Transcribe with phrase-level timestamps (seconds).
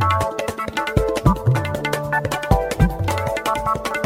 [0.00, 0.40] Thank
[3.94, 3.99] you.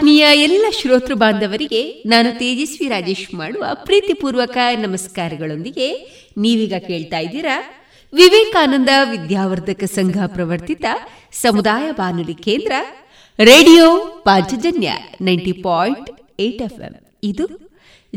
[0.00, 5.94] ಆತ್ಮೀಯ ಎಲ್ಲ ಶ್ರೋತೃ ಬಾಂಧವರಿಗೆ ನಾನು ತೇಜಸ್ವಿ ರಾಜೇಶ್ ಮಾಡುವ ಪ್ರೀತಿಪೂರ್ವಕ ನಮಸ್ಕಾರಗಳೊಂದಿಗೆ
[6.38, 7.62] ನೀವೀಗ ಕೇಳ್ತಾ ಇದ್ದೀರಾ?
[8.14, 10.84] ವಿವೇಕಾನಂದ ವಿದ್ಯಾವರ್ಧಕ ಸಂಘ ಪ್ರವರ್ತಿತ
[11.32, 12.72] ಸಮುದಾಯ ಬಾನುಲಿ ಕೇಂದ್ರ,
[13.38, 17.16] radio Panchajanya ninety point eight FM.
[17.22, 17.46] ಇದು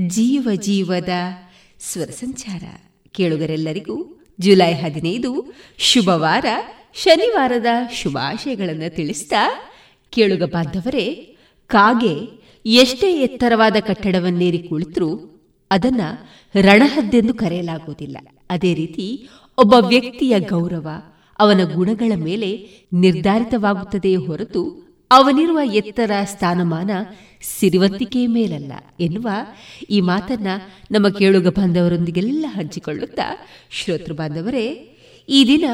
[0.08, 1.10] ಜೀವ ಜೀವದ
[1.80, 2.64] ಸ್ವರ ಸಂಚಾರ.
[3.12, 6.46] ಕೇಳುಗರೆಲ್ಲರಿಗೂ ಜುಲೈ ಹದಿನೈದು ಶುಭವಾರ.
[7.04, 9.72] ಶನಿವಾರದ ಶುಭಾಶಯಗಳನ್ನು ತಿಳಿಸ್ತಾ
[10.10, 11.33] ಕೇಳುಗ ಬಾಂಧವರೇ
[11.68, 12.16] ಕಾಗೆ
[12.66, 15.30] ಎಷ್ಟೇ ಎತ್ತರವಾದ ಕಟ್ಟಡವನ್ನೇರಿ ಕುಳಿತರೂ
[15.72, 16.02] ಅದನ್ನ
[16.62, 18.18] ರಣಹದ್ದೆಂದು ಕರೆಯಲಾಗುವುದಿಲ್ಲ.
[18.50, 19.28] ಅದೇ ರೀತಿ
[19.58, 20.88] ಒಬ್ಬ ವ್ಯಕ್ತಿಯ ಗೌರವ
[21.40, 26.92] ಅವನ ಗುಣಗಳ ಮೇಲೆ ನಿರ್ಧಾರಿತವಾಗುತ್ತದೆಯೇ ಹೊರತು ಅವನಿರುವ ಎತ್ತರ ಸ್ಥಾನಮಾನ
[27.42, 29.30] ಸಿರಿವಂತಿಕೆಯ ಮೇಲಲ್ಲ ಎನ್ನುವ
[29.90, 30.48] ಈ ಮಾತನ್ನ
[30.92, 34.98] ನಮ್ಮ ಕೇಳುಗ ಬಾಂಧವರೊಂದಿಗೆಲ್ಲ ಹಂಚಿಕೊಳ್ಳುತ್ತಾ ಶ್ರೋತೃ ಬಾಂಧವರೇ,
[35.30, 35.66] ಈ ದಿನ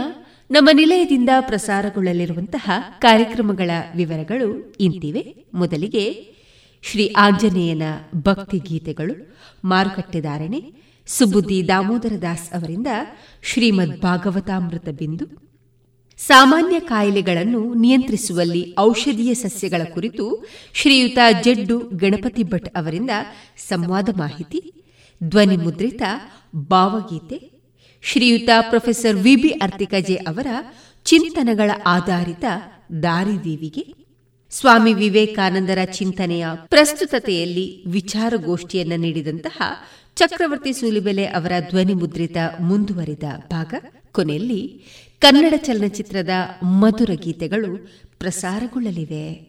[0.52, 5.36] ನಮ್ಮ ನಿಲಯದಿಂದ ಪ್ರಸಾರಗೊಳ್ಳಲಿರುವಂತಹ ಕಾರ್ಯಕ್ರಮಗಳ ವಿವರಗಳು ಇಂತಿವೆ.
[5.54, 6.28] ಮೊದಲಿಗೆ
[6.82, 7.82] ಶ್ರೀ ಆಂಜನೇಯನ
[8.16, 10.74] ಭಕ್ತಿ ಗೀತೆಗಳು ಮಾರುಕಟ್ಟೆದಾರಣೆ.
[11.08, 12.88] ಸುಬುದ್ದಿ ದಾಮೋದರ ದಾಸ್ ಅವರಿಂದ
[13.44, 15.26] ಶ್ರೀಮದ್ ಭಾಗವತಾಮೃತ ಬಿಂದು.
[16.18, 23.10] ಸಾಮಾನ್ಯ ಕಾಯಿಲೆಗಳನ್ನು ನಿಯಂತ್ರಿಸುವಲ್ಲಿ ಔಷಧೀಯ ಸಸ್ಯಗಳ ಕುರಿತು ಶ್ರೀಯುತ ಜಡ್ಡು ಗಣಪತಿ ಭಟ್ ಅವರಿಂದ
[23.58, 24.74] ಸಂವಾದ ಮಾಹಿತಿ.
[25.24, 26.02] ಧ್ವನಿ ಮುದ್ರಿತ
[26.56, 27.59] ಭಾವಗೀತೆ.
[28.02, 30.48] ಶ್ರೀಯುತ ಪ್ರೊಫೆಸರ್ ವಿಬಿ ಅರ್ತಿಕಜೆ ಅವರ
[31.04, 32.46] ಚಿಂತನೆಗಳ ಆಧಾರಿತ
[33.04, 33.96] ದಾರಿದೀವಿಗೆ
[34.52, 39.62] ಸ್ವಾಮಿ ವಿವೇಕಾನಂದರ ಚಿಂತನೆಯ ಪ್ರಸ್ತುತತೆಯಲ್ಲಿ ವಿಚಾರಗೋಷ್ಠಿಯನ್ನು ನೀಡಿದಂತಹ
[40.16, 43.74] ಚಕ್ರವರ್ತಿ ಸೂಲಿಬೆಲೆ ಅವರ ಧ್ವನಿ ಮುದ್ರಿತ ಮುಂದುವರಿದ ಭಾಗ.
[44.12, 44.86] ಕೊನೆಯಲ್ಲಿ
[45.20, 46.30] ಕನ್ನಡ ಚಲನಚಿತ್ರದ
[46.64, 49.49] ಮಧುರ ಗೀತೆಗಳು ಪ್ರಸಾರಗೊಳ್ಳಲಿವೆ.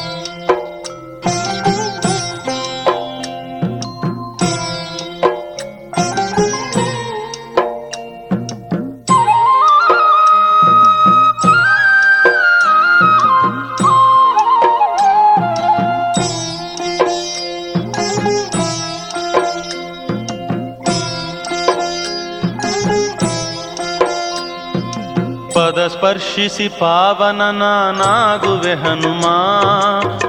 [25.79, 29.25] ಸ್ಪರ್ಶಿಸಿ ಪಾವನನಾಗುವೆ ಹನುಮ.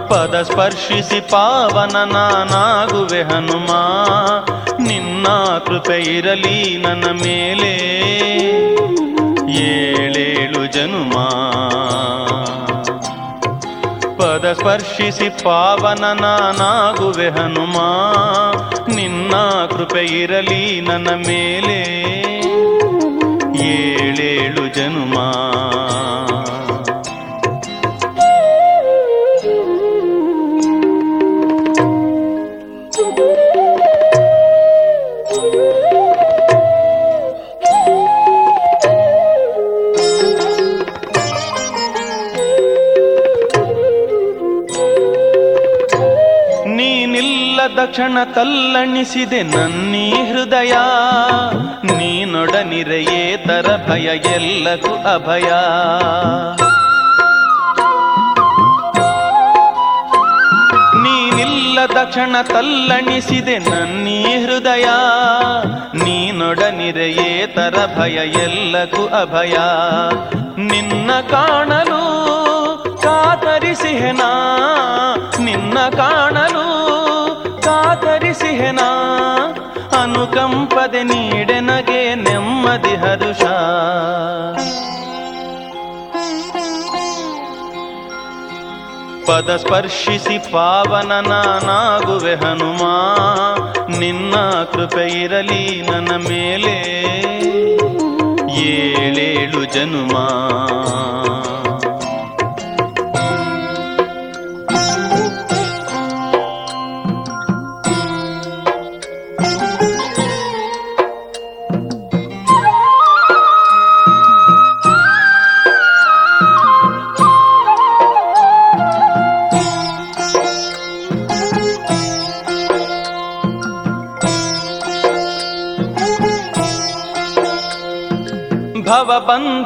[0.06, 3.70] ಪದ ಸ್ಪರ್ಶಿಸಿ ಪಾವನನಾಗುವೆ ಹನುಮ.
[4.87, 5.26] ನಿನ್ನ
[5.66, 8.02] ಕೃಪೆ ಇರಲಿ ನನ್ನ ಮೇಲೆ.
[9.52, 11.12] ಏಳೇಳು ಜನುಮ.
[14.16, 17.76] ಪದ ಸ್ಪರ್ಶಿಸಿ ಪಾವನನಾಗುವೆ ಹನುಮ.
[18.94, 19.34] ನಿನ್ನ
[19.76, 22.02] ಕೃಪೆ ಇರಲಿ ನನ್ನ ಮೇಲೆ.
[23.62, 25.26] ಏಳೇಳು ಜನುಮಾ.
[47.92, 50.72] ಕ್ಷಣ ತಲ್ಲಣಿಸಿದೆ ನನ್ನೀ ಹೃದಯ.
[51.82, 55.50] ನೀನೊಡನಿರೆಯೇ ತರ ಭಯ, ಎಲ್ಲಕ್ಕೂ ಅಭಯ.
[61.02, 64.84] ನೀನಿಲ್ಲದ ಕ್ಷಣ ತಲ್ಲಣಿಸಿದೆ ನನ್ನೀ ಹೃದಯ.
[65.94, 69.56] ನೀನೊಡನಿರೆಯೇ ತರ ಭಯ, ಎಲ್ಲಕ್ಕೂ ಅಭಯ.
[70.56, 72.02] ನಿನ್ನ ಕಾಣಲು
[73.02, 74.56] ಕಾತರಿಸಿಹೆನಾ?
[75.40, 77.01] ನಿನ್ನ ಕಾಣಲು
[78.52, 78.88] ಕಾತರಿಸಿಹೆನಾ
[80.02, 83.42] ಅನುಕಂಪದೆ ನೀಡೆನಗೆ ನೆಮ್ಮದಿ ಹರುಷ.
[89.26, 92.82] ಪದ ಸ್ಪರ್ಶಿಸಿ ಪಾವನ ನಾನಾಗುವೆ ಹನುಮ,
[93.97, 94.35] ನಿನ್ನ
[94.73, 96.76] ಕೃಪೆ ಇರಲಿ ನನ್ನ ಮೇಲೆ.
[98.61, 100.28] ಏಳೇಳು ಜನುಮಾ.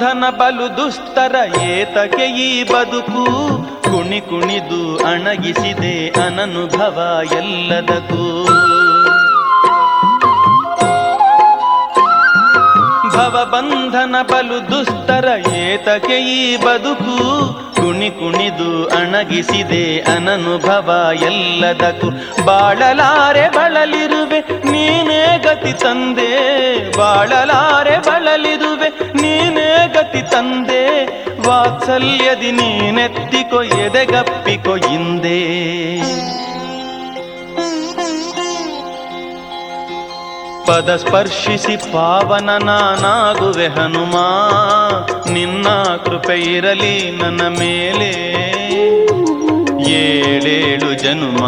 [0.07, 3.25] ಬಂಧನ ಬಲು ದುಸ್ತರ ಏತಕೆ ಈ ಬದುಕು?
[3.83, 8.45] ಕುಣಿ ಕುಣಿದು ಅಣಗಿಸಿದೆ ಅನನುಭವ ಎಲ್ಲದಕ್ಕೂ.
[13.09, 17.17] ಭವಬಂಧನ ಬಲು ದುಸ್ತರ ಏತಕೆ ಈ ಬದುಕು?
[17.75, 22.11] ಕುಣಿ ಕುಣಿದು ಅಣಗಿಸಿದೆ ಅನನುಭವ ಎಲ್ಲದಕ್ಕೂ.
[22.45, 23.49] ಬಾಳಲಾರೆ
[24.40, 26.99] ಬಳಲಿರುವೆ ನೀನೇ ಗತಿ ತಂದೆ.
[26.99, 31.07] ಬಾಳಲಾರೆ ಬಳಲಿದುವೆ, ನೀನೇ ಗತಿ ತಂದೆ.
[31.49, 35.47] ವಾತ್ಸಲ್ಯದಿ ನೀನೆತ್ತಿಕೊ, ಎದೆಗಪ್ಪಿಕೊ ಹಿಂದೆ.
[40.66, 44.14] ಪದ ಸ್ಪರ್ಶಿಸಿ ಪಾವನ ನಾನಾಗುವೆ ಹನುಮ,
[45.33, 45.69] ನಿನ್ನ
[46.05, 48.37] ಕೃಪೆ ಇರಲಿ ನನ್ನ ಮೇಲೆ.
[49.90, 51.47] ಏಳೇಳು ಜನುಮ.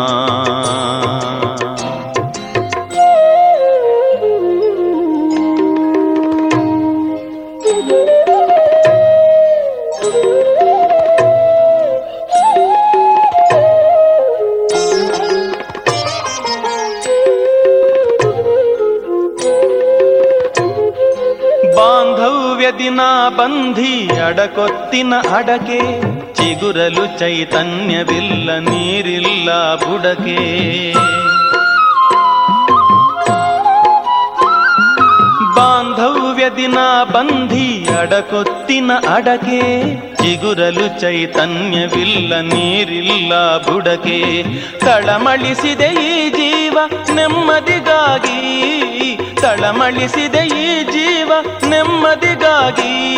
[22.68, 23.00] ಬಾಂಧವ್ಯದಿನ
[23.38, 25.78] ಬಂಧಿ ಅಡಕೊತ್ತಿನ ಅಡಕೆ
[26.34, 30.36] ಚಿಗುರಲು ಚೈತನ್ಯವಿಲ್ಲ ನೀರಿಲ್ಲ ಬುಡಕೆ.
[35.56, 36.78] ಬಾಂಧವ್ಯದಿನ
[37.12, 39.62] ಬಂಧಿ ಅಡಕೊತ್ತಿನ ಅಡಕೆ
[40.18, 44.44] ಚಿಗುರಲು ಚೈತನ್ಯವಿಲ್ಲ, ನೀರಿಲ್ಲ ಬುಡಕೆ.
[44.78, 46.78] ತಳಮಳಿಸಿದೆ ಈ ಜೀವ
[47.14, 48.48] ನೆಮ್ಮದಿಗಾಗಿ.
[49.40, 51.32] ತಳಮಳಿಸಿದೆ ಈ ಜೀವ
[51.68, 53.08] ನೆಮ್ಮದಿಗಾಗಿ.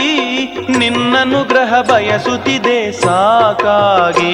[0.78, 4.30] ನಿನ್ನನುಗ್ರಹ ಬಯಸುತ್ತಿದೆ ಸಾಕಾಗಿ.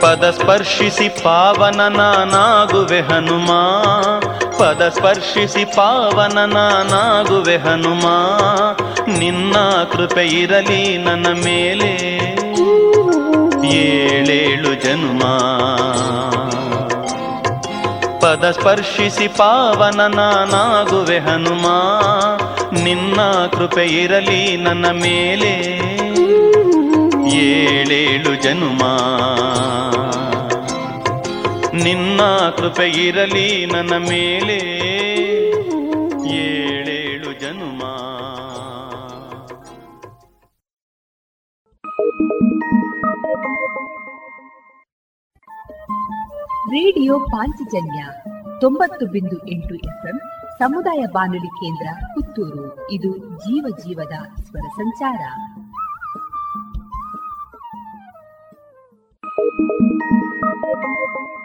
[0.00, 3.50] ಪದ ಸ್ಪರ್ಶಿಸಿ ಪಾವನ ನಾನಾಗುವೆ ಹನುಮ.
[4.58, 8.04] ಪದ ಸ್ಪರ್ಶಿಸಿ ಪಾವನ ನಾನಾಗುವೆ ಹನುಮ.
[9.18, 9.56] ನಿನ್ನ
[9.92, 11.92] ಕೃಪೆ ಇರಲಿ ನನ್ನ ಮೇಲೆ.
[13.68, 15.22] ಏಳೇಳು ಜನುಮ.
[18.20, 21.66] ಪದ ಸ್ಪರ್ಶಿಸಿ ಪಾವನ ನಾನಾಗುವೆ ಹನುಮ.
[22.82, 23.20] ನಿನ್ನ
[23.52, 25.54] ಕೃಪೆ ಇರಲಿ ನನ್ನ ಮೇಲೆ.
[27.36, 28.82] ಏಳೇಳು ಜನುಮ.
[31.84, 32.20] ನಿನ್ನ
[32.56, 34.56] ಕೃಪೆ ಇರಲಿ ನನ್ನ ಮೇಲೆ.
[36.30, 37.82] ಏಳೇಳು ಜನುಮ.
[46.70, 48.04] ರೇಡಿಯೋ ಪಾಂಚಜನ್ಯ
[48.60, 50.20] ತೊಂಬತ್ತು ಬಿಂದು ಎಂಟು ಎಫ್ಎಂ
[50.58, 52.90] ಸಮುದಾಯ ಬಾನುಲಿ ಕೇಂದ್ರ ಪುತ್ತೂರು.
[52.90, 55.20] ಇದು ಜೀವ ಜೀವದ ಸ್ವರ ಸಂಚಾರ.
[60.38, 61.37] ಸಂಜೀವರಾಯ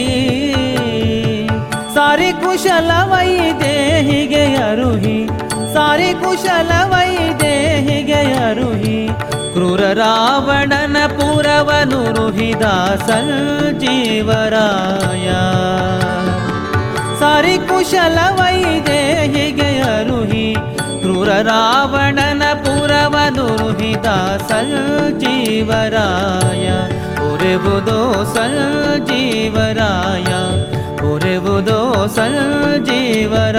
[1.96, 3.32] सारि कुशल वै
[3.64, 4.20] देहि
[8.27, 8.99] ಅರುಹಿ
[9.53, 12.65] ಕ್ರೂರ ರಾವಣನ ಪುರವನು ರುಹಿದ
[13.07, 15.27] ಸಂಜೀವರಾಯ
[17.21, 20.47] ಸಾರಿ ಕುಶಲ ವೈದೇಹಿಗೆ ಅರುಹಿ
[21.03, 24.09] ಕ್ರೂರ ರಾವಣನ ಪುರವನು ರುಹಿದ
[24.51, 26.67] ಸಂಜೀವರಾಯ
[27.27, 28.01] ಒರೆಬುದೋ
[28.35, 30.29] ಸಂಜೀವರಾಯ
[31.07, 31.79] ಒರೆಬುದೋ
[32.17, 33.55] ಸಂಜೀವರಾಯ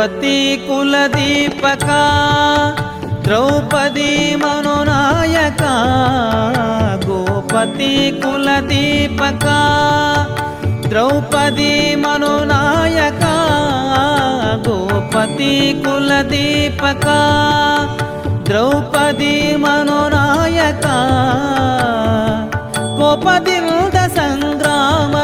[0.00, 0.36] द्रौपदी
[0.66, 1.96] कुलदीपका
[3.24, 5.72] द्रौपदी मनोनायका
[7.02, 7.90] गोपति
[8.22, 9.58] कुलदीपका
[10.88, 13.34] द्रौपदी मनोनायका
[14.68, 15.52] गोपति
[15.84, 17.18] कुलदीपका
[18.48, 19.34] द्रौपदी
[19.66, 20.96] मनोनायका
[23.02, 25.20] कोपदिल्द सङ्ग्राममण्डलदि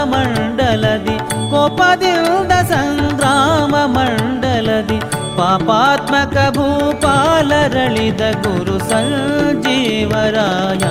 [1.55, 3.06] कोपदिल्द सङ्ग्राम
[5.47, 10.85] पापात्मकभूपालरलिद गुरु सञ्जीवराय।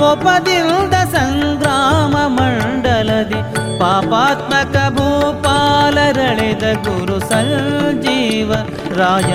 [0.00, 3.40] कोपदिल्द सङ्ग्राममण्डलदि
[3.80, 9.32] पापात्मकभूपालरलिद गुरु सञ्जीवराय।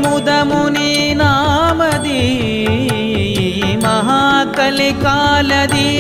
[0.04, 2.24] मुदमुनी नामदी
[3.86, 5.94] महाकलिकालदी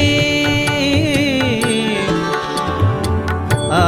[3.77, 3.79] आ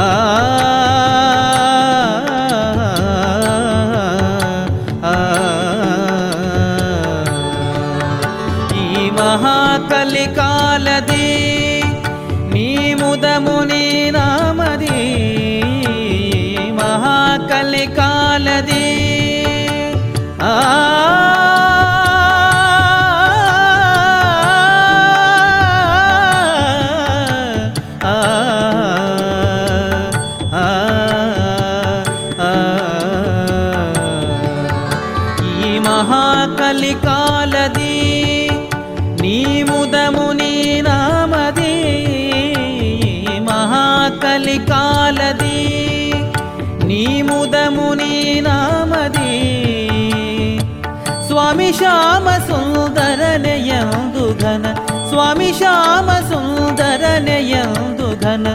[55.29, 58.47] ಸ್ವಾಮಿ ಶ್ಯಾಮ ಸುಂದರನೆಯಂದು ಘನ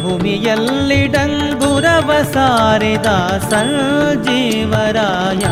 [0.00, 3.08] ಭೂಮಿಯಲ್ಲಿ ಡಂಗುರವ ಸಾರಿದ
[3.50, 5.44] ಸಂಜೀವರಾಯ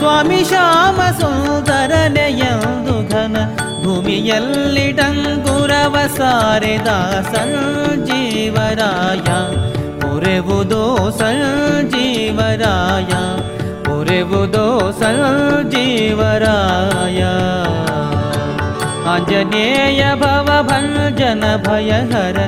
[0.00, 3.36] ಸ್ವಾಮಿ ಶ್ಯಾಮ ಸುಂದರನೆಯಂದು ಘನ
[3.84, 6.90] ಭೂಮಿಯಲ್ಲಿ ಡಂಗುರವ ಸಾರಿದ
[7.34, 9.28] ಸಂಜೀವರಾಯ
[10.02, 10.84] ಪೊರೆವುದೋ
[11.20, 13.12] ಸಂಜೀವರಾಯ
[13.86, 14.66] ಪೊರೆವುದೋ
[15.02, 15.62] ಸಂಜೀವರಾಯ
[19.12, 22.38] ಆಂಜನೇಯ ಭವ ಭಂಜನ ಭಯಹರ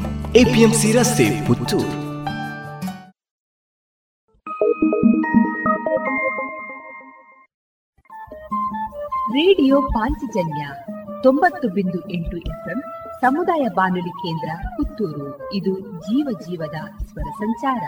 [0.35, 1.83] APMC ರಸ್ತೆ ಪುತ್ತೂರು.
[9.33, 10.67] ರೇಡಿಯೋ ಪಾಂಚಜನ್ಯ
[11.23, 12.83] ತೊಂಬತ್ತು ಬಿಂದು ಎಂಟು ಎಫ್ಎಂ
[13.21, 15.53] ಸಮುದಾಯ ಬಾನುಲಿ ಕೇಂದ್ರ ಪುತ್ತೂರು.
[15.53, 17.81] ಇದು ಜೀವ ಜೀವದ ಸ್ವರ ಸಂಚಾರ.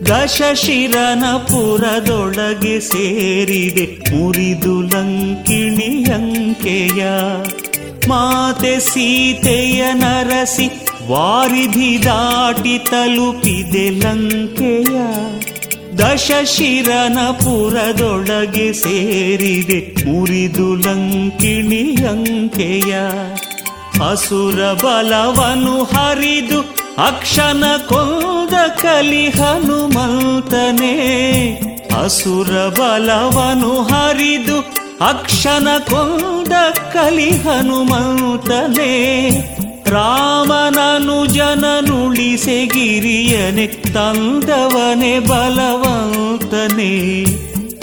[0.09, 5.91] ದಶಶಿರನ ಪುರದೊಳಗೆ ಸೇರಿದೆ ಮುರಿದು ಲಂಕಿಣಿಯಂಕೆಯ
[8.09, 10.67] ಮಾತೆ ಸೀತೆಯ ನರಸಿ
[11.07, 14.95] ವಾರಿಧಿ ದಾಟಿ ತಲುಪಿದೆ ಲಂಕೆಯ
[15.97, 21.73] ದಶಶಿರನ ಪುರದೊಳಗೆ ಸೇರಿದೆ ಮುರಿದು ಲಂಕಿಣಿಯಂಕೆಯ
[24.01, 30.95] ಅಸುರ ಬಲವನು ಹರಿದು ಅಕ್ಷನ ಕೊಂದ ಕಲಿ ಹನುಮಂತನೇ.
[32.03, 36.53] ಅಸುರ ಬಲವನು ಹರಿದು ಅಕ್ಷನ ಕೊಂದ
[36.93, 38.91] ಕಲಿ ಹನುಮಂತನೇ.
[39.87, 47.25] ರಾಮನನು ಜನನುಳಿಸೆ ಗಿರಿಯನೆ ತಂದವನೆ ಬಲವಂತನೇ.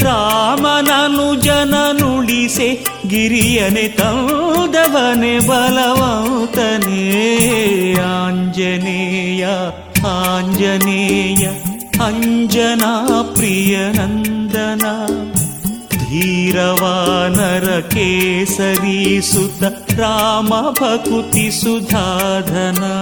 [0.05, 2.69] ರಾಮನನು ಜನನುಳಿಸೆ
[3.08, 7.03] ಗಿರಿಯನೆ ತಂದವನೆ ಬಲವಂತನೇ
[8.10, 9.45] ಆಂಜನೇಯ
[10.15, 11.45] ಆಂಜನೇಯ
[12.01, 12.93] ಅಂಜನಾ
[13.36, 14.86] ಪ್ರಿಯ ನಂದನ
[16.08, 19.62] धीरवानर केसरी सुत
[19.99, 22.93] राम भकुति सुधाधना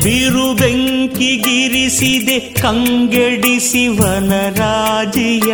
[0.00, 5.52] ಬಿರು ಬೆಂಕಿಗಿರಿಸಿದೆ ಕಂಗೆಡಿಸಿ ವನರಾಜಿಯ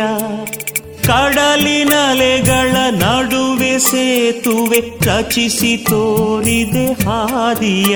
[1.07, 7.95] ಕಡಲಿನಲೆಗಳ ನಡುವೆ ಸೇತುವೆ ರಚಿಸಿ ತೋರಿದೆ ಹಾದಿಯ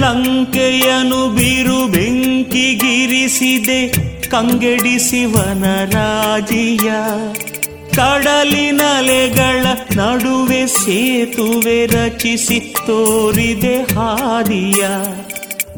[0.00, 3.80] ಲಂಕೆಯನು ಬಿರು ಬೆಂಕಿಗಿರಿಸಿದೆ
[4.28, 6.88] ಕಂಗೆಡಿಸಿ ವನರಾಜಿಯ
[7.98, 14.86] ಕಡಲಿನಲೆಗಳ ನಡುವೆ ಸೇತುವೆ ರಚಿಸಿ ತೋರಿದೆ ಹಾದಿಯ.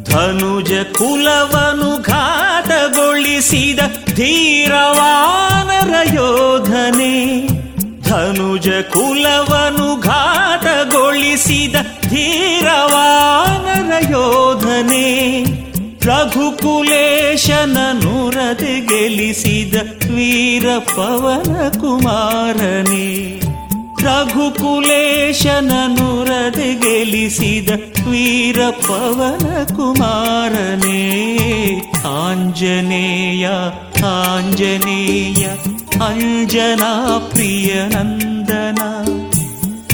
[0.05, 3.79] ಧನುಜ ಕುಲವನು ಘಾತಗೊಳಿಸಿದ
[4.15, 7.47] ಧೀರವಾನರ ಯೋಧನೆ.
[8.03, 11.75] ಧನುಜ ಕುಲವನು ಘಾತಗೊಳಿಸಿದ
[12.09, 15.45] ಧೀರವಾನರ ಯೋಧನೆ.
[16.05, 19.75] ರಘುಕುಲೇಶನ ನುರದೆ ಗೆಲಿಸಿದ
[20.15, 23.41] ವೀರ ಪವನ ಕುಮಾರನೇ.
[24.03, 27.71] ರಘುಕುಲೇಶನ ನುರದೆ ಗೆಲಿಸಿದ
[28.09, 31.07] ವೀರ ಪವನ ಕುಮಾರನೇ.
[32.07, 33.49] ಆಂಜನೇಯ
[34.07, 35.47] ಆಂಜನೇಯ,
[36.05, 37.75] ಅಂಜನಾ ಪ್ರಿಯ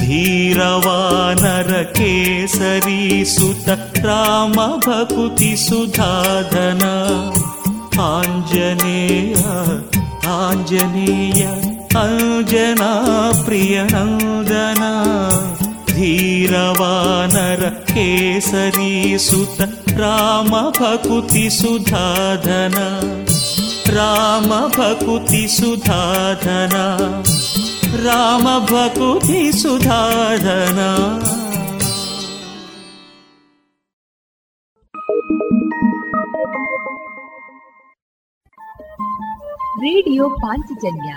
[0.06, 4.52] धीरवानर केसरिसुत राम
[4.86, 6.82] भकुति सुधाधन
[8.00, 9.34] आञ्जनेय
[10.28, 11.42] आञ्जनेय
[11.96, 12.90] अञ्जना
[13.46, 14.82] प्रियनन्दन। रञ्जन
[15.90, 22.74] धीरवानर केसरिसुत राम भकुति सुधाधन
[23.88, 26.86] राम भकुति सुधाधना
[27.94, 29.50] ರಾಮ ಭಕುತಿ
[39.80, 41.16] ರೇಡಿಯೋ ಪಾಂಚಜನ್ಯ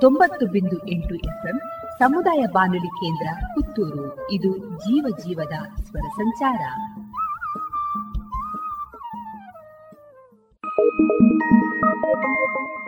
[0.00, 1.60] ತೊಂಬತ್ತು ಬಿಂದು ಎಂಟು ಎಫ್ಎಂ
[1.98, 4.30] ಸಮುದಾಯ ಬಾನುಲಿ ಕೇಂದ್ರ ಪುತ್ತೂರು.
[4.30, 6.60] ಇದು ಜೀವ ಜೀವದ ಸ್ವರ ಸಂಚಾರ.
[12.06, 12.85] ಜೈ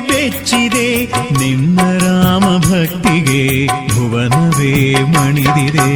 [0.21, 1.05] ಬೆಚ್ಚಿದೆ
[1.39, 5.89] ನಿನ್ನ ರಾಮ ಭಕ್ತಿಗೆ ಭುವನವೇ ಮಣಿದಿದೆ.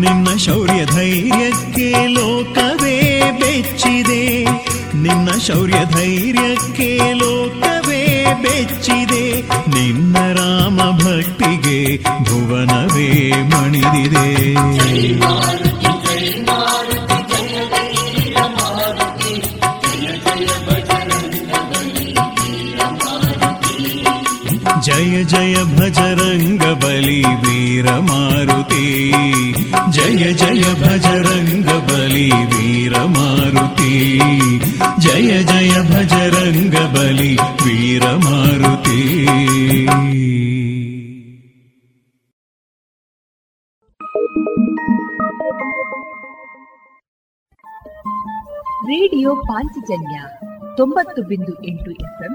[0.00, 4.44] ನಿನ್ನ ಶೌರ್ಯ ಧೈರ್ಯಕ್ಕೆ ಲೋಕವೇ ಬೆಚ್ಚಿದೆ.
[4.94, 9.40] ನಿನ್ನ ಶೌರ್ಯ ಧೈರ್ಯಕ್ಕೆ ಲೋಕವೇ ಬೆಚ್ಚಿದೆ.
[9.68, 14.54] ನಿನ್ನ ರಾಮ ಭಕ್ತಿಗೆ ಭುವನವೇ ಮಣಿದಿದೆ.
[25.00, 28.86] ಜಯ ಜಯ ಭಜರಂಗ ಬಲಿ ವೀರ ಮಾರುತಿ
[29.90, 33.94] ಜಯ ಜಯ ಭಜರಂಗ ಬಲಿ ವೀರ ಮಾರುತಿ
[34.98, 37.30] ಜಯ ಜಯ ಭಜರಂಗ ಬಲಿ
[37.62, 39.00] ವೀರ ಮಾರುತಿ
[48.90, 50.16] ರೇಡಿಯೋ ಪಾಂಚಜನ್ಯ
[50.76, 52.34] ತೊಂಬತ್ತು ಬಿಂದು ಎಂಟು ಎಫ್ಎಂ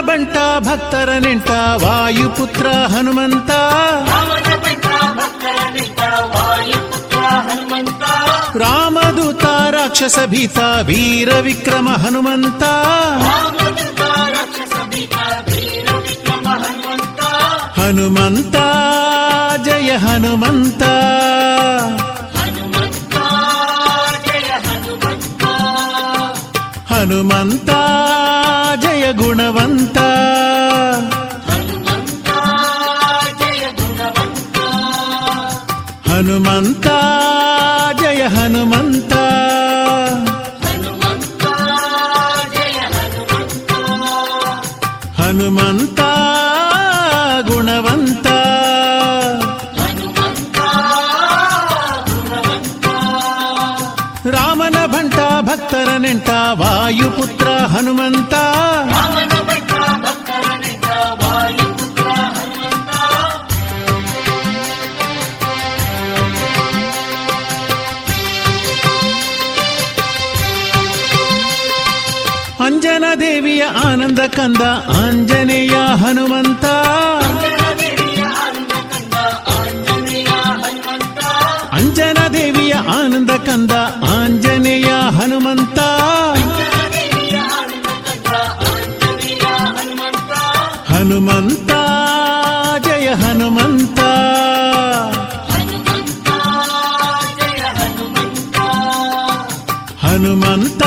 [0.00, 3.50] ಬಂಟ ಭಕ್ತರ ನಿಂಟ ವಾಯುಪುತ್ರ ಹನುಮಂತ.
[8.56, 12.62] ರಾಮದೂತ ರಾಕ್ಷಸ ಭೀತ ವೀರ ವಿಕ್ರಮ ಹನುಮಂತ.
[17.78, 18.56] ಹನುಮಂತ,
[19.64, 20.82] ಜಯ ಹನುಮಂತ.
[26.92, 27.70] ಹನುಮಂತ
[29.12, 29.98] ಗುಣವಂತ.
[36.08, 36.86] ಹನುಮಂತ
[74.18, 74.62] ಆನಂದ ಕಂದ
[75.00, 76.64] ಆಂಜನೇಯ ಹನುಮಂತ.
[81.72, 83.72] ಅಂಜನ ದೇವಿಯ ಆನಂದ ಕಂದ
[84.10, 85.78] ಆಂಜನೇಯ ಹನುಮಂತ.
[90.92, 91.70] ಹನುಮಂತ,
[92.86, 94.00] ಜಯ ಹನುಮಂತ.
[100.04, 100.82] ಹನುಮಂತ,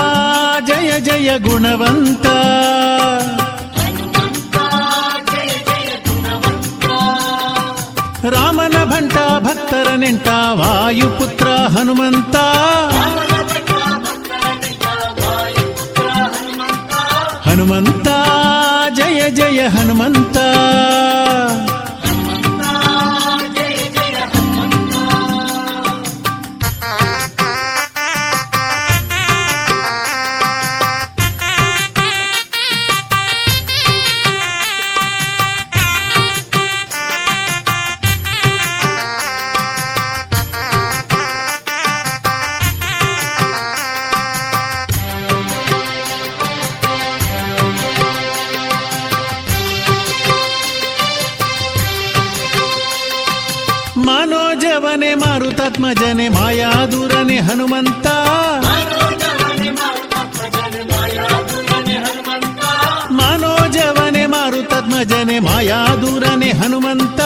[0.68, 2.28] ಜಯ ಜಯ ಗುಣವಂತ.
[10.24, 12.36] ಭಕ್ತರ ನೆಂಟ ವಾಯುಪುತ್ರ ಹನುಮಂತ
[17.46, 18.08] ಹನುಮಂತ
[18.90, 19.60] ಜಯ ಜಯ
[55.72, 58.08] ಪದ್ಮಜನೆ ಮಾಯಾದುರನೆ ಹನುಮಂತ.
[63.12, 67.21] ಮಾನೋಜವನೆ ಮಾರುತದ್ಮಜನೆ ಮಾಯಾದುರನೆ ಹನುಮಂತ.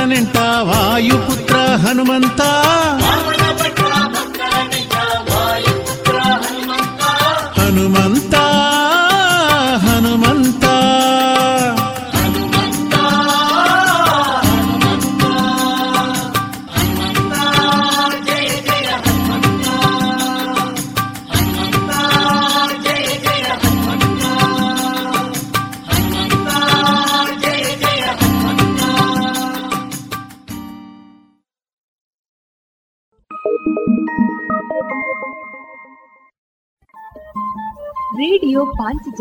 [0.00, 2.40] ನೆಂಟ ವಾಯುಪುತ್ರ ಹನುಮಂತ.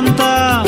[0.00, 0.67] levanta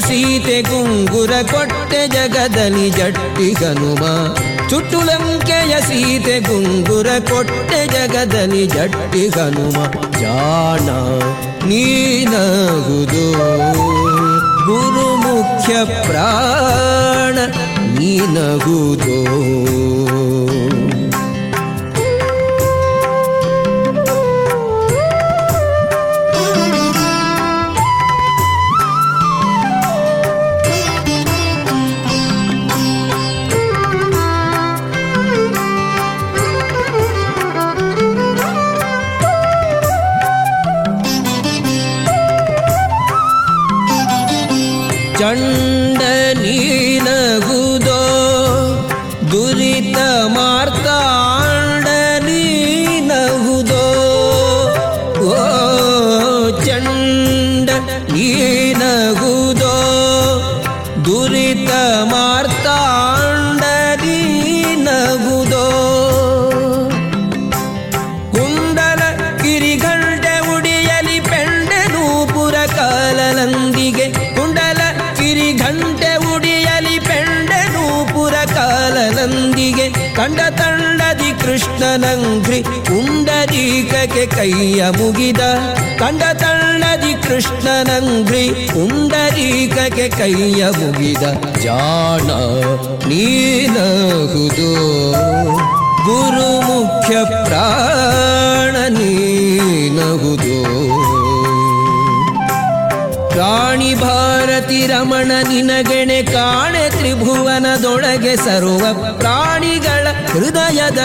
[0.00, 4.02] ಸೀತೆ ಗುಂಗುರ ಕೊಟ್ಟೆ ಜಗದಲ್ಲಿ ಜಟ್ಟಿ ಹನುಮ.
[4.68, 9.84] ಸುಟ್ಟು ಲಂಕೆಯ ಸೀತೆ ಗುಂಗುರ ಕೊಟ್ಟೆ ಜಗದಲ್ಲಿ ಜಟ್ಟಿ ಹನುಮ.
[10.20, 10.88] ಜಾಣ
[11.66, 13.32] ನೀನಹುದು.
[14.64, 17.38] ಗುರು ಮುಖ್ಯ ಪ್ರಾಣ
[17.98, 19.18] ನೀನಗುದೋ
[84.40, 85.40] ಕೈಯ ಮುಗಿದ
[85.98, 91.22] ಕಂಡ ತಣ್ಣದಿ ಕೃಷ್ಣನಂಗ್ರಿ ಉಂಡರೀಕಕ್ಕೆ ಕೈಯ ಮುಗಿದ
[91.60, 92.26] ಜಾಣ
[93.08, 94.72] ನೀನಹುದು.
[96.04, 100.60] ಗುರು ಮುಖ್ಯ ಪ್ರಾಣ ನೀನಹುದು.
[103.28, 109.69] ಪ್ರಾಣಿ ಭಾರತಿ ರಮಣ ನಿನಗೆಣೆ ಕಾಣೆ ತ್ರಿಭುವನದೊಳಗೆ ಸರ್ವ ಪ್ರಾಣಿಗಳ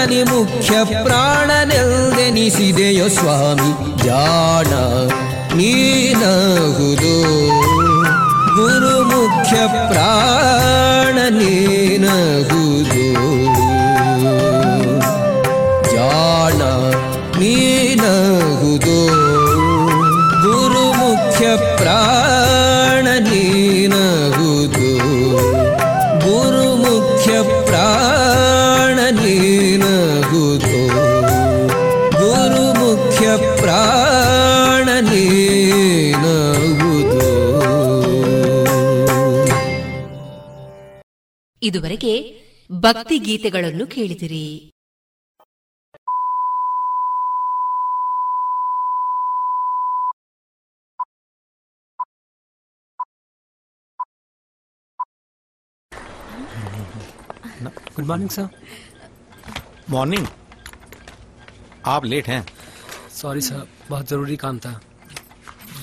[0.07, 0.73] ಹೃದಯದಲ್ಲಿ ಮುಖ್ಯ
[1.05, 3.69] ಪ್ರಾಣನೆಲ್ದೆನಿಸಿದೆಯೋ ಸ್ವಾಮಿ
[4.03, 4.71] ಜಾಣ
[5.57, 7.13] ನೀನಹುದು
[8.57, 13.05] ಗುರು ಮುಖ್ಯ ಪ್ರಾಣ ನೀನಹುದು
[15.95, 16.61] ಜಾಣ
[17.39, 18.99] ನೀನಹುದು
[20.45, 22.54] ಗುರು ಮುಖ್ಯ ಪ್ರಾಣ
[41.64, 42.12] ಇದುವರೆಗೆ
[42.70, 44.44] ಭಕ್ತಿ ಗೀತೆಗಳನ್ನು ಕೇಳಿದಿರಿ
[57.90, 58.48] गुड मॉर्निंग सर
[59.90, 60.26] मॉर्निंग
[61.86, 62.44] आप लेट हैं
[63.12, 64.80] सॉरी सर बहुत जरूरी काम था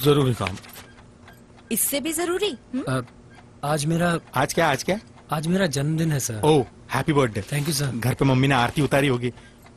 [0.03, 0.57] जरूरी काम
[1.71, 2.51] इससे भी जरूरी
[2.88, 3.01] अ,
[3.63, 4.99] आज मेरा आज क्या आज क्या
[5.32, 8.55] आज मेरा जन्मदिन है sir oh happy birthday thank you sir घर पे मम्मी ने
[8.55, 9.30] आरती उतारी होगी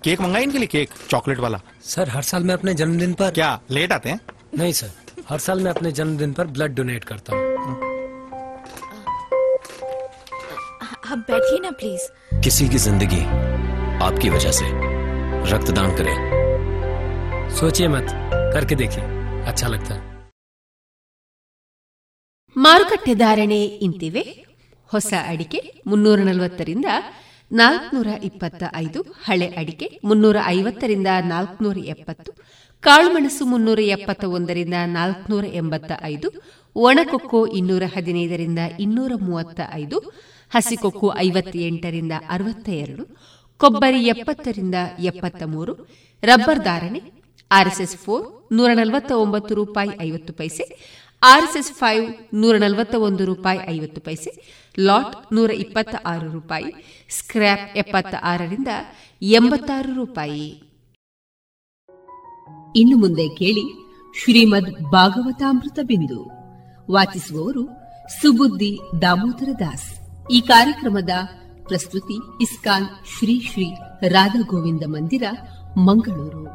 [0.04, 3.50] केक मंगाई इनके लिए केक चॉकलेट वाला सर हर साल मैं अपने जन्मदिन पर क्या
[3.70, 4.20] लेट आते हैं
[4.58, 4.90] नहीं सर
[5.28, 7.48] हर साल मैं अपने जन्मदिन पर ब्लड डोनेट करता हूँ
[11.04, 12.08] आप बैठिए ना प्लीज
[12.44, 13.22] किसी की जिंदगी
[14.04, 14.70] आपकी वजह से
[15.48, 16.14] रक्तदान करें
[17.56, 18.06] सोचिए मत
[18.54, 19.04] करके देखिए
[19.46, 20.08] अच्छा लगता है
[22.56, 24.22] ಮಾರುಕಟ್ಟೆ ಧಾರಣೆ ಇಂತಿವೆ
[24.87, 26.85] ಹೊಸ ಅಡಿಕೆ ಮುನ್ನೂರ ನಲವತ್ತರಿಂದ
[27.51, 32.31] ನಾಲ್ಕನೂರ ಇಪ್ಪತ್ತ ಐದು ಹಳೆ ಅಡಿಕೆ ಮುನ್ನೂರ ಐವತ್ತರಿಂದ ನಾಲ್ಕನೂರ ಎಪ್ಪತ್ತು
[32.81, 36.31] ಕಾಳುಮೆಣಸು ಮುನ್ನೂರ ಎಪ್ಪತ್ತ ಒಂದರಿಂದ ನಾಲ್ಕನೂರ ಎಂಬತ್ತ ಐದು
[36.75, 40.13] ಒಣಕೊಕ್ಕೋ ಇನ್ನೂರ ಹದಿನೈದರಿಂದ ಇನ್ನೂರ ಮೂವತ್ತ ಐದು
[40.53, 43.07] ಹಸಿಕೊಕ್ಕು ಐವತ್ತೆಂಟರಿಂದ ಅರವತ್ತ ಎರಡು
[43.57, 45.87] ಕೊಬ್ಬರಿ ಎಪ್ಪತ್ತರಿಂದ ಎಪ್ಪತ್ತ ಮೂರು
[46.23, 47.01] ರಬ್ಬರ್ ಧಾರಣೆ
[47.51, 50.77] ಆರ್ಎಸ್ಎಸ್ ಫೋರ್ ನೂರ ನಲವತ್ತ ಒಂಬತ್ತು ರೂಪಾಯಿ ಐವತ್ತು ಪೈಸೆ,
[51.23, 56.65] ಆರ್ಎಸ್ಎಸ್ ಫೈವ್ ನೂರ ನಲವತ್ತ ಒಂದು ರೂಪಾಯಿ ಐವತ್ತು ಪೈಸೆ ಲಾಟ್ ನೂರ ಇಪ್ಪತ್ತ ಆರು ರೂಪಾಯಿ
[57.09, 58.67] ಸ್ಕ್ರ್ಯಾಪ್ ಎಪ್ಪತ್ತ ಆರರಿಂದ
[59.21, 60.47] ಎಂಬತ್ತಾರು ರೂಪಾಯಿ.
[62.75, 63.85] ಇನ್ನು ಮುಂದೆ ಕೇಳಿ
[64.23, 66.31] ಶ್ರೀಮದ್ ಭಾಗವತಾಮೃತ ಬಿಂದು.
[66.91, 67.65] ವಾಚಿಸುವವರು
[68.21, 69.99] ಸುಬುದ್ದಿ ದಾಮೋದರ ದಾಸ್.
[70.31, 71.09] ಈ ಕಾರ್ಯಕ್ರಮದ
[71.67, 73.73] ಪ್ರಸ್ತುತಿ ಇಸ್ಕಾನ್ ಶ್ರೀ ಶ್ರೀ
[74.09, 75.23] ರಾಧಾ ಗೋವಿಂದ ಮಂದಿರ
[75.77, 76.45] ಮಂಗಳೂರು.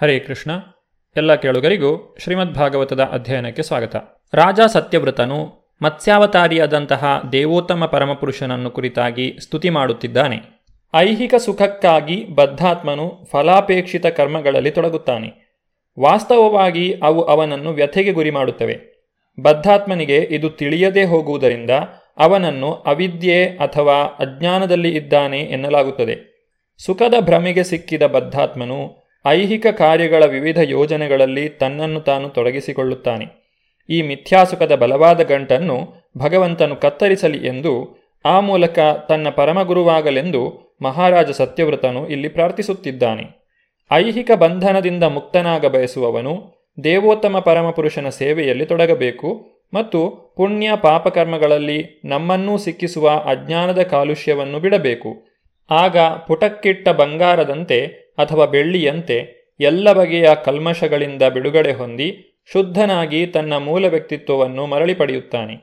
[0.00, 0.50] ಹರೇ ಕೃಷ್ಣ.
[1.16, 3.96] ಎಲ್ಲ ಕೇಳುಗರಿಗೂ ಶ್ರೀಮದ್ ಭಾಗವತದ ಅಧ್ಯಯನಕ್ಕೆ ಸ್ವಾಗತ.
[4.34, 10.66] ರಾಜ ಸತ್ಯವ್ರತನು ಮತ್ಸ್ಯಾವತಾರಿಯಾದಂತಹ ದೇವೋತ್ತಮ ಪರಮಪುರುಷನನ್ನು ಕುರಿತಾಗಿ ಸ್ತುತಿ ಮಾಡುತ್ತಿದ್ದಾನೆ.
[10.94, 15.58] ಐಹಿಕ ಸುಖಕ್ಕಾಗಿ ಬದ್ಧಾತ್ಮನು ಫಲಾಪೇಕ್ಷಿತ ಕರ್ಮಗಳಲ್ಲಿ ತೊಡಗುತ್ತಾನೆ.
[16.00, 19.04] ವಾಸ್ತವವಾಗಿ ಅವು ಅವನನ್ನು ವ್ಯಥೆಗೆ ಗುರಿ ಮಾಡುತ್ತವೆ.
[19.40, 21.70] ಬದ್ಧಾತ್ಮನಿಗೆ ಇದು ತಿಳಿಯದೇ ಹೋಗುವುದರಿಂದ
[22.18, 26.36] ಅವನನ್ನು ಅವಿದ್ಯೆ ಅಥವಾ ಅಜ್ಞಾನದಲ್ಲಿ ಇದ್ದಾನೆ ಎನ್ನಲಾಗುತ್ತದೆ.
[26.78, 33.46] ಸುಖದ ಭ್ರಮೆಗೆ ಸಿಕ್ಕಿದ ಬದ್ಧಾತ್ಮನು ಐಹಿಕ ಕಾರ್ಯಗಳ ವಿವಿಧ ಯೋಜನೆಗಳಲ್ಲಿ ತನ್ನನ್ನು ತಾನು ತೊಡಗಿಸಿಕೊಳ್ಳುತ್ತಾನೆ.
[33.90, 43.46] ಈ ಮಿಥ್ಯಾಸುಖದ ಬಲವಾದ ಗಂಟನ್ನು ಭಗವಂತನು ಕತ್ತರಿಸಲಿ ಎಂದು ಆ ಮೂಲಕ ತನ್ನ ಪರಮಗುರುವಾಗಲೆಂದು ಮಹಾರಾಜ ಸತ್ಯವ್ರತನು ಇಲ್ಲಿ ಪ್ರಾರ್ಥಿಸುತ್ತಿದ್ದಾನೆ.
[43.92, 54.60] ಐಹಿಕ ಬಂಧನದಿಂದ ಮುಕ್ತನಾಗ ಬಯಸುವವನು ದೇವೋತ್ತಮ ಪರಮಪುರುಷನ ಸೇವೆಯಲ್ಲಿ ತೊಡಗಬೇಕು ಮತ್ತು ಪುಣ್ಯ ಪಾಪಕರ್ಮಗಳಲ್ಲಿ ನಮ್ಮನ್ನೂ ಸಿಕ್ಕಿಸುವ ಅಜ್ಞಾನದ ಕಾಲುಷ್ಯವನ್ನು
[54.60, 55.26] ಬಿಡಬೇಕು.
[55.70, 59.16] ಆಗ ಪುಟಕ್ಕಿಟ್ಟ ಬಂಗಾರದಂತೆ ಅಥವಾ ಬೆಳ್ಳಿಯಂತೆ
[59.60, 62.08] ಎಲ್ಲ ಬಗೆಯ ಕಲ್ಮಶಗಳಿಂದ ಬಿಡುಗಡೆ ಹೊಂದಿ
[62.52, 65.54] ಶುದ್ಧನಾಗಿ ತನ್ನ ಮೂಲ ವ್ಯಕ್ತಿತ್ವವನ್ನು ಮರಳಿ ಪಡೆಯುತ್ತಾನೆ.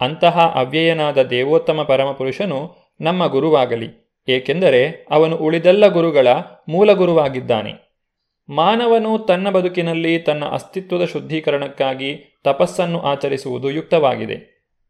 [0.00, 3.88] ಅಂತಹ ಅವ್ಯಯನಾದ ದೇವೋತ್ತಮ ಪರಮಪುರುಷನು ನಮ್ಮ ಗುರುವಾಗಲಿ,
[4.28, 6.28] ಏಕೆಂದರೆ ಅವನು ಉಳಿದೆಲ್ಲ ಗುರುಗಳ
[6.68, 7.72] ಮೂಲ ಗುರುವಾಗಿದ್ದಾನೆ.
[8.48, 14.38] ಮಾನವನು ತನ್ನ ಬದುಕಿನಲ್ಲಿ ತನ್ನ ಅಸ್ತಿತ್ವದ ಶುದ್ಧೀಕರಣಕ್ಕಾಗಿ ತಪಸ್ಸನ್ನು ಆಚರಿಸುವುದು ಯುಕ್ತವಾಗಿದೆ.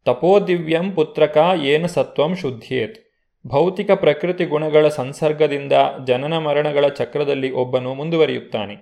[0.04, 3.07] ತಪೋದಿವ್ಯಂ ಪುತ್ರಕ ಏನ ಸತ್ವಂ ಶುದ್ಧಿಯೇತ್
[3.49, 5.72] ಭೌತಿಕ ಪ್ರಕೃತಿ ಗುಣಗಳ ಸಂಸರ್ಗದಿಂದ
[6.07, 8.74] ಜನನ ಮರಣಗಳ ಚಕ್ರದಲ್ಲಿ ಒಬ್ಬನು ಮುಂದುವರಿಯುತ್ತಾನೆ.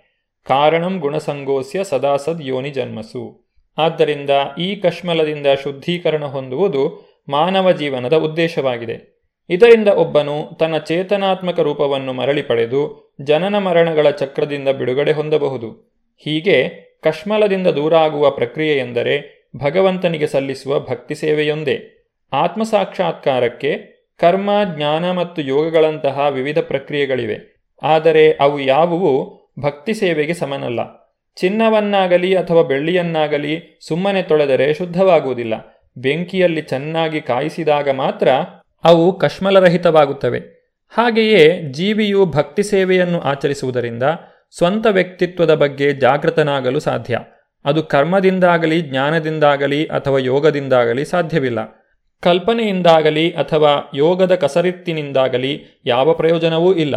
[0.48, 3.52] ಕಾರಣಂ ಗುಣಸಂಗೋಸ್ಯ ಸದಾಸದ್ ಯೋನಿ ಜನ್ಮಸು.
[3.78, 9.22] ಆದ್ದರಿಂದ ಈ ಕಶ್ಮಲದಿಂದ ಶುದ್ಧೀಕರಣ ಹೊಂದುವುದು ಮಾನವ ಜೀವನದ ಉದ್ದೇಶವಾಗಿದೆ.
[9.50, 16.00] ಇದರಿಂದ ಒಬ್ಬನು ತನ್ನ ಚೇತನಾತ್ಮಕ ರೂಪವನ್ನು ಮರಳಿ ಪಡೆದು ಜನನ ಮರಣಗಳ ಚಕ್ರದಿಂದ ಬಿಡುಗಡೆ ಹೊಂದಬಹುದು.
[16.18, 16.68] ಹೀಗೆ
[17.02, 21.92] ಕಶ್ಮಲದಿಂದ ದೂರಾಗುವ ಪ್ರಕ್ರಿಯೆ ಎಂದರೆ ಭಗವಂತನಿಗೆ ಸಲ್ಲಿಸುವ ಭಕ್ತಿ ಸೇವೆಯೊಂದೇ.
[22.32, 27.62] ಆತ್ಮಸಾಕ್ಷಾತ್ಕಾರಕ್ಕೆ ಕರ್ಮ, ಜ್ಞಾನ ಮತ್ತು ಯೋಗಗಳಂತಹ ವಿವಿಧ ಪ್ರಕ್ರಿಯೆಗಳಿವೆ.
[27.82, 31.06] ಆದರೆ ಅವು ಯಾವುವು ಭಕ್ತಿ ಸೇವೆಗೆ ಸಮನಲ್ಲ.
[31.36, 35.54] ಚಿನ್ನವನ್ನಾಗಲಿ ಅಥವಾ ಬೆಳ್ಳಿಯನ್ನಾಗಲಿ ಸುಮ್ಮನೆ ತೊಳೆದರೆ ಶುದ್ಧವಾಗುವುದಿಲ್ಲ.
[35.96, 38.28] ಬೆಂಕಿಯಲ್ಲಿ ಚೆನ್ನಾಗಿ ಕಾಯಿಸಿದಾಗ ಮಾತ್ರ
[38.84, 40.38] ಅವು ಕಶ್ಮಲರಹಿತವಾಗುತ್ತವೆ.
[40.94, 44.02] ಹಾಗೆಯೇ ಜೀವಿಯು ಭಕ್ತಿ ಸೇವೆಯನ್ನು ಆಚರಿಸುವುದರಿಂದ
[44.58, 47.18] ಸ್ವಂತ ವ್ಯಕ್ತಿತ್ವದ ಬಗ್ಗೆ ಜಾಗೃತನಾಗಲು ಸಾಧ್ಯ.
[47.64, 51.85] ಅದು ಕರ್ಮದಿಂದಾಗಲಿ, ಜ್ಞಾನದಿಂದಾಗಲಿ ಅಥವಾ ಯೋಗದಿಂದಾಗಲಿ ಸಾಧ್ಯವಿಲ್ಲ.
[52.22, 56.94] ಕಲ್ಪನೆಯಿಂದಾಗಲಿ ಅಥವಾ ಯೋಗದ ಕಸರಿತ್ತಿನಿಂದಾಗಲಿ ಯಾವ ಪ್ರಯೋಜನವೂ ಇಲ್ಲ.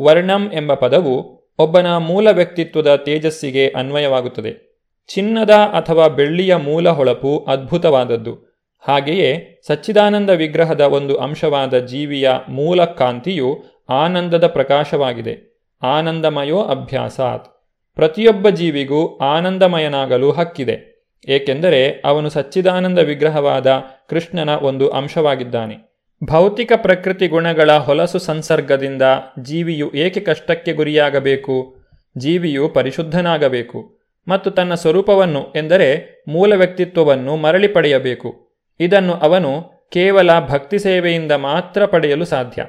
[0.00, 4.72] ವರ್ಣಂ ಎಂಬ ಪದವು ಒಬ್ಬನ ಮೂಲ ವ್ಯಕ್ತಿತ್ವದ ತೇಜಸ್ಸಿಗೆ ಅನ್ವಯವಾಗುತ್ತದೆ.
[5.08, 8.52] ಚಿನ್ನದ ಅಥವಾ ಬೆಳ್ಳಿಯ ಮೂಲ ಹೊಳಪು ಅದ್ಭುತವಾದದ್ದು.
[8.80, 15.66] ಹಾಗೆಯೇ ಸಚ್ಚಿದಾನಂದ ವಿಗ್ರಹದ ಒಂದು ಅಂಶವಾದ ಜೀವಿಯ ಮೂಲ ಕಾಂತಿಯು ಆನಂದದ ಪ್ರಕಾಶವಾಗಿದೆ.
[15.82, 17.46] ಆನಂದಮಯೋ ಅಭ್ಯಾಸಾತ್.
[17.94, 20.91] ಪ್ರತಿಯೊಬ್ಬ ಜೀವಿಗೂ ಆನಂದಮಯನಾಗಲು ಹಕ್ಕಿದೆ.
[21.28, 25.92] ಏಕೆಂದರೆ ಅವನು ಸಚ್ಚಿದಾನಂದ ವಿಗ್ರಹವಾದ ಕೃಷ್ಣನ ಒಂದು ಅಂಶವಾಗಿದ್ದಾನೆ.
[26.24, 29.02] ಭೌತಿಕ ಪ್ರಕೃತಿ ಗುಣಗಳ ಹೊಲಸು ಸಂಸರ್ಗದಿಂದ
[29.42, 31.76] ಜೀವಿಯು ಏಕೆ ಕಷ್ಟಕ್ಕೆ ಗುರಿಯಾಗಬೇಕು?
[32.18, 33.98] ಜೀವಿಯು ಪರಿಶುದ್ಧನಾಗಬೇಕು.
[34.28, 38.58] ಮತ್ತು ತನ್ನ ಸ್ವರೂಪವನ್ನು ಎಂದರೆ ಮೂಲ ವ್ಯಕ್ತಿತ್ವವನ್ನು ಮರಳಿ ಪಡೆಯಬೇಕು.
[38.80, 39.62] ಇದನ್ನು ಅವನು
[39.92, 42.66] ಕೇವಲ ಭಕ್ತಿ ಸೇವೆಯಿಂದ ಮಾತ್ರ ಪಡೆಯಲು ಸಾಧ್ಯ.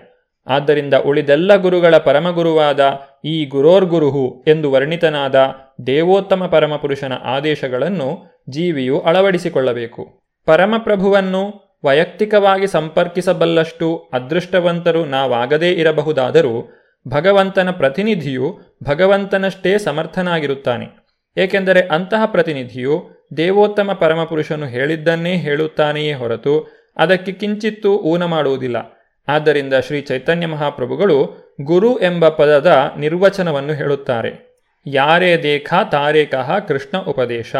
[0.47, 2.79] ಆದ್ದರಿಂದ ಉಳಿದೆಲ್ಲ ಗುರುಗಳ ಪರಮಗುರುವಾದ
[3.23, 5.35] ಈ ಗುರೋರ್ಗುರುಹು ಎಂದು ವರ್ಣಿತನಾದ
[5.87, 10.21] ದೇವೋತ್ತಮ ಪರಮಪುರುಷನ ಆದೇಶಗಳನ್ನು ಜೀವಿಯು ಅಳವಡಿಸಿಕೊಳ್ಳಬೇಕು.
[10.45, 21.03] ಪರಮಪ್ರಭುವನ್ನು ವೈಯಕ್ತಿಕವಾಗಿ ಸಂಪರ್ಕಿಸಬಲ್ಲಷ್ಟು ಅದೃಷ್ಟವಂತರು ನಾವಾಗದೇ ಇರಬಹುದಾದರೂ ಭಗವಂತನ ಪ್ರತಿನಿಧಿಯು ಭಗವಂತನಷ್ಟೇ ಸಮರ್ಥನಾಗಿರುತ್ತಾನೆ.
[21.37, 30.47] ಏಕೆಂದರೆ ಅಂತಹ ಪ್ರತಿನಿಧಿಯು ದೇವೋತ್ತಮ ಪರಮಪುರುಷನು ಹೇಳಿದ್ದನ್ನೇ ಹೇಳುತ್ತಾನೆಯೇ ಹೊರತು ಅದಕ್ಕೆ ಕಿಂಚಿತ್ತೂ ಊನ ಮಾಡುವುದಿಲ್ಲ ಆದ್ದರಿಂದ ಶ್ರೀ ಚೈತನ್ಯ
[30.47, 34.53] ಮಹಾಪ್ರಭುಗಳು ಗುರು ಎಂಬ ಪದದ ನಿರ್ವಚನವನ್ನು ಹೇಳುತ್ತಾರೆ.
[34.85, 37.55] ಯಾರೇ ದೇಖ ತಾರೇಕಃ ಕೃಷ್ಣ ಉಪದೇಶ.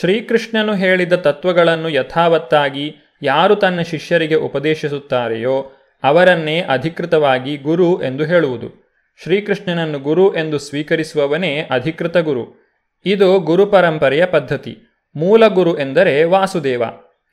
[0.00, 5.72] ಶ್ರೀಕೃಷ್ಣನು ಹೇಳಿದ ತತ್ವಗಳನ್ನು ಯಥಾವತ್ತಾಗಿ ಯಾರು ತನ್ನ ಶಿಷ್ಯರಿಗೆ ಉಪದೇಶಿಸುತ್ತಾರೆಯೋ
[6.02, 8.86] ಅವರನ್ನೇ ಅಧಿಕೃತವಾಗಿ ಗುರು ಎಂದು ಹೇಳುವುದು.
[9.22, 12.72] ಶ್ರೀಕೃಷ್ಣನನ್ನು ಗುರು ಎಂದು ಸ್ವೀಕರಿಸುವವನೇ ಅಧಿಕೃತ ಗುರು.
[13.06, 14.78] ಇದು ಗುರು ಪರಂಪರೆಯ ಪದ್ಧತಿ.
[15.16, 16.82] ಮೂಲ ಗುರು ಎಂದರೆ ವಾಸುದೇವ.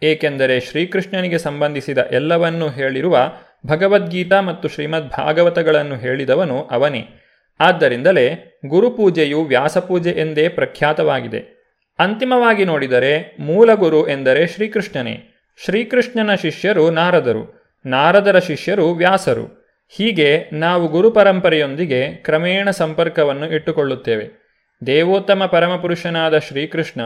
[0.04, 3.34] ಏಕೆಂದರೆ ಶ್ರೀಕೃಷ್ಣನಿಗೆ ಸಂಬಂಧಿಸಿದ ಎಲ್ಲವನ್ನೂ ಹೇಳಿರುವ
[3.68, 7.08] ಭಗವದ್ಗೀತಾ ಮತ್ತು ಶ್ರೀಮದ್ ಭಾಗವತಗಳನ್ನು ಹೇಳಿದವನು ಅವನೇ.
[7.60, 11.64] ಆದ್ದರಿಂದಲೇ ಗುರುಪೂಜೆಯು ವ್ಯಾಸಪೂಜೆ ಎಂದೇ ಪ್ರಖ್ಯಾತವಾಗಿದೆ.
[12.00, 15.30] ಅಂತಿಮವಾಗಿ ನೋಡಿದರೆ ಮೂಲ ಗುರು ಎಂದರೆ ಶ್ರೀಕೃಷ್ಣನೇ.
[15.66, 19.64] ಶ್ರೀಕೃಷ್ಣನ ಶಿಷ್ಯರು ನಾರದರು, ನಾರದರ ಶಿಷ್ಯರು ವ್ಯಾಸರು.
[19.90, 24.44] ಹೀಗೆ ನಾವು ಗುರುಪರಂಪರೆಯೊಂದಿಗೆ ಕ್ರಮೇಣ ಸಂಪರ್ಕವನ್ನು ಇಟ್ಟುಕೊಳ್ಳುತ್ತೇವೆ.
[24.86, 27.02] ದೇವೋತ್ತಮ ಪರಮಪುರುಷನಾದ ಶ್ರೀಕೃಷ್ಣ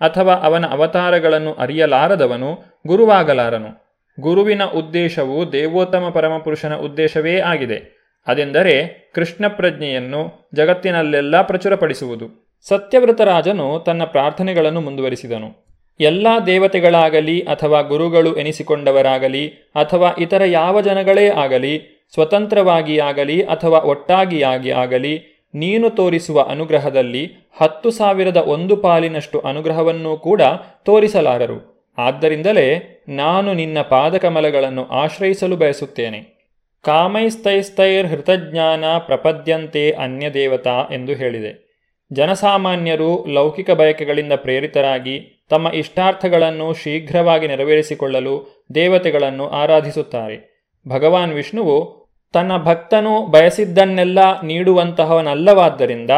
[0.00, 3.81] ಅಥವಾ ಅವನ ಅವತಾರಗಳನ್ನು ಅರಿಯಲಾರದವನು ಗುರುವಾಗಲಾರನು.
[4.20, 8.02] ಗುರುವಿನ ಉದ್ದೇಶವು ದೇವೋತ್ತಮ ಪರಮಪುರುಷನ ಉದ್ದೇಶವೇ ಆಗಿದೆ.
[8.26, 12.58] ಅದೆಂದರೆ ಕೃಷ್ಣ ಪ್ರಜ್ಞೆಯನ್ನು ಜಗತ್ತಿನಲ್ಲೆಲ್ಲ ಪ್ರಚುರಪಡಿಸುವುದು.
[12.68, 15.72] ಸತ್ಯವ್ರತರಾಜನು ತನ್ನ ಪ್ರಾರ್ಥನೆಗಳನ್ನು ಮುಂದುವರಿಸಿದನು.
[16.00, 25.42] ಎಲ್ಲ ದೇವತೆಗಳಾಗಲಿ ಅಥವಾ ಗುರುಗಳು ಎನಿಸಿಕೊಂಡವರಾಗಲಿ ಅಥವಾ ಇತರ ಯಾವ ಜನಗಳೇ ಆಗಲಿ, ಸ್ವತಂತ್ರವಾಗಿ ಆಗಲಿ ಅಥವಾ ಒಟ್ಟಾಗಿಯಾಗಿ ಆಗಲಿ,
[25.54, 30.42] ನೀನು ತೋರಿಸುವ ಅನುಗ್ರಹದಲ್ಲಿ ಹತ್ತು ಸಾವಿರದ ಒಂದು ಪಾಲಿನಷ್ಟು ಅನುಗ್ರಹವನ್ನೂ ಕೂಡ
[30.84, 31.71] ತೋರಿಸಲಾರರು.
[31.98, 36.42] ಆದ್ದರಿಂದಲೇ ನಾನು ನಿನ್ನ ಪಾದಕಮಲಗಳನ್ನು ಆಶ್ರಯಿಸಲು ಬಯಸುತ್ತೇನೆ.
[36.82, 41.72] ಕಾಮೈಸ್ತೈಸ್ತೈರ್ ಹೃತಜ್ಞಾನ ಪ್ರಪದ್ಯಂತೆ ಅನ್ಯ ದೇವತಾ ಎಂದು ಹೇಳಿದೆ.
[42.12, 50.52] ಜನಸಾಮಾನ್ಯರು ಲೌಕಿಕ ಬಯಕೆಗಳಿಂದ ಪ್ರೇರಿತರಾಗಿ ತಮ್ಮ ಇಷ್ಟಾರ್ಥಗಳನ್ನು ಶೀಘ್ರವಾಗಿ ನೆರವೇರಿಸಿಕೊಳ್ಳಲು ದೇವತೆಗಳನ್ನು ಆರಾಧಿಸುತ್ತಾರೆ.
[50.88, 56.10] ಭಗವಾನ್ ವಿಷ್ಣುವು ತನ್ನ ಭಕ್ತನು ಬಯಸಿದ್ದನ್ನೆಲ್ಲ ನೀಡುವಂತಹವನಲ್ಲವಾದ್ದರಿಂದ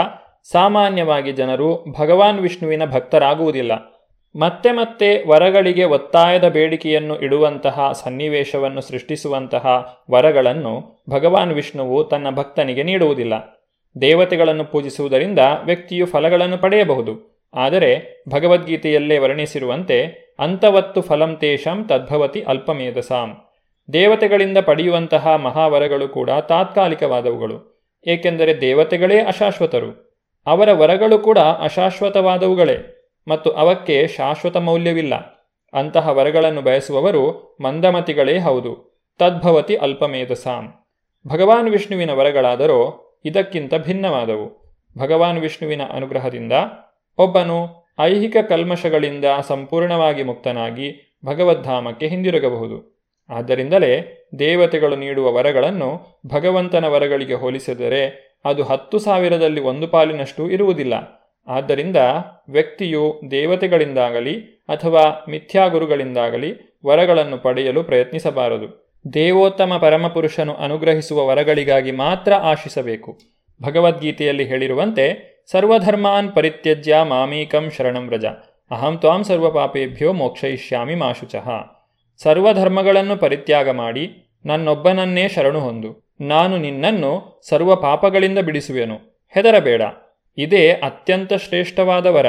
[0.52, 3.93] ಸಾಮಾನ್ಯವಾಗಿ ಜನರು ಭಗವಾನ್ ವಿಷ್ಣುವಿನ ಭಕ್ತರಾಗುವುದಿಲ್ಲ.
[4.36, 13.64] ಮತ್ತೆ ಮತ್ತೆ ವರಗಳಿಗೆ ಒತ್ತಾಯದ ಬೇಡಿಕೆಯನ್ನು ಇಡುವಂತಹ ಸನ್ನಿವೇಶವನ್ನು ಸೃಷ್ಟಿಸುವಂತಹ ವರಗಳನ್ನು ಭಗವಾನ್ ವಿಷ್ಣುವು ತನ್ನ ಭಕ್ತನಿಗೆ ನೀಡುವುದಿಲ್ಲ.
[14.00, 17.42] ದೇವತೆಗಳನ್ನು ಪೂಜಿಸುವುದರಿಂದ ವ್ಯಕ್ತಿಯು ಫಲಗಳನ್ನು ಪಡೆಯಬಹುದು.
[17.54, 23.36] ಆದರೆ ಭಗವದ್ಗೀತೆಯಲ್ಲೇ ವರ್ಣಿಸಿರುವಂತೆ ಅಂತವತ್ತು ಫಲಂ ತೇಷಂ ತದ್ಭವತಿ ಅಲ್ಪಮೇಧಸಾಂ.
[23.92, 27.88] ದೇವತೆಗಳಿಂದ ಪಡೆಯುವಂತಹ ಮಹಾವರಗಳು ಕೂಡ ತಾತ್ಕಾಲಿಕವಾದವುಗಳು.
[28.06, 30.20] ಏಕೆಂದರೆ ದೇವತೆಗಳೇ ಅಶಾಶ್ವತರು.
[30.46, 32.93] ಅವರ ವರಗಳು ಕೂಡ ಅಶಾಶ್ವತವಾದವುಗಳೇ.
[33.28, 35.14] ಮತ್ತು ಅವಕ್ಕೆ ಶಾಶ್ವತ ಮೌಲ್ಯವಿಲ್ಲ.
[35.72, 38.94] ಅಂತಹ ವರಗಳನ್ನು ಬಯಸುವವರು ಮಂದಮತಿಗಳೇ ಹೌದು.
[39.18, 40.74] ತದ್ಭವತಿ ಅಲ್ಪಮೇಧಸಾಂ.
[41.28, 44.64] ಭಗವಾನ್ ವಿಷ್ಣುವಿನ ವರಗಳಾದರೋ ಇದಕ್ಕಿಂತ ಭಿನ್ನವಾದವು.
[44.98, 46.52] ಭಗವಾನ್ ವಿಷ್ಣುವಿನ ಅನುಗ್ರಹದಿಂದ
[47.18, 52.94] ಒಬ್ಬನು ಐಹಿಕ ಕಲ್ಮಶಗಳಿಂದ ಸಂಪೂರ್ಣವಾಗಿ ಮುಕ್ತನಾಗಿ ಭಗವದ್ಧಾಮಕ್ಕೆ ಹಿಂದಿರುಗಬಹುದು.
[53.28, 61.23] ಆದ್ದರಿಂದಲೇ ದೇವತೆಗಳು ನೀಡುವ ವರಗಳನ್ನು ಭಗವಂತನ ವರಗಳಿಗೆ ಹೋಲಿಸಿದರೆ ಅದು ಹತ್ತು ಸಾವಿರದಲ್ಲಿ ಒಂದು ಪಾಲಿನಷ್ಟು ಇರುವುದಿಲ್ಲ.
[61.46, 61.96] ಆದ್ದರಿಂದ
[62.48, 68.84] ವ್ಯಕ್ತಿಯು ದೇವತೆಗಳಿಂದಾಗಲಿ ಅಥವಾ ಮಿಥ್ಯಾಗುರುಗಳಿಂದಾಗಲಿ ವರಗಳನ್ನು ಪಡೆಯಲು ಪ್ರಯತ್ನಿಸಬಾರದು.
[69.14, 73.18] ದೇವೋತ್ತಮ ಪರಮಪುರುಷನು ಅನುಗ್ರಹಿಸುವ ವರಗಳಿಗಾಗಿ ಮಾತ್ರ ಆಶಿಸಬೇಕು.
[73.62, 78.24] ಭಗವದ್ಗೀತೆಯಲ್ಲಿ ಹೇಳಿರುವಂತೆ, ಸರ್ವಧರ್ಮಾನ್ ಪರಿತ್ಯಜ್ಯ ಮಾಮೀಕಂ ಶರಣಂ ವ್ರಜ.
[78.70, 81.50] ಅಹಂ ತ್ವಾಂ ಸರ್ವಪಾಪೇಭ್ಯೋ ಮೋಕ್ಷಯಿಷ್ಯಾಮಿ ಮಾಶುಚಃ.
[82.22, 89.26] ಸರ್ವಧರ್ಮಗಳನ್ನು ಪರಿತ್ಯಾಗ ಮಾಡಿ, ನನ್ನೊಬ್ಬನನ್ನೇ ಶರಣು ಹೊಂದು, ನಾನು ನಿನ್ನನ್ನು ಸರ್ವ ಪಾಪಗಳಿಂದ ಬಿಡಿಸುವೆನು.
[89.34, 89.82] ಹೆದರಬೇಡ.
[90.38, 92.26] ಇದೇ ಅತ್ಯಂತ ಶ್ರೇಷ್ಠವಾದ ವರ.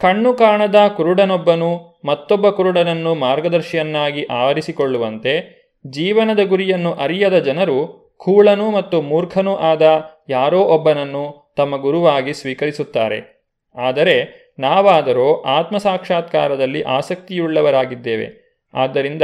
[0.00, 10.04] ಕಣ್ಣು ಕಾಣದ ಕುರುಡನೊಬ್ಬನು ಮತ್ತೊಬ್ಬ ಕುರುಡನನ್ನು ಮಾರ್ಗದರ್ಶಿಯನ್ನಾಗಿ ಆವರಿಸಿಕೊಳ್ಳುವಂತೆ ಜೀವನದ ಗುರಿಯನ್ನು ಅರಿಯದ ಜನರು ಕೂಳನೂ ಮತ್ತು ಮೂರ್ಖನೂ ಆದ
[10.28, 13.46] ಯಾರೋ ಒಬ್ಬನನ್ನು ತಮ್ಮ ಗುರುವಾಗಿ ಸ್ವೀಕರಿಸುತ್ತಾರೆ.
[13.76, 18.58] ಆದರೆ ನಾವಾದರೋ ಆತ್ಮಸಾಕ್ಷಾತ್ಕಾರದಲ್ಲಿ ಆಸಕ್ತಿಯುಳ್ಳವರಾಗಿದ್ದೇವೆ.
[18.74, 19.22] ಆದ್ದರಿಂದ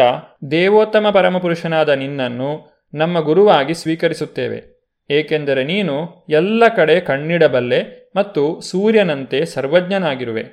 [0.50, 4.73] ದೇವೋತ್ತಮ ಪರಮಪುರುಷನಾದ ನಿನ್ನನ್ನು ನಮ್ಮ ಗುರುವಾಗಿ ಸ್ವೀಕರಿಸುತ್ತೇವೆ.
[5.10, 10.44] ಏಕೆಂದರೆ ನೀನು ಎಲ್ಲ ಕಡೆ ಕಣ್ಣಿಡಬಲ್ಲೆ ಮತ್ತು ಸೂರ್ಯನಂತೆ ಸರ್ವಜ್ಞನಾಗಿರುವೆ.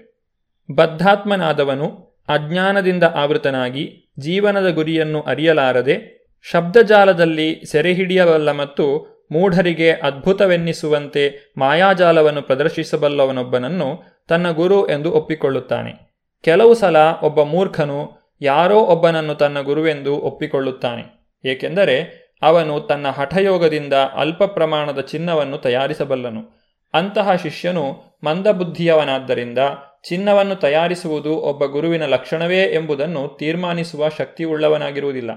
[0.75, 6.21] ಬದ್ಧಾತ್ಮನಾದವನು ಅಜ್ಞಾನದಿಂದ ಆವೃತನಾಗಿ ಜೀವನದ ಗುರಿಯನ್ನು ಅರಿಯಲಾರದೆ
[6.51, 16.11] ಶಬ್ದಜಾಲದಲ್ಲಿ ಸೆರೆಹಿಡಿಯಬಲ್ಲ ಮತ್ತು ಮೂಢರಿಗೆ ಅದ್ಭುತವೆನ್ನಿಸುವಂತೆ ಮಾಯಾಜಾಲವನ್ನು ಪ್ರದರ್ಶಿಸಬಲ್ಲವನೊಬ್ಬನನ್ನು ತನ್ನ ಗುರು ಎಂದು ಒಪ್ಪಿಕೊಳ್ಳುತ್ತಾನೆ.
[16.43, 21.21] ಕೆಲವು ಸಲ ಒಬ್ಬ ಮೂರ್ಖನು ಯಾರೋ ಒಬ್ಬನನ್ನು ತನ್ನ ಗುರುವೆಂದು ಒಪ್ಪಿಕೊಳ್ಳುತ್ತಾನೆ.
[21.45, 26.61] ಏಕೆಂದರೆ ಅವನು ತನ್ನ ಹಠಯೋಗದಿಂದ ಅಲ್ಪ ಪ್ರಮಾಣದ ಚಿನ್ನವನ್ನು ತಯಾರಿಸಬಲ್ಲನು.
[26.93, 29.57] ಅಂತಹ ಶಿಷ್ಯನು ಮಂದಬುದ್ಧಿಯವನಾದ್ದರಿಂದ
[30.03, 35.31] ಚಿನ್ನವನ್ನು ತಯಾರಿಸುವುದು ಒಬ್ಬ ಗುರುವಿನ ಲಕ್ಷಣವೇ ಎಂಬುದನ್ನು ತೀರ್ಮಾನಿಸುವ ಶಕ್ತಿಯುಳ್ಳವನಾಗಿರುವುದಿಲ್ಲ.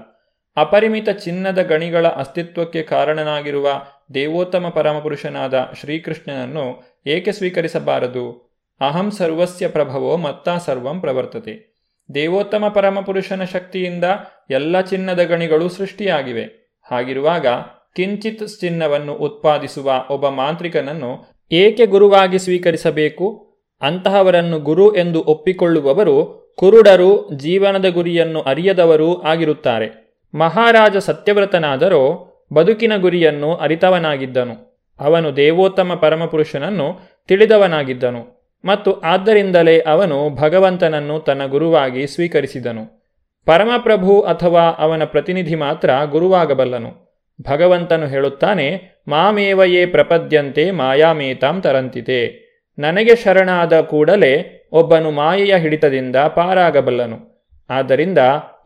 [0.57, 8.55] ಅಪರಿಮಿತ ಚಿನ್ನದ ಗಣಿಗಳ ಅಸ್ತಿತ್ವಕ್ಕೆ ಕಾರಣನಾಗಿರುವ ದೇವೋತ್ತಮ ಪರಮಪುರುಷನಾದ ಶ್ರೀಕೃಷ್ಣನನ್ನು ಏಕೆ ಸ್ವೀಕರಿಸಬಾರದು?
[8.81, 11.75] ಅಹಂ ಸರ್ವಸ್ಯ ಪ್ರಭವೋ ಮತ್ತ ಸರ್ವಂ ಪ್ರವರ್ತತೆ.
[12.13, 14.03] ದೇವೋತ್ತಮ ಪರಮಪುರುಷನ ಶಕ್ತಿಯಿಂದ
[14.49, 16.64] ಎಲ್ಲ ಚಿನ್ನದ ಗಣಿಗಳು ಸೃಷ್ಟಿಯಾಗಿವೆ.
[16.91, 17.47] ಹಾಗಿರುವಾಗ
[17.95, 23.45] ಕಿಂಚಿತ್ ಚಿನ್ನವನ್ನು ಉತ್ಪಾದಿಸುವ ಒಬ್ಬ ಮಾಂತ್ರಿಕನನ್ನು ಏಕೆ ಗುರುವಾಗಿ ಸ್ವೀಕರಿಸಬೇಕು?
[23.81, 30.17] ಅಂತಹವರನ್ನು ಗುರು ಎಂದು ಒಪ್ಪಿಕೊಳ್ಳುವವರು ಕುರುಡರು ಜೀವನದ ಗುರಿಯನ್ನು ಅರಿಯದವರೂ ಆಗಿರುತ್ತಾರೆ.
[30.35, 34.85] ಮಹಾರಾಜ ಸತ್ಯವ್ರತನಾದರೂ ಬದುಕಿನ ಗುರಿಯನ್ನು ಅರಿತವನಾಗಿದ್ದನು.
[34.99, 43.04] ಅವನು ದೇವೋತ್ತಮ ಪರಮಪುರುಷನನ್ನು ತಿಳಿದವನಾಗಿದ್ದನು ಮತ್ತು ಆದ್ದರಿಂದಲೇ ಅವನು ಭಗವಂತನನ್ನು ತನ್ನ ಗುರುವಾಗಿ ಸ್ವೀಕರಿಸಿದನು.
[43.45, 47.05] ಪರಮಪ್ರಭು ಅಥವಾ ಅವನ ಪ್ರತಿನಿಧಿ ಮಾತ್ರ ಗುರುವಾಗಬಲ್ಲನು.
[47.41, 52.45] ಭಗವಂತನು ಹೇಳುತ್ತಾನೆ ಮಾಮೇವಯೇ ಪ್ರಪದ್ಯಂತೆ ಮಾಯಾಮೇತಾಂ ತರಂತಿತೆ.
[52.79, 57.35] ನನಗೆ ಶರಣಾದ ಕೂಡಲೇ ಒಬ್ಬನು ಮಾಯೆಯ ಹಿಡಿತದಿಂದ ಪಾರಾಗಬಲ್ಲನು.
[57.69, 58.17] ಆದ್ದರಿಂದ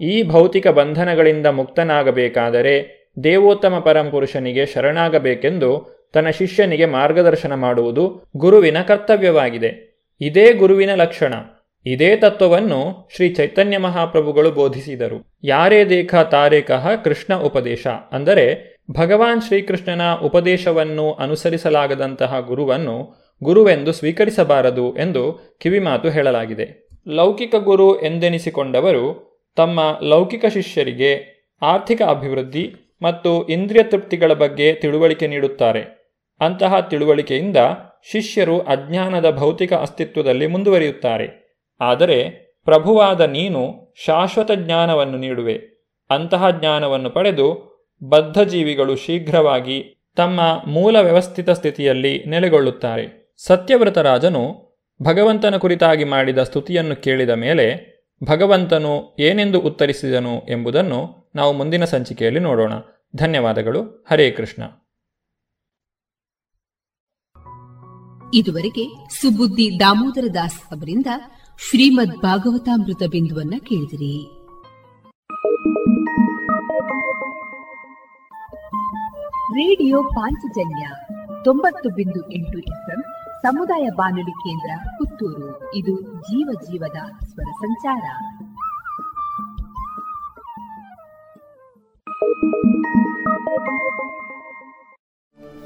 [0.01, 9.89] ಈ ಭೌತಿಕ ಬಂಧನಗಳಿಂದ ಮುಕ್ತನಾಗಬೇಕಾದರೆ ದೇವೋತ್ತಮ ಪರಂಪುರುಷನಿಗೆ ಶರಣಾಗಬೇಕೆಂದು ತನ್ನ ಶಿಷ್ಯನಿಗೆ ಮಾರ್ಗದರ್ಶನ ಮಾಡುವುದು ಗುರುವಿನ ಕರ್ತವ್ಯವಾಗಿದೆ.
[10.21, 11.33] ಇದೇ ಗುರುವಿನ ಲಕ್ಷಣ.
[11.85, 15.39] ಇದೇ ತತ್ವವನ್ನು ಶ್ರೀ ಚೈತನ್ಯ ಮಹಾಪ್ರಭುಗಳು ಬೋಧಿಸಿದರು.
[15.43, 17.87] ಯಾರೇ ದೇಖ ತಾರೇಕಃ ಕೃಷ್ಣ ಉಪದೇಶ.
[17.87, 26.89] ಅಂದರೆ ಭಗವಾನ್ ಶ್ರೀಕೃಷ್ಣನ ಉಪದೇಶವನ್ನು ಅನುಸರಿಸಲಾಗದಂತಹ ಗುರುವನ್ನು ಗುರುವೆಂದು ಸ್ವೀಕರಿಸಬಾರದು ಎಂದು ಕಿವಿಮಾತು ಹೇಳಲಾಗಿದೆ.
[27.07, 36.13] ಲೌಕಿಕ ಗುರು ಎಂದೆನಿಸಿಕೊಂಡವರು ತಮ್ಮ ಲೌಕಿಕ ಶಿಷ್ಯರಿಗೆ ಆರ್ಥಿಕ ಅಭಿವೃದ್ಧಿ ಮತ್ತು ಇಂದ್ರಿಯ ತೃಪ್ತಿಗಳ ಬಗ್ಗೆ ತಿಳುವಳಿಕೆ ನೀಡುತ್ತಾರೆ.
[36.41, 37.57] ಅಂತಹ ತಿಳುವಳಿಕೆಯಿಂದ
[38.11, 41.48] ಶಿಷ್ಯರು ಅಜ್ಞಾನದ ಭೌತಿಕ ಅಸ್ತಿತ್ವದಲ್ಲಿ ಮುಂದುವರಿಯುತ್ತಾರೆ.
[41.79, 42.29] ಆದರೆ
[42.65, 45.59] ಪ್ರಭುವಾದ ನೀನು ಶಾಶ್ವತ ಜ್ಞಾನವನ್ನು ನೀಡುವೆ.
[46.09, 47.69] ಅಂತಹ ಜ್ಞಾನವನ್ನು ಪಡೆದು
[48.03, 53.35] ಬದ್ಧಜೀವಿಗಳು ಶೀಘ್ರವಾಗಿ ತಮ್ಮ ಮೂಲ ವ್ಯವಸ್ಥಿತ ಸ್ಥಿತಿಯಲ್ಲಿ ನೆಲೆಗೊಳ್ಳುತ್ತಾರೆ.
[53.37, 54.69] ಸತ್ಯವ್ರತರಾಜನು
[55.03, 57.89] ಭಗವಂತನ ಕುರಿತಾಗಿ ಮಾಡಿದ ಸ್ತುತಿಯನ್ನು ಕೇಳಿದ ಮೇಲೆ,
[58.23, 62.73] ಭಗವಂತನು ಏನೆಂದು ಉತ್ತರಿಸಿದನು ಎಂಬುದನ್ನು ನಾವು ಮುಂದಿನ ಸಂಚಿಕೆಯಲ್ಲಿ ನೋಡೋಣ.
[63.15, 64.05] ಧನ್ಯವಾದಗಳು.
[64.09, 64.63] ಹರೇ ಕೃಷ್ಣ.
[68.33, 71.07] ಇದುವರೆಗೆ ಸುಬುದ್ದಿ ದಾಮೋದರ ದಾಸ್ ಅವರಿಂದ
[71.61, 74.39] ಶ್ರೀಮದ್ ಭಾಗವತಾಮೃತ ಬಿಂದುವನ್ನ ಕೇಳಿದಿರಿ.
[79.53, 80.89] ರೇಡಿಯೋ ಪಾಂಚಜನ್ಯ
[81.43, 83.03] ತೊಂಬತ್ತು ಬಿಂದು ಎಂಟು ಎಫ್ಎಂ
[83.41, 85.75] ಸಮುದಾಯ ಬಾನುಲಿ ಕೇಂದ್ರ ಪುತ್ತೂರು.
[85.75, 88.05] ಇದು ಜೀವ ಜೀವದ ಸ್ವರ ಸಂಚಾರ.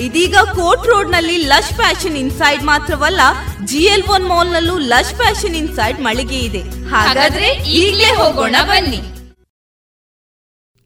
[0.00, 3.20] ಇದೀಗ ಕೋರ್ಟ್ ರೋಡ್ನಲ್ಲಿ ಲಶ್ ಫ್ಯಾಷನ್ ಇನ್ಸೈಡ್ ಮಾತ್ರವಲ್ಲ
[3.64, 6.88] ಜಿ ಎಲ್ ಒನ್ ಮಾಲ್ ನಲ್ಲೂ ಲಶ್ ಫ್ಯಾಷನ್ ಇನ್ಸೈಡ್ ಮಳಿಗೆ ಇದೆ.
[6.88, 9.00] ಹಾಗಾದ್ರೆ ಈಗಲೇ ಹೋಗೋಣ ಬನ್ನಿ.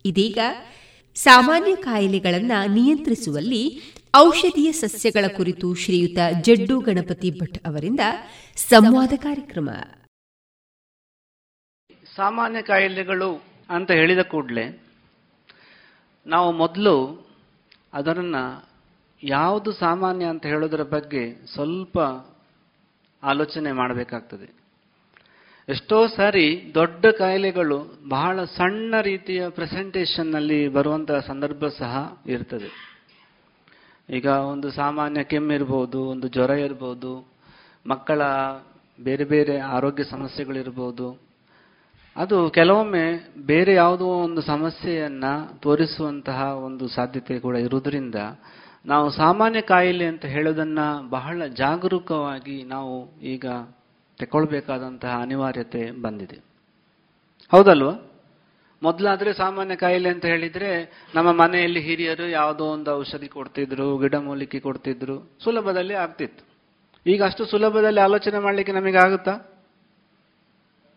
[0.04, 0.38] ಇದೀಗ
[1.14, 3.82] ಸಾಮಾನ್ಯ ಕಾಯಿಲೆಗಳನ್ನ ನಿಯಂತ್ರಿಸುವಲ್ಲಿ
[4.16, 8.00] ಔಷಧೀಯ ಸಸ್ಯಗಳ ಕುರಿತು ಶ್ರೀಯುತ ಜಡ್ಡು ಗಣಪತಿ ಭಟ್ ಅವರಿಂದ
[8.56, 9.70] ಸಂವಾದ ಕಾರ್ಯಕ್ರಮ.
[12.16, 14.82] ಸಾಮಾನ್ಯ ಕಾಯಿಲೆಗಳು ಅಂತ ಹೇಳಿದ ಕೂಡಲೇ
[16.26, 17.28] ನಾವು ಮೊದಲು
[17.92, 18.67] ಅದನ್ನು
[19.22, 21.98] ಯಾವುದು ಸಾಮಾನ್ಯ ಅಂತ ಹೇಳೋದರ ಬಗ್ಗೆ ಸ್ವಲ್ಪ
[23.22, 24.58] ಆಲೋಚನೆ ಮಾಡಬೇಕಾಗ್ತದೆ.
[25.68, 32.98] ಎಷ್ಟೋ ಸಾರಿ ದೊಡ್ಡ ಕಾಯಿಲೆಗಳು ಬಹಳ ಸಣ್ಣ ರೀತಿಯ ಪ್ರೆಸೆಂಟೇಷನ್ನಲ್ಲಿ ಬರುವಂತಹ ಸಂದರ್ಭ ಸಹ ಇರ್ತದೆ.
[34.10, 37.28] ಈಗ ಒಂದು ಸಾಮಾನ್ಯ ಕೆಮ್ಮಿರ್ಬೋದು ಒಂದು ಜ್ವರ ಇರ್ಬೋದು,
[37.86, 38.22] ಮಕ್ಕಳ
[39.00, 41.28] ಬೇರೆ ಬೇರೆ ಆರೋಗ್ಯ ಸಮಸ್ಯೆಗಳಿರ್ಬೋದು
[42.16, 48.14] ಅದು ಕೆಲವೊಮ್ಮೆ ಬೇರೆ ಯಾವುದೋ ಒಂದು ಸಮಸ್ಯೆಯನ್ನು ತೋರಿಸುವಂತಹ ಒಂದು ಸಾಧ್ಯತೆ ಕೂಡ ಇರುವುದರಿಂದ
[48.88, 50.78] ನಾವು ಸಾಮಾನ್ಯ ಕಾಯಿಲೆ ಅಂತ ಹೇಳೋದನ್ನ
[51.08, 53.46] ಬಹಳ ಜಾಗರೂಕವಾಗಿ ನಾವು ಈಗ
[54.18, 56.38] ತಗೊಳ್ಬೇಕಾದಂತಹ ಅನಿವಾರ್ಯತೆ ಬಂದಿದೆ.
[57.50, 58.10] ಹೌದಲ್ವಾ?
[58.82, 65.94] ಮೊದಲಾದ್ರೆ ಸಾಮಾನ್ಯ ಕಾಯಿಲೆ ಅಂತ ಹೇಳಿದ್ರೆ ನಮ್ಮ ಮನೆಯಲ್ಲಿ ಹಿರಿಯರು ಯಾವುದೋ ಒಂದು ಔಷಧಿ ಕೊಡ್ತಿದ್ರು ಗಿಡಮೂಲಿಕೆ ಕೊಡ್ತಿದ್ರು, ಸುಲಭದಲ್ಲಿ
[65.94, 66.44] ಆಗ್ತಿತ್ತು.
[67.06, 69.40] ಈಗ ಅಷ್ಟು ಸುಲಭದಲ್ಲಿ ಆಲೋಚನೆ ಮಾಡಲಿಕ್ಕೆ ನಮಗೆ ಆಗುತ್ತಾ?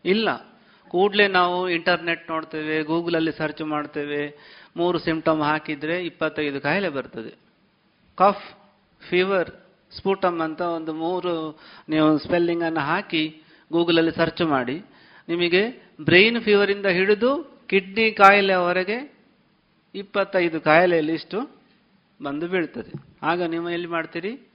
[0.06, 0.30] ಇಲ್ಲ.
[0.90, 4.34] ಕೂಡಲೇ ನಾವು ಇಂಟರ್ನೆಟ್ ನೋಡ್ತೇವೆ, ಗೂಗಲಲ್ಲಿ ಸರ್ಚ್ ಮಾಡ್ತೇವೆ,
[4.78, 7.51] ಮೂರು ಸಿಂಪ್ಟಮ್ ಹಾಕಿದ್ರೆ ಇಪ್ಪತ್ತೈದು ಕಾಯಿಲೆ ಬರ್ತದೆ.
[8.18, 8.46] ಕಫ್
[9.10, 9.50] ಫೀವರ್
[9.98, 11.60] ಸ್ಪೂಟಮ್ ಅಂತ ಒಂದು ಮೂರು
[11.90, 14.84] ನೀವು ಸ್ಪೆಲ್ಲಿಂಗ್ ಅನ್ನು ಹಾಕಿ ಗೂಗಲಲ್ಲಿ ಸರ್ಚ್ ಮಾಡಿ.
[15.30, 19.14] ನಿಮಗೆ ಬ್ರೈನ್ ಫೀವರಿಂದ ಹಿಡಿದು ಕಿಡ್ನಿ ಕಾಯಿಲೆವರೆಗೆ
[19.96, 21.40] ಇಪ್ಪತ್ತೈದು ಕಾಯಿಲೆ ಲಿಸ್ಟು
[22.24, 22.92] ಬಂದು ಬೀಳ್ತದೆ.
[23.24, 24.50] ಆಗ ನೀವು ಎಲ್ಲಿ ಮಾಡ್ತೀರಿ?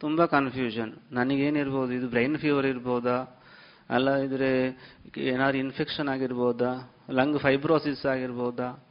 [0.00, 1.92] ತುಂಬ ಕನ್ಫ್ಯೂಷನ್ ನನಗೇನಿರ್ಬೋದು?
[1.92, 3.44] ಇದು ಬ್ರೈನ್ ಫೀವರ್ ಇರ್ಬೋದಾ?
[3.90, 4.50] ಅಲ್ಲ, ಇದ್ರೆ
[5.16, 6.92] ಏನಾದ್ರು ಇನ್ಫೆಕ್ಷನ್ ಆಗಿರ್ಬೋದಾ?
[7.10, 8.84] ಲಂಗ್ ಫೈಬ್ರೋಸಿಸ್ ಆಗಿರ್ಬೋದಾ?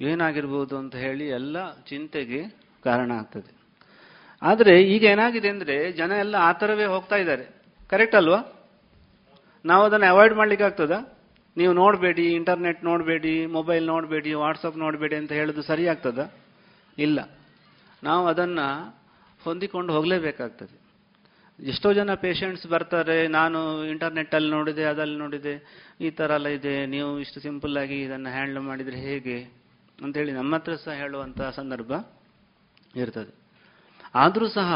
[0.00, 3.50] ಏನಾಗಿರ್ಬೋದು ಅಂತ ಹೇಳಿ ಎಲ್ಲ ಚಿಂತೆಗೆ ಕಾರಣ ಆಗ್ತದೆ.
[4.42, 7.44] ಆದರೆ ಈಗ ಏನಾಗಿದೆ ಅಂದರೆ ಜನ ಎಲ್ಲ ಆ ಥರವೇ ಹೋಗ್ತಾ ಇದ್ದಾರೆ.
[7.92, 8.40] ಕರೆಕ್ಟ್ ಅಲ್ವಾ?
[9.64, 10.98] ನಾವು ಅದನ್ನು ಅವಾಯ್ಡ್ ಮಾಡ್ಲಿಕ್ಕೆ ಆಗ್ತದಾ?
[11.56, 16.20] ನೀವು ನೋಡಬೇಡಿ ಇಂಟರ್ನೆಟ್ ನೋಡಬೇಡಿ ಮೊಬೈಲ್ ನೋಡಬೇಡಿ ವಾಟ್ಸಪ್ ನೋಡಬೇಡಿ ಅಂತ ಹೇಳೋದು ಸರಿ ಆಗ್ತದ?
[16.98, 17.18] ಇಲ್ಲ.
[18.02, 18.66] ನಾವು ಅದನ್ನು
[19.44, 20.74] ಹೊಂದಿಕೊಂಡು ಹೋಗಲೇಬೇಕಾಗ್ತದೆ.
[21.58, 25.54] ಎಷ್ಟೋ ಜನ ಪೇಷಂಟ್ಸ್ ಬರ್ತಾರೆ, ನಾನು ಇಂಟರ್ನೆಟ್ಟಲ್ಲಿ ನೋಡಿದೆ ಅದಲ್ಲಿ ನೋಡಿದೆ,
[26.00, 29.38] ಈ ಥರ ಎಲ್ಲ ಇದೆ, ನೀವು ಇಷ್ಟು ಸಿಂಪಲ್ ಆಗಿ ಇದನ್ನು ಹ್ಯಾಂಡಲ್ ಮಾಡಿದರೆ ಹೇಗೆ?
[30.04, 31.92] ಅಂತೇಳಿ ನಮ್ಮ ಹತ್ರ ಸಹ ಹೇಳುವಂಥ ಸಂದರ್ಭ.
[32.96, 33.32] ಇರ್ತದೆ.
[34.14, 34.72] ಆದರೂ ಸಹ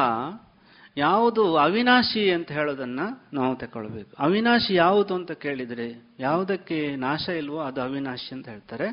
[0.97, 3.01] ಯಾವುದು ಅವಿನಾಶಿ ಅಂತ ಹೇಳೋದನ್ನ
[3.33, 4.17] ನಾವು ತಗೊಳ್ಬೇಕು.
[4.19, 8.89] ಅವಿನಾಶಿ ಯಾವುದು ಅಂತ ಕೇಳಿದರೆ ಯಾವುದಕ್ಕೆ ನಾಶ ಇಲ್ವೋ ಅದು ಅವಿನಾಶಿ ಅಂತ ಹೇಳ್ತಾರೆ.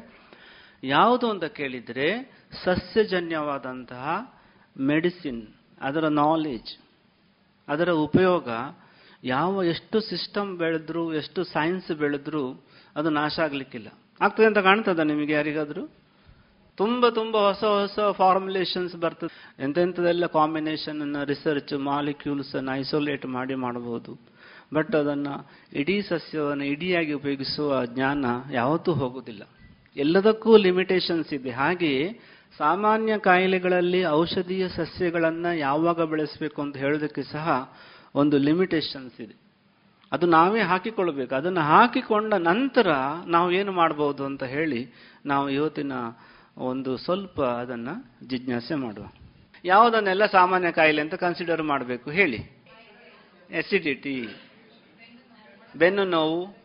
[0.83, 2.07] ಯಾವುದು ಅಂತ ಕೇಳಿದರೆ
[2.63, 4.05] ಸಸ್ಯಜನ್ಯವಾದಂತಹ
[4.79, 5.43] ಮೆಡಿಸಿನ್,
[5.81, 6.71] ಅದರ ನಾಲೆಜ್
[7.67, 8.49] ಅದರ ಉಪಯೋಗ
[9.23, 12.65] ಯಾವ ಎಷ್ಟು ಸಿಸ್ಟಮ್ ಬೆಳೆದ್ರು, ಎಷ್ಟು ಸೈನ್ಸ್ ಬೆಳೆದ್ರು
[12.95, 13.87] ಅದು ನಾಶ ಆಗ್ಲಿಕ್ಕಿಲ್ಲ.
[14.21, 15.83] ಆಗ್ತದೆ ಅಂತ ಕಾಣ್ತದ ನಿಮಗೆ ಯಾರಿಗಾದ್ರೂ?
[16.77, 19.63] ತುಂಬ ತುಂಬ ಹೊಸ ಹೊಸ ಫಾರ್ಮುಲೇಷನ್ಸ್ ಬರ್ತದೆ.
[19.63, 24.19] ಎಂತೆಂಥದೆಲ್ಲ ಕಾಂಬಿನೇಷನ್ ಅನ್ನ ರಿಸರ್ಚ್ ಮಾಲಿಕ್ಯೂಲ್ಸ್ ಅನ್ನು ಐಸೋಲೇಟ್ ಮಾಡಿ ಮಾಡಬಹುದು
[24.73, 25.27] ಬಟ್ ಅದನ್ನ
[25.73, 29.43] ಇಡೀ ಸಸ್ಯವನ್ನು ಇಡಿಯಾಗಿ ಉಪಯೋಗಿಸುವ ಜ್ಞಾನ ಯಾವತ್ತೂ ಹೋಗುವುದಿಲ್ಲ
[29.97, 31.49] ಎಲ್ಲದಕ್ಕೂ ಲಿಮಿಟೇಷನ್ಸ್ ಇದೆ.
[31.49, 32.19] ಹಾಗೆಯೇ
[32.57, 37.77] ಸಾಮಾನ್ಯ ಕಾಯಿಲೆಗಳಲ್ಲಿ ಔಷಧೀಯ ಸಸ್ಯಗಳನ್ನು ಯಾವಾಗ ಬೆಳೆಸಬೇಕು ಅಂತ ಹೇಳೋದಕ್ಕೆ ಸಹ
[38.15, 39.35] ಒಂದು ಲಿಮಿಟೇಷನ್ಸ್ ಇದೆ.
[40.11, 41.35] ಅದು ನಾವೇ ಹಾಕಿಕೊಳ್ಬೇಕು.
[41.35, 42.87] ಅದನ್ನು ಹಾಕಿಕೊಂಡ ನಂತರ
[43.27, 44.87] ನಾವು ಏನು ಮಾಡಬಹುದು ಅಂತ ಹೇಳಿ
[45.25, 45.91] ನಾವು ಇವತ್ತಿನ
[46.57, 49.05] ಒಂದು ಸ್ವಲ್ಪ ಅದನ್ನು ಜಿಜ್ಞಾಸೆ ಮಾಡುವ.
[49.65, 52.37] ಯಾವುದನ್ನೆಲ್ಲ ಸಾಮಾನ್ಯ ಕಾಯಿಲೆ ಅಂತ ಕನ್ಸಿಡರ್ ಮಾಡಬೇಕು ಹೇಳಿ.
[53.51, 54.27] ಎಸಿಡಿಟಿ
[55.75, 56.57] ಬೆನ್ನು ನೋವು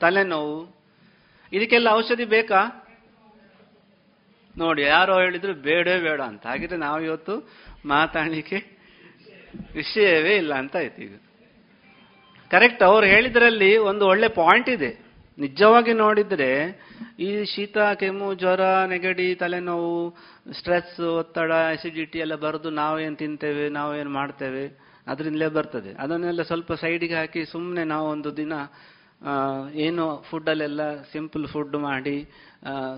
[0.00, 0.76] ತಲೆನೋವು
[1.52, 2.90] ಇದಕ್ಕೆಲ್ಲ ಔಷಧಿ ಬೇಕಾ?
[4.58, 6.46] ನೋಡಿ, ಯಾರೋ ಹೇಳಿದ್ರು ಬೇಡವೇ ಬೇಡ ಅಂತ.
[6.46, 7.50] ಹಾಗಿದ್ರೆ ನಾವು ಇವತ್ತು
[7.84, 8.78] ಮಾತಾಡಲಿಕ್ಕೆ
[9.74, 11.20] ವಿಷಯವೇ ಇಲ್ಲ ಅಂತ ಆಯ್ತು ಈಗ.
[12.50, 15.03] ಕರೆಕ್ಟ್ ಅವ್ರು ಹೇಳಿದ್ರಲ್ಲಿ ಒಂದು ಒಳ್ಳೆ ಪಾಯಿಂಟ್ ಇದೆ.
[15.38, 16.50] ನಿಜವಾಗಿ ನೋಡಿದ್ರೆ
[17.18, 19.94] ಈ ಶೀತ, ಕೆಮ್ಮು, ಜ್ವರ, ನೆಗಡಿ, ತಲೆನೋವು
[20.58, 24.64] ಸ್ಟ್ರೆಸ್ ಒತ್ತಡ ಅಸಿಡಿಟಿ ಎಲ್ಲ ಬರೆದು ನಾವೇನು ತಿಂತೇವೆ, ನಾವೇನು ಮಾಡ್ತೇವೆ,
[25.06, 25.92] ಅದರಿಂದಲೇ ಬರ್ತದೆ.
[26.02, 28.52] ಅದನ್ನೆಲ್ಲ ಸ್ವಲ್ಪ ಸೈಡಿಗೆ ಹಾಕಿ ಸುಮ್ಮನೆ ನಾವು ಒಂದು ದಿನ
[29.86, 30.82] ಏನು ಫುಡ್ಡಲ್ಲೆಲ್ಲ
[31.12, 32.16] ಸಿಂಪಲ್ ಫುಡ್ ಮಾಡಿ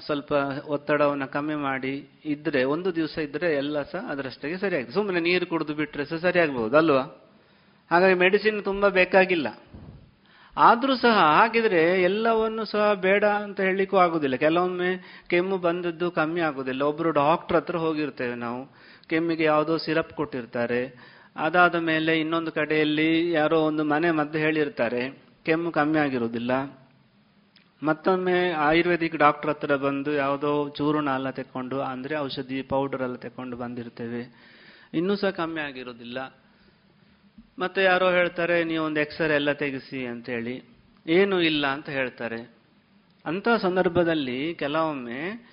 [0.06, 0.32] ಸ್ವಲ್ಪ
[0.66, 1.94] ಒತ್ತಡವನ್ನು ಕಮ್ಮಿ ಮಾಡಿ
[2.24, 4.94] ಇದ್ರೆ, ಒಂದು ದಿವಸ ಇದ್ರೆ ಎಲ್ಲ ಸಹ ಅದರಷ್ಟೇ ಸರಿಯಾಗ್ತದೆ.
[4.94, 7.04] ಸುಮ್ಮನೆ ನೀರು ಕುಡಿದು ಬಿಟ್ರೆ ಸಹ ಸರಿಯಾಗಬಹುದು ಅಲ್ವಾ?
[7.90, 9.48] ಹಾಗಾಗಿ ಮೆಡಿಸಿನ್ ತುಂಬಾ ಬೇಕಾಗಿಲ್ಲ.
[10.56, 14.36] ಆದ್ರೂ ಸಹ ಹಾಗಿದ್ರೆ ಎಲ್ಲವನ್ನು ಸಹ ಬೇಡ ಅಂತ ಹೇಳಲಿಕ್ಕೂ ಆಗುದಿಲ್ಲ.
[14.36, 16.82] ಕೆಲವೊಮ್ಮೆ ಕೆಮ್ಮು ಬಂದದ್ದು ಕಮ್ಮಿ ಆಗುದಿಲ್ಲ.
[16.82, 18.74] ಒಬ್ಬರು ಡಾಕ್ಟರ್ ಹತ್ರ ಹೋಗಿರ್ತೇವೆ ನಾವು.
[19.08, 21.12] ಕೆಮ್ಮಿಗೆ ಯಾವುದೋ ಸಿರಪ್ ಕೊಟ್ಟಿರ್ತಾರೆ.
[21.36, 25.22] ಅದಾದ ಮೇಲೆ ಇನ್ನೊಂದು ಕಡೆಯಲ್ಲಿ ಯಾರೋ ಒಂದು ಮನೆ ಮದ್ದು ಹೇಳಿರ್ತಾರೆ.
[25.44, 26.52] ಕೆಮ್ಮು ಕಮ್ಮಿ ಆಗಿರುವುದಿಲ್ಲ.
[27.82, 34.22] ಮತ್ತೊಮ್ಮೆ ಆಯುರ್ವೇದಿಕ್ ಡಾಕ್ಟರ್ ಹತ್ರ ಬಂದು ಯಾವುದೋ ಚೂರ್ಣ ಎಲ್ಲ ತೆಕ್ಕೊಂಡು, ಅಂದ್ರೆ ಔಷಧಿ ಪೌಡರ್ ಎಲ್ಲ ತೆಕ್ಕೊಂಡು ಬಂದಿರ್ತೇವೆ.
[34.94, 36.18] ಇನ್ನೂ ಸಹ ಕಮ್ಮಿ ಆಗಿರೋದಿಲ್ಲ
[37.58, 40.62] ಮತ್ತೆ ಯಾರೋ ಹೇಳ್ತಾರೆ ನೀವು ಒಂದು ಎಕ್ಸ್ರೇ ಎಲ್ಲ ತೆಗೆಸಿ ಅಂತ ಹೇಳಿ.
[41.06, 42.50] ಏನು ಇಲ್ಲ ಅಂತ ಹೇಳ್ತಾರೆ.
[43.26, 45.50] ಅಂತ ಸಂದರ್ಭದಲ್ಲಿ ಕೆಲವೊಮ್ಮೆ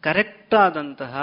[0.00, 1.22] ಕರೆಕ್ಟ್ ಆದಂತಹ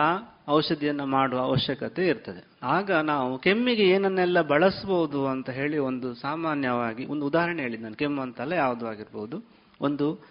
[0.49, 2.45] ಔಷಧಿಯನ್ನು ಮಾಡುವ ಅವಶ್ಯಕತೆ ಇರ್ತದೆ.
[2.63, 7.95] ಆಗ ನಾವು ಕೆಮ್ಮಿಗೆ ಏನನ್ನೆಲ್ಲ ಬಳಸಬಹುದು ಅಂತ ಹೇಳಿ ಒಂದು ಸಾಮಾನ್ಯವಾಗಿ ಒಂದು ಉದಾಹರಣೆ ಹೇಳಿ ನಾನು.
[7.95, 9.43] ಕೆಮ್ಮು ಅಂತಲ್ಲ ಯಾವುದು ಆಗಿರ್ಬೋದು.
[9.81, 10.25] ಒಂದು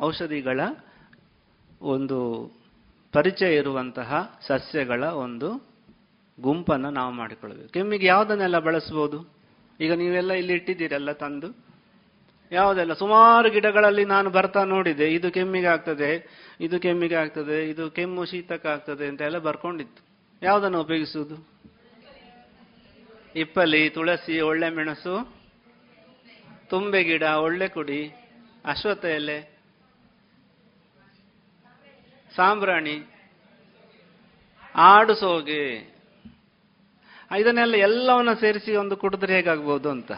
[0.00, 0.60] ಔಷಧಿಗಳ
[1.82, 2.50] ಒಂದು
[3.12, 5.75] ಪರಿಚಯ ಇರುವಂತಹ ಸಸ್ಯಗಳ ಒಂದು
[6.40, 9.36] ಗುಂಪನ್ನು ನಾವು ಮಾಡಿಕೊಳ್ಬೇಕು ಕೆಮ್ಮಿಗೆ ಯಾವುದನ್ನೆಲ್ಲ ಬಳಸ್ಬೋದು?
[9.80, 11.66] ಈಗ ನೀವೆಲ್ಲ ಇಲ್ಲಿ ಇಟ್ಟಿದ್ದೀರಲ್ಲ ತಂದು?
[12.52, 12.92] ಯಾವುದೆಲ್ಲ?
[12.92, 15.12] ಸುಮಾರು ಗಿಡಗಳಲ್ಲಿ ನಾನು ಬರ್ತಾ ನೋಡಿದೆ.
[15.12, 16.10] ಇದು ಕೆಮ್ಮಿಗೆ ಆಗ್ತದೆ,
[16.60, 20.02] ಇದು ಕೆಮ್ಮಿಗೆ ಆಗ್ತದೆ, ಇದು ಕೆಮ್ಮು ಶೀತಕ್ಕೆ ಆಗ್ತದೆ ಅಂತ ಎಲ್ಲ ಬರ್ಕೊಂಡಿತ್ತು.
[20.42, 21.48] ಯಾವುದನ್ನು ಉಪಯೋಗಿಸುವುದು?
[23.36, 25.34] ಇಪ್ಪಲಿ, ತುಳಸಿ, ಒಳ್ಳೆ ಮೆಣಸು,
[26.68, 28.14] ತುಂಬೆ ಗಿಡ, ಒಳ್ಳೆ ಕುಡಿ
[28.64, 29.58] ಅಶ್ವಥ ಎಲೆ,
[32.36, 33.02] ಸಾಂಬ್ರಾಣಿ,
[34.74, 35.95] ಆಡು ಸೋಗೆ.
[37.34, 40.12] ಇದನ್ನೆಲ್ಲ ಎಲ್ಲವನ್ನ ಸೇರಿಸಿ ಒಂದು ಕುಡಿದ್ರೆ ಹೇಗಾಗ್ಬೋದು ಅಂತ?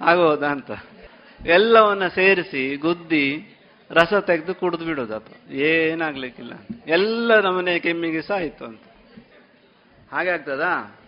[0.00, 0.70] ಆಗ್ಬೋದಾ ಅಂತ?
[1.46, 3.54] ಎಲ್ಲವನ್ನ ಸೇರಿಸಿ, ಗುದ್ದಿ,
[3.90, 6.52] ರಸ ತೆಗೆದು ಕುಡಿದು ಬಿಡೋದು ಬಿಡೋದಪ್ಪ ಏನಾಗ್ಲಿಕ್ಕಿಲ್ಲ.
[6.86, 8.80] ಎಲ್ಲ ನಮ್ಮನೆ ಕೆಮ್ಮಿಗೆ ಸಹ ಆಯ್ತು ಅಂತ.
[10.12, 11.00] ಹಾಗೆ ಆಗ್ತದಾ?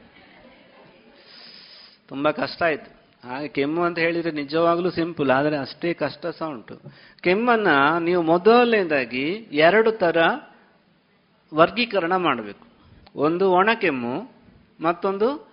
[2.08, 3.00] ತುಂಬಾ ಕಷ್ಟ ಆಯ್ತು.
[3.28, 6.80] ಹಾಗೆ ಕೆಮ್ಮು ಅಂತ ಹೇಳಿದ್ರೆ ನಿಜವಾಗ್ಲೂ ಸಿಂಪಲ್, ಆದರೆ ಅಷ್ಟೇ ಕಷ್ಟ ಸಹ ಉಂಟು.
[7.20, 10.16] ಕೆಮ್ಮನ್ನ ನೀವು ಮೊದಲನೇದಾಗಿ ಎರಡು ತರ
[11.54, 12.66] ವರ್ಗೀಕರಣ ಮಾಡಬೇಕು.
[13.16, 14.39] ಒಂದು ಒಣ ಕೆಮ್ಮು
[14.80, 15.50] ಮತ್ತೊಂದು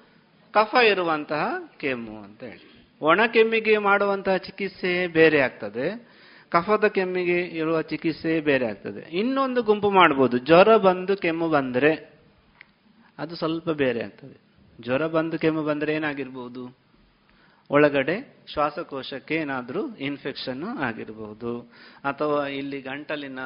[0.51, 2.97] ಕಫ ಇರುವಂತಹ ಕೆಮ್ಮು ಅಂತ ಹೇಳಿ.
[3.01, 6.07] ಒಣ ಕೆಮ್ಮಿಗೆ ಮಾಡುವಂತಹ ಚಿಕಿತ್ಸೆ ಬೇರೆ ಆಗ್ತದೆ.
[6.49, 8.99] ಕಫದ ಕೆಮ್ಮಿಗೆ ಇರುವ ಚಿಕಿತ್ಸೆ ಬೇರೆ ಆಗ್ತದೆ.
[8.99, 10.37] ಇನ್ನೊಂದು ಗುಂಪು ಮಾಡ್ಬೋದು.
[10.37, 12.17] ಜ್ವರ ಬಂದು ಕೆಮ್ಮು ಬಂದರೆ
[13.19, 14.41] ಅದು ಸ್ವಲ್ಪ ಬೇರೆ ಆಗ್ತದೆ.
[14.81, 16.77] ಜ್ವರ ಬಂದು ಕೆಮ್ಮು ಬಂದರೆ ಏನಾಗಿರ್ಬೋದು?
[17.69, 21.59] ಒಳಗಡೆ ಶ್ವಾಸಕೋಶಕ್ಕೆ ಏನಾದರೂ ಇನ್ಫೆಕ್ಷನ್ ಆಗಿರಬಹುದು
[22.03, 23.39] ಅಥವಾ ಇಲ್ಲಿ ಗಂಟಲಿನ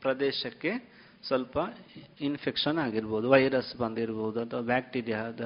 [0.00, 1.58] ಪ್ರದೇಶಕ್ಕೆ ಸ್ವಲ್ಪ
[2.20, 5.40] ಇನ್ಫೆಕ್ಷನ್ ಆಗಿರ್ಬೋದು ವೈರಸ್ ಬಂದಿರ್ಬೋದು ಅಥವಾ ಬ್ಯಾಕ್ಟೀರಿಯಾದ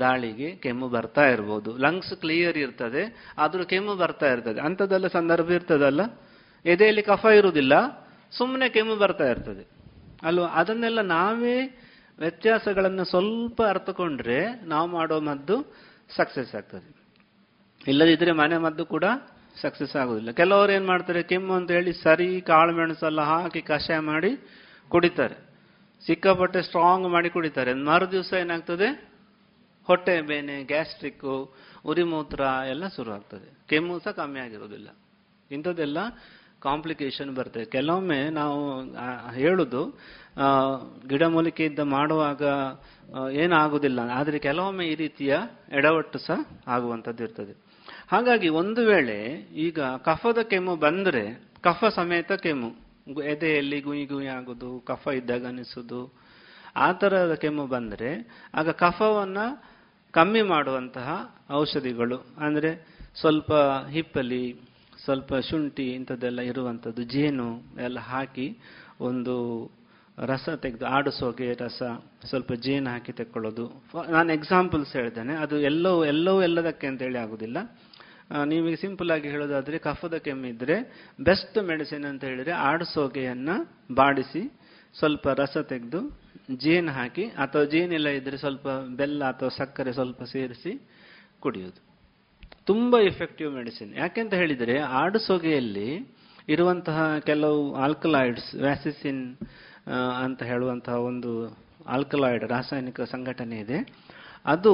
[0.00, 1.76] ದಾಳಿಗೆ ಕೆಮ್ಮು ಬರ್ತಾ ಇರ್ಬೋದು.
[1.76, 4.60] ಲಂಗ್ಸ್ ಕ್ಲಿಯರ್ ಇರ್ತದೆ, ಆದರೂ ಕೆಮ್ಮು ಬರ್ತಾ ಇರ್ತದೆ.
[4.60, 6.00] ಅಂಥದ್ದೆಲ್ಲ ಸಂದರ್ಭ ಇರ್ತದಲ್ಲ?
[6.64, 7.72] ಎದೆಯಲ್ಲಿ ಕಫ ಇರುವುದಿಲ್ಲ
[8.38, 9.66] ಸುಮ್ಮನೆ ಕೆಮ್ಮು ಬರ್ತಾ ಇರ್ತದೆ.
[10.22, 10.46] ಅಲ್ವಾ?
[10.46, 11.82] ಅದನ್ನೆಲ್ಲ ನಾವೇ
[12.18, 15.74] ವ್ಯತ್ಯಾಸಗಳನ್ನು ಸ್ವಲ್ಪ ಅರ್ಥಕೊಂಡ್ರೆ ನಾವು ಮಾಡೋ ಮದ್ದು
[16.16, 16.96] ಸಕ್ಸಸ್ ಆಗ್ತದೆ.
[17.86, 19.04] ಇಲ್ಲದಿದ್ದರೆ ಮನೆ ಮದ್ದು ಕೂಡ
[19.62, 24.38] ಸಕ್ಸಸ್ ಆಗೋದಿಲ್ಲ ಕೆಲವರು ಏನು ಮಾಡ್ತಾರೆ, ಕೆಮ್ಮು ಅಂತ ಹೇಳಿ ಸರಿ ಕಾಳು ಮೆಣಸೆಲ್ಲ ಹಾಕಿ ಕಷಾಯ ಮಾಡಿ
[24.88, 25.36] ಕುಡಿತಾರೆ.
[26.06, 27.74] ಸಿಕ್ಕಾಪಟ್ಟೆ ಸ್ಟ್ರಾಂಗ್ ಮಾಡಿ ಕುಡಿತಾರೆ.
[27.74, 28.88] ಮರು ದಿವಸ ಏನಾಗ್ತದೆ?
[29.86, 31.54] ಹೊಟ್ಟೆ ಬೇನೆ ಗ್ಯಾಸ್ಟ್ರಿಕ್
[31.84, 34.88] ಉರಿಮೂತ್ರ ಎಲ್ಲ ಶುರು ಆಗ್ತದೆ ಕೆಮ್ಮು ಸಹ ಕಮ್ಮಿ ಆಗಿರೋದಿಲ್ಲ.
[35.50, 35.98] ಇಂಥದ್ದೆಲ್ಲ
[36.60, 37.64] ಕಾಂಪ್ಲಿಕೇಶನ್ ಬರ್ತದೆ.
[37.64, 38.82] ಕೆಲವೊಮ್ಮೆ ನಾವು
[39.34, 39.98] ಹೇಳುದು
[41.08, 42.42] ಗಿಡಮೂಲಿಕೆಯಿಂದ ಮಾಡುವಾಗ
[43.32, 45.36] ಏನಾಗುವುದಿಲ್ಲ ಆದರೆ ಕೆಲವೊಮ್ಮೆ ಈ ರೀತಿಯ
[45.72, 47.54] ಎಡವಟ್ಟು ಸಹ ಆಗುವಂಥದ್ದು ಇರ್ತದೆ.
[48.12, 49.18] ಹಾಗಾಗಿ ಒಂದು ವೇಳೆ
[49.66, 51.24] ಈಗ ಕಫದ ಕೆಮ್ಮು ಬಂದ್ರೆ,
[51.60, 52.85] ಕಫ ಸಮೇತ ಕೆಮ್ಮು.
[53.24, 56.12] ಎದೆಯಲ್ಲಿ ಗುಯಿ ಗುಯಿ ಆಗೋದು, ಕಫ ಇದ್ದಾಗ ಅನಿಸುದು.
[56.76, 59.38] ಆ ಥರದ ಕೆಮ್ಮು ಬಂದ್ರೆ ಆಗ ಕಫವನ್ನ
[60.10, 62.26] ಕಮ್ಮಿ ಮಾಡುವಂತಹ ಔಷಧಿಗಳು.
[62.38, 62.86] ಅಂದ್ರೆ
[63.20, 63.52] ಸ್ವಲ್ಪ
[63.90, 64.60] ಹಿಪ್ಪಲಿ
[65.04, 68.58] ಸ್ವಲ್ಪ ಶುಂಠಿ ಇಂಥದ್ದೆಲ್ಲ ಇರುವಂಥದ್ದು, ಜೇನು ಎಲ್ಲ ಹಾಕಿ
[69.00, 69.70] ಒಂದು
[70.18, 71.82] ರಸ ತೆಗೆದು ಆಡಿಸೋಗೆ ರಸ,
[72.24, 73.82] ಸ್ವಲ್ಪ ಜೇನು ಹಾಕಿ ತೆಕ್ಕೊಳ್ಳೋದು.
[74.10, 75.34] ನಾನು ಎಕ್ಸಾಂಪಲ್ಸ್ ಹೇಳ್ತೇನೆ.
[75.34, 77.80] ಅದು ಎಲ್ಲವೂ ಎಲ್ಲವೂ ಎಲ್ಲದಕ್ಕೆ ಅಂತೇಳಿ ಆಗುದಿಲ್ಲ.
[78.30, 80.76] ಆ, ನಿಮಗೆ ಸಿಂಪಲ್ ಆಗಿ ಹೇಳೋದಾದ್ರೆ ಕಫದ ಕೆಮ್ಮಿದ್ರೆ
[81.20, 83.50] ಬೆಸ್ಟ್ ಮೆಡಿಸಿನ್ ಅಂತ ಹೇಳಿದ್ರೆ ಆಡಸೋಗೆಯನ್ನ
[83.94, 84.42] ಬಾಡಿಸಿ
[84.94, 86.00] ಸ್ವಲ್ಪ ರಸ ತೆಗೆದು
[86.56, 88.66] ಜೇನು ಹಾಕಿ ಅಥವಾ ಜೇನಿಲ್ಲ ಇದ್ರೆ ಸ್ವಲ್ಪ
[88.96, 90.72] ಬೆಲ್ಲ ಅಥವಾ ಸಕ್ಕರೆ ಸ್ವಲ್ಪ ಸೇರಿಸಿ
[91.40, 91.80] ಕುಡಿಯೋದು.
[92.64, 95.88] ತುಂಬಾ ಎಫೆಕ್ಟಿವ್ ಮೆಡಿಸಿನ್ ಯಾಕೆಂತ ಹೇಳಿದ್ರೆ ಆಡಸೋಗೆಯಲ್ಲಿ
[96.48, 99.22] ಇರುವಂತಹ ಕೆಲವು ಆಲ್ಕಲಾಯ್ಡ್ಸ್ ವ್ಯಾಸಿಸಿನ್
[100.24, 101.30] ಅಂತ ಹೇಳುವಂತಹ ಒಂದು
[101.86, 103.78] ಆಲ್ಕಲಾಯ್ಡ್ ರಾಸಾಯನಿಕ ಸಂಘಟನೆ ಇದೆ.
[104.46, 104.72] ಅದು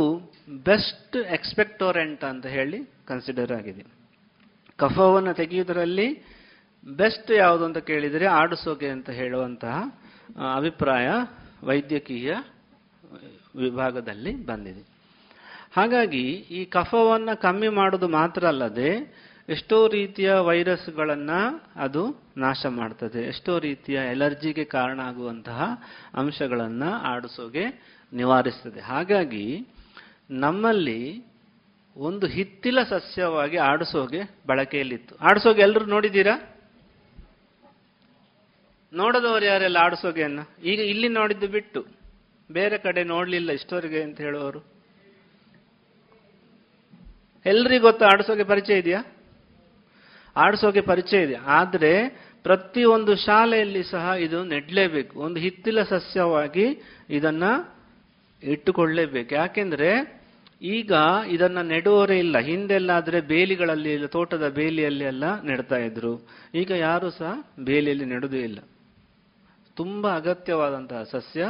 [0.65, 2.79] ಬೆಸ್ಟ್ ಎಕ್ಸ್ಪೆಕ್ಟೋರೆಂಟ್ ಅಂತ ಹೇಳಿ
[3.13, 3.85] ಕನ್ಸಿಡರ್ ಆಗಿದೆ.
[4.77, 6.09] ಕಫವನ್ನು ತೆಗೆಯುವುದರಲ್ಲಿ
[6.85, 9.77] ಬೆಸ್ಟ್ ಯಾವುದು ಅಂತ ಕೇಳಿದರೆ ಆಡಿಸೋಕೆ ಅಂತ ಹೇಳುವಂತಹ
[10.57, 11.09] ಅಭಿಪ್ರಾಯ
[11.63, 12.31] ವೈದ್ಯಕೀಯ
[13.57, 14.83] ವಿಭಾಗದಲ್ಲಿ ಬಂದಿದೆ.
[15.77, 16.25] ಹಾಗಾಗಿ
[16.57, 18.91] ಈ ಕಫವನ್ನು ಕಮ್ಮಿ ಮಾಡೋದು ಮಾತ್ರ ಅಲ್ಲದೆ
[19.49, 21.39] ಎಷ್ಟೋ ರೀತಿಯ ವೈರಸ್ಗಳನ್ನು
[21.77, 22.03] ಅದು
[22.37, 23.21] ನಾಶ ಮಾಡ್ತದೆ.
[23.29, 25.61] ಎಷ್ಟೋ ರೀತಿಯ ಎಲರ್ಜಿಗೆ ಕಾರಣ ಆಗುವಂತಹ
[26.15, 27.65] ಅಂಶಗಳನ್ನು ಆಡಿಸೋಗೆ
[28.13, 28.81] ನಿವಾರಿಸ್ತದೆ.
[28.81, 29.47] ಹಾಗಾಗಿ
[30.31, 31.01] ನಮ್ಮಲ್ಲಿ
[31.97, 35.17] ಒಂದು ಹಿತ್ತಿಲ ಸಸ್ಯವಾಗಿ ಆಡಿಸೋಗೆ ಬಳಕೆಯಲ್ಲಿತ್ತು.
[35.17, 36.57] ಆಡಿಸೋಗೆ ಎಲ್ಲರೂ ನೋಡಿದ್ದೀರಾ?
[38.93, 40.41] ನೋಡದವರು ಯಾರೆಲ್ಲ ಆಡಿಸೋಗೆಯನ್ನ?
[40.65, 41.87] ಈಗ ಇಲ್ಲಿ ನೋಡಿದ್ದು ಬಿಟ್ಟು.
[42.51, 44.65] ಬೇರೆ ಕಡೆ ನೋಡಲಿಲ್ಲ ಇಷ್ಟವರೆಗೆ ಅಂತ ಹೇಳುವವರು.
[47.47, 49.05] ಎಲ್ರಿಗೂ ಗೊತ್ತು ಆಡಿಸೋಗೆ ಪರಿಚಯ ಇದೆಯಾ?
[50.37, 51.35] ಆಡಿಸೋಗೆ ಪರಿಚಯ ಇದೆ.
[51.35, 52.09] ಆದ್ರೆ
[52.43, 55.21] ಪ್ರತಿಯೊಂದು ಶಾಲೆಯಲ್ಲಿ ಸಹ ಇದು ನೆಡ್ಲೇಬೇಕು.
[55.21, 57.45] ಒಂದು ಹಿತ್ತಿಲ ಸಸ್ಯವಾಗಿ ಇದನ್ನ
[58.43, 59.35] ಇಟ್ಟುಕೊಳ್ಳೇಬೇಕು.
[59.35, 60.22] ಯಾಕೆಂದ್ರೆ
[60.63, 60.93] ಈಗ
[61.29, 62.39] ಇದನ್ನ ನೆಡುವವರೇ ಇಲ್ಲ.
[62.39, 66.29] ಹಿಂದೆಲ್ಲಾದ್ರೆ ಬೇಲಿಗಳಲ್ಲಿ ತೋಟದ ಬೇಲಿಯಲ್ಲಿ ಎಲ್ಲ ನೆಡ್ತಾ ಇದ್ರು.
[66.55, 68.59] ಈಗ ಯಾರು ಸಹ ಬೇಲಿಯಲ್ಲಿ ನೆಡುವುದೇ ಇಲ್ಲ.
[69.77, 71.47] ತುಂಬಾ ಅಗತ್ಯವಾದಂತಹ ಸಸ್ಯ,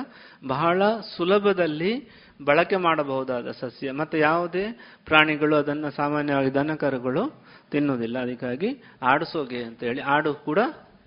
[0.47, 0.83] ಬಹಳ
[1.17, 2.09] ಸುಲಭದಲ್ಲಿ
[2.45, 3.93] ಬಳಕೆ ಮಾಡಬಹುದಾದ ಸಸ್ಯ.
[3.93, 8.19] ಮತ್ತೆ ಯಾವುದೇ ಪ್ರಾಣಿಗಳು ಅದನ್ನ ಸಾಮಾನ್ಯವಾಗಿ ದನಕರುಗಳು ತಿನ್ನುವುದಿಲ್ಲ.
[8.19, 10.59] ಅದಕ್ಕಾಗಿ ಆಡಿಸೋಗೆ ಅಂತ ಹೇಳಿ ಆಡು ಕೂಡ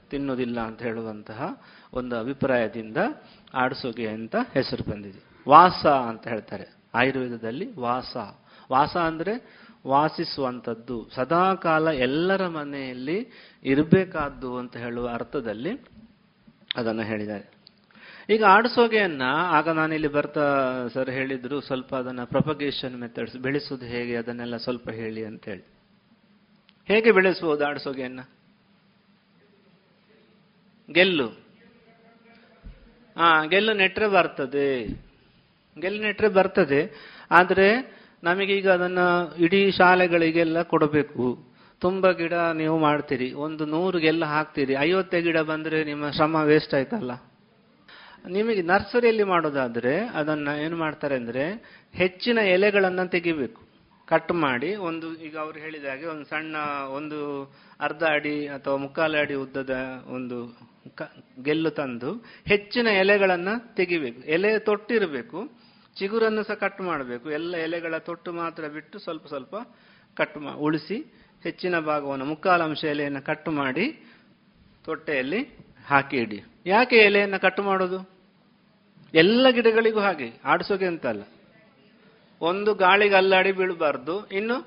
[0.09, 1.61] ತಿನ್ನುವುದಿಲ್ಲ ಅಂತ ಹೇಳುವಂತಹ
[1.93, 2.97] ಒಂದು ಅಭಿಪ್ರಾಯದಿಂದ
[3.53, 5.23] ಆಡಿಸೋಗೆ ಅಂತ ಹೆಸರು ಬಂದಿದೆ.
[5.49, 6.84] ವಾಸ ಅಂತ ಹೇಳ್ತಾರೆ.
[6.95, 8.17] ಆಯುರ್ವೇದದಲ್ಲಿ ವಾಸ.
[8.71, 11.09] ವಾಸ ಅಂದರೆ ವಾಸಿಸುವಂಥದ್ದು.
[11.15, 13.29] ಸದಾಕಾಲ ಎಲ್ಲರ ಮನೆಯಲ್ಲಿ
[13.63, 15.85] ಇರಬೇಕಾದ್ದು ಅಂತ ಹೇಳುವ ಅರ್ಥದಲ್ಲಿ
[16.75, 17.55] ಅದನ್ನು ಹೇಳಿದ್ದಾರೆ.
[18.29, 24.89] ಈಗ ಆಡಿಸೋಗೆಯನ್ನ, ಆಗ ನಾನಿಲ್ಲಿ ಬರ್ತಾ ಸರ್ ಹೇಳಿದ್ರು ಸ್ವಲ್ಪ ಅದನ್ನ ಪ್ರೊಪಗೇಷನ್ ಮೆಥಡ್ಸ್ ಬೆಳೆಸೋದು ಹೇಗೆ ಅದನ್ನೆಲ್ಲ ಸ್ವಲ್ಪ
[24.89, 25.63] ಹೇಳಿ ಅಂತ ಹೇಳಿ
[26.87, 28.19] ಹೇಗೆ ಬೆಳೆಸಬಹುದು ಆಡಿಸೋಗೆಯನ್ನ?
[30.93, 31.27] ಗೆಲ್ಲು.
[33.17, 35.04] ಹಾ ಗೆಲ್ಲು ನೆಟ್ರೆ ಬರ್ತದೆ.
[35.81, 36.81] ಗೆಲ್ಲು ನೆಟ್ರೆ ಬರ್ತದೆ.
[37.31, 38.99] ಆದ್ರೆ ನಮಗೀಗ ಅದನ್ನ
[39.37, 41.55] ಇಡೀ ಶಾಲೆಗಳಿಗೆಲ್ಲ ಕೊಡಬೇಕು.
[41.81, 43.33] ತುಂಬ ಗಿಡ ನೀವು ಮಾಡ್ತೀರಿ.
[43.33, 44.73] ಒಂದು ನೂರು ಗೆಲ್ಲ ಹಾಕ್ತೀರಿ.
[44.73, 47.11] ಐವತ್ತೇ ಗಿಡ ಬಂದ್ರೆ ನಿಮ್ಮ ಶ್ರಮ ವೇಸ್ಟ್ ಆಯ್ತಲ್ಲ?
[48.29, 51.43] ನಿಮಗೆ ನರ್ಸರಿಯಲ್ಲಿ ಮಾಡೋದಾದ್ರೆ ಅದನ್ನ ಏನು ಮಾಡ್ತಾರೆ ಅಂದ್ರೆ
[51.93, 53.61] ಹೆಚ್ಚಿನ ಎಲೆಗಳನ್ನ ತೆಗಿಬೇಕು.
[54.07, 56.55] ಕಟ್ ಮಾಡಿ ಒಂದು, ಈಗ ಅವ್ರು ಹೇಳಿದ ಹಾಗೆ ಒಂದು ಸಣ್ಣ
[56.89, 57.45] ಒಂದು
[57.79, 59.75] ಅರ್ಧ ಅಡಿ ಅಥವಾ ಮುಕ್ಕಾಲು ಅಡಿ ಉದ್ದದ
[60.07, 60.57] ಒಂದು
[61.43, 64.21] ಗೆಲ್ಲು ತಂದು ಹೆಚ್ಚಿನ ಎಲೆಗಳನ್ನ ತೆಗಿಬೇಕು.
[64.21, 65.64] ಎಲೆ ತೊಟ್ಟಿರಬೇಕು.
[65.99, 67.27] ಚಿಗುರನ್ನು ಸಹ ಕಟ್ ಮಾಡಬೇಕು.
[67.37, 69.55] ಎಲ್ಲ ಎಲೆಗಳ ತೊಟ್ಟು ಮಾತ್ರ ಬಿಟ್ಟು ಸ್ವಲ್ಪ ಸ್ವಲ್ಪ
[70.17, 70.97] ಕಟ್ ಮಾ, ಉಳಿಸಿ
[71.43, 73.85] ಹೆಚ್ಚಿನ ಭಾಗವನ್ನು ಮುಕ್ಕಾಲು ಅಂಶ ಎಲೆಯನ್ನು ಕಟ್ ಮಾಡಿ
[74.85, 75.41] ತೊಟ್ಟೆಯಲ್ಲಿ
[75.87, 76.39] ಹಾಕಿ ಇಡಿ.
[76.65, 77.99] ಯಾಕೆ ಎಲೆಯನ್ನು ಕಟ್ ಮಾಡೋದು?
[79.13, 81.23] ಎಲ್ಲ ಗಿಡಗಳಿಗೂ ಹಾಗೆ, ಆಡಿಸೋಕೆ ಅಂತಲ್ಲ
[82.41, 84.15] ಒಂದು ಗಾಳಿಗೆ ಅಲ್ಲಾಡಿ ಬೀಳಬಾರ್ದು.
[84.39, 84.57] ಇನ್ನು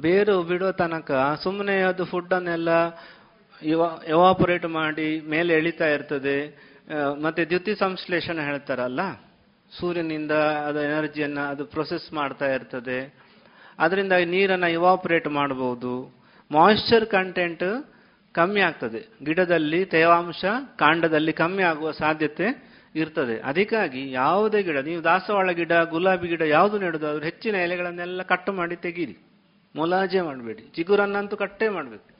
[0.00, 1.10] ಬೇರು ಬಿಡೋ ತನಕ
[1.42, 2.70] ಸುಮ್ಮನೆ ಅದು ಫುಡ್ಡನ್ನೆಲ್ಲ
[4.12, 6.38] ಎವಾಪರೇಟ್ ಮಾಡಿ ಮೇಲೆ ಎಳಿತಾ ಇರ್ತದೆ.
[7.24, 9.00] ಮತ್ತೆ ದ್ಯುತಿ ಸಂಶ್ಲೇಷಣೆ ಹೇಳ್ತಾರಲ್ಲ?
[9.80, 13.14] ಸೂರ್ಯನಿಂದ ಅದು ಎನರ್ಜಿಯನ್ನ ಅದು ಪ್ರೊಸೆಸ್ ಮಾಡ್ತಾ ಇರ್ತದೆ.
[13.78, 16.14] ಅದರಿಂದ ನೀರನ್ನ ಇವಾಪರೇಟ್ ಮಾಡಬಹುದು.
[16.50, 17.84] ಮಾಯಿಶ್ಚರ್ ಕಂಟೆಂಟ್
[18.32, 19.08] ಕಮ್ಮಿ ಆಗ್ತದೆ.
[19.24, 20.44] ಗಿಡದಲ್ಲಿ ತೇವಾಂಶ
[20.78, 23.40] ಕಾಂಡದಲ್ಲಿ ಕಮ್ಮಿ ಆಗುವ ಸಾಧ್ಯತೆ ಇರ್ತದೆ.
[23.40, 29.18] ಅದಕ್ಕಾಗಿ ಯಾವುದೇ ಗಿಡ, ನೀವು ದಾಸವಾಳ ಗಿಡ, ಗುಲಾಬಿ ಗಿಡ ಯಾವುದು ನೆಡೋದಾದ್ರೂ ಹೆಚ್ಚಿನ ಎಲೆಗಳನ್ನೆಲ್ಲ ಕಟ್ ಮಾಡಿ ತೆಗೀರಿ.
[29.76, 30.62] ಮೊಲಾಜೆ ಮಾಡಬೇಡಿ.
[30.62, 32.12] ಚಿಗುರನ್ನಂತೂ ಕಟ್ಟೇ ಮಾಡಬೇಕು.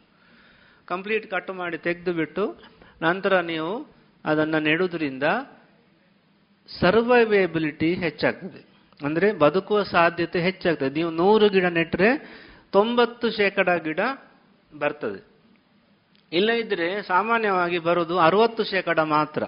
[0.87, 2.57] ಕಂಪ್ಲೀಟ್ ಕಟ್ ಮಾಡಿ ತೆಗೆದು ಬಿಟ್ಟು
[3.03, 3.87] ನಂತರ ನೀವು
[4.25, 5.23] ಅದನ್ನು ನೆಡುವುದರಿಂದ
[6.81, 8.73] ಸರ್ವೈವೇಬಿಲಿಟಿ ಹೆಚ್ಚಾಗ್ತದೆ.
[9.07, 10.95] ಅಂದ್ರೆ ಬದುಕುವ ಸಾಧ್ಯತೆ ಹೆಚ್ಚಾಗ್ತದೆ.
[10.95, 14.01] ನೀವು ನೂರು ಗಿಡ ನೆಟ್ಟರೆ ತೊಂಬತ್ತು ಶೇಕಡ ಗಿಡ
[14.79, 15.33] ಬರ್ತದೆ.
[16.33, 19.43] ಇಲ್ಲ ಇದ್ರೆ ಸಾಮಾನ್ಯವಾಗಿ ಬರೋದು ಅರವತ್ತು ಶೇಕಡ ಮಾತ್ರ.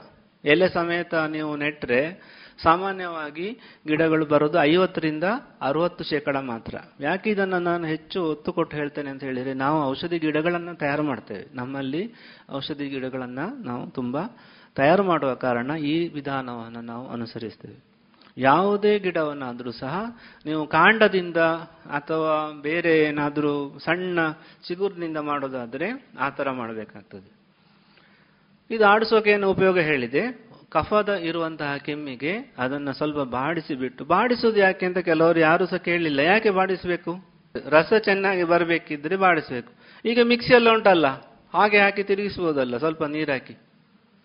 [0.44, 5.24] ಎಲೆ ಸಮೇತ ನೀವು ನೆಟ್ಟರೆ ಸಾಮಾನ್ಯವಾಗಿ ಗಿಡಗಳು ಬರೋದು ಐವತ್ತರಿಂದ
[5.60, 6.74] ಅರವತ್ತು ಶೇಕಡ ಮಾತ್ರ.
[7.00, 11.46] ಯಾಕೆ ಇದನ್ನು ನಾನು ಹೆಚ್ಚು ಒತ್ತು ಕೊಟ್ಟು ಹೇಳ್ತೇನೆ ಅಂತ ಹೇಳಿದರೆ, ನಾವು ಔಷಧಿ ಗಿಡಗಳನ್ನು ತಯಾರು ಮಾಡ್ತೇವೆ.
[11.54, 12.14] ನಮ್ಮಲ್ಲಿ
[12.52, 14.20] ಔಷಧಿ ಗಿಡಗಳನ್ನು ನಾವು ತುಂಬಾ
[14.76, 17.76] ತಯಾರು ಮಾಡುವ ಕಾರಣ ಈ ವಿಧಾನವನ್ನು ನಾವು ಅನುಸರಿಸ್ತೇವೆ.
[18.36, 19.94] ಯಾವುದೇ ಗಿಡವನ್ನಾದರೂ ಸಹ
[20.46, 21.40] ನೀವು ಕಾಂಡದಿಂದ
[21.98, 22.32] ಅಥವಾ
[22.62, 23.52] ಬೇರೆ ಏನಾದರೂ
[23.84, 24.18] ಸಣ್ಣ
[24.68, 25.88] ಚಿಗುರಿನಿಂದ ಮಾಡೋದಾದರೆ
[26.18, 27.28] ಆ ಥರ ಮಾಡಬೇಕಾಗ್ತದೆ.
[28.70, 30.22] ಇದು ಆಡಿಸೋಕೆ ಏನು ಉಪಯೋಗ ಹೇಳಿದೆ?
[30.74, 36.20] ಕಫದ ಇರುವಂತಹ ಕೆಮ್ಮಿಗೆ ಅದನ್ನು ಸ್ವಲ್ಪ ಬಾಡಿಸಿ ಬಿಟ್ಟು ಬಾಡಿಸೋದು ಯಾಕೆ ಅಂತ ಕೆಲವರು ಯಾರು ಸಹ ಕೇಳಲಿಲ್ಲ.
[36.32, 37.12] ಯಾಕೆ ಬಾಡಿಸಬೇಕು?
[37.54, 39.70] ರಸ ಚೆನ್ನಾಗಿ ಬರಬೇಕಿದ್ರೆ ಬಾಡಿಸಬೇಕು.
[40.04, 41.06] ಈಗ ಮಿಕ್ಸಿಯೆಲ್ಲ ಉಂಟಲ್ಲ,
[41.54, 43.54] ಹಾಗೆ ಹಾಕಿ ತಿರುಗಿಸ್ಬೋದಲ್ಲ ಸ್ವಲ್ಪ ನೀರು ಹಾಕಿ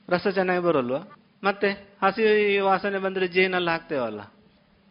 [0.09, 4.21] ರಸ ಚೆನ್ನಾಗಿ ಬರೋಲ್ವಾ ಮತ್ತೆ ಹಸಿ ವಾಸನೆ ಬಂದರೆ ಜೇನಲ್ಲಿ ಹಾಕ್ತೇವಲ್ಲ.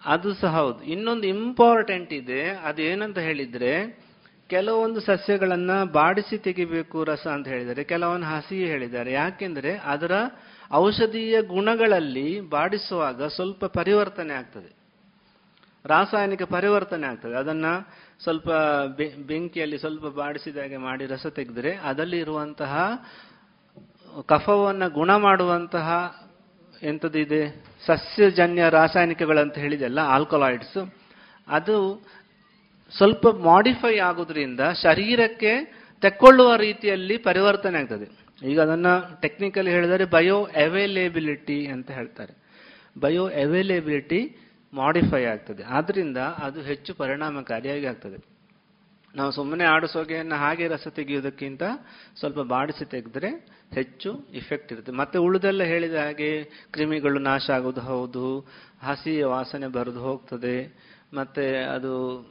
[0.04, 0.82] ಅದು ಸಹ ಹೌದು.
[0.82, 4.00] ಇನ್ನೊಂದು ಇಂಪಾರ್ಟೆಂಟ್ ಇದೆ ಅದು ಏನಂತ ಹೇಳಿದ್ರೆ,
[4.48, 9.12] ಕೆಲವೊಂದು ಸಸ್ಯಗಳನ್ನು ಬಾಡಿಸಿ ತೆಗಿಬೇಕು ರಸ ಅಂತ ಹೇಳಿದರೆ ಕೆಲವೊಂದು ಹಸಿ ಹೇಳಿದ್ದಾರೆ.
[9.12, 10.12] ಯಾಕೆಂದ್ರೆ ಅದರ
[10.72, 14.78] ಔಷಧೀಯ ಗುಣಗಳಲ್ಲಿ ಬಾಡಿಸುವಾಗ ಸ್ವಲ್ಪ ಪರಿವರ್ತನೆ ಆಗ್ತದೆ.
[15.84, 17.34] ರಾಸಾಯನಿಕ ಪರಿವರ್ತನೆ ಆಗ್ತದೆ.
[17.34, 17.66] ಅದನ್ನ
[18.22, 18.50] ಸ್ವಲ್ಪ
[19.26, 22.90] ಬೆಂಕಿಯಲ್ಲಿ ಸ್ವಲ್ಪ ಬಾಡಿಸಿದಾಗೆ ಮಾಡಿ ರಸ ತೆಗೆದ್ರೆ ಅದರಲ್ಲಿ ಇರುವಂತಹ
[24.26, 26.16] ಕಫವನ್ನ ಗುಣ ಮಾಡುವಂತಹ
[26.82, 30.92] ಎಂಥದ್ದಿದೆ ಸಸ್ಯಜನ್ಯ ರಾಸಾಯನಿಕಗಳಂತ ಹೇಳಿದೆಲ್ಲ ಆಲ್ಕೊಲಾಯ್ಡ್ಸ್
[31.48, 32.06] ಅದು
[32.96, 35.52] ಸ್ವಲ್ಪ ಮಾಡಿಫೈ ಆಗೋದ್ರಿಂದ ಶರೀರಕ್ಕೆ
[36.00, 38.28] ತೆಕ್ಕೊಳ್ಳುವ ರೀತಿಯಲ್ಲಿ ಪರಿವರ್ತನೆ ಆಗ್ತದೆ.
[38.46, 42.34] ಈಗ ಅದನ್ನು ಟೆಕ್ನಿಕಲಿ ಹೇಳಿದರೆ ಬಯೋ ಅವೈಲೇಬಿಲಿಟಿ ಅಂತ ಹೇಳ್ತಾರೆ.
[43.00, 44.36] ಬಯೋ ಅವೈಲೇಬಿಲಿಟಿ
[44.74, 45.62] ಮಾಡಿಫೈ ಆಗ್ತದೆ.
[45.62, 48.37] ಆದ್ದರಿಂದ ಅದು ಹೆಚ್ಚು ಪರಿಣಾಮಕಾರಿಯಾಗಿ ಆಗ್ತದೆ.
[49.14, 51.62] ನಾವು ಸುಮ್ಮನೆ ಆಡಿಸೋಗೆಯನ್ನು ಹಾಗೆ ರಸ ತೆಗೆಯುವುದಕ್ಕಿಂತ
[52.18, 53.30] ಸ್ವಲ್ಪ ಬಾಡಿಸಿ ತೆಗೆದ್ರೆ
[53.72, 54.92] ಹೆಚ್ಚು ಇಫೆಕ್ಟ್ ಇರುತ್ತೆ.
[54.92, 58.40] ಮತ್ತೆ ಉಳಿದೆಲ್ಲ ಹೇಳಿದ ಹಾಗೆ ಕ್ರಿಮಿಗಳು ನಾಶ ಆಗೋದು ಹೌದು
[58.82, 60.76] ಹಸಿ ವಾಸನೆ ಬರೆದು ಹೋಗ್ತದೆ,
[61.14, 62.22] ಮತ್ತೆ ಅದು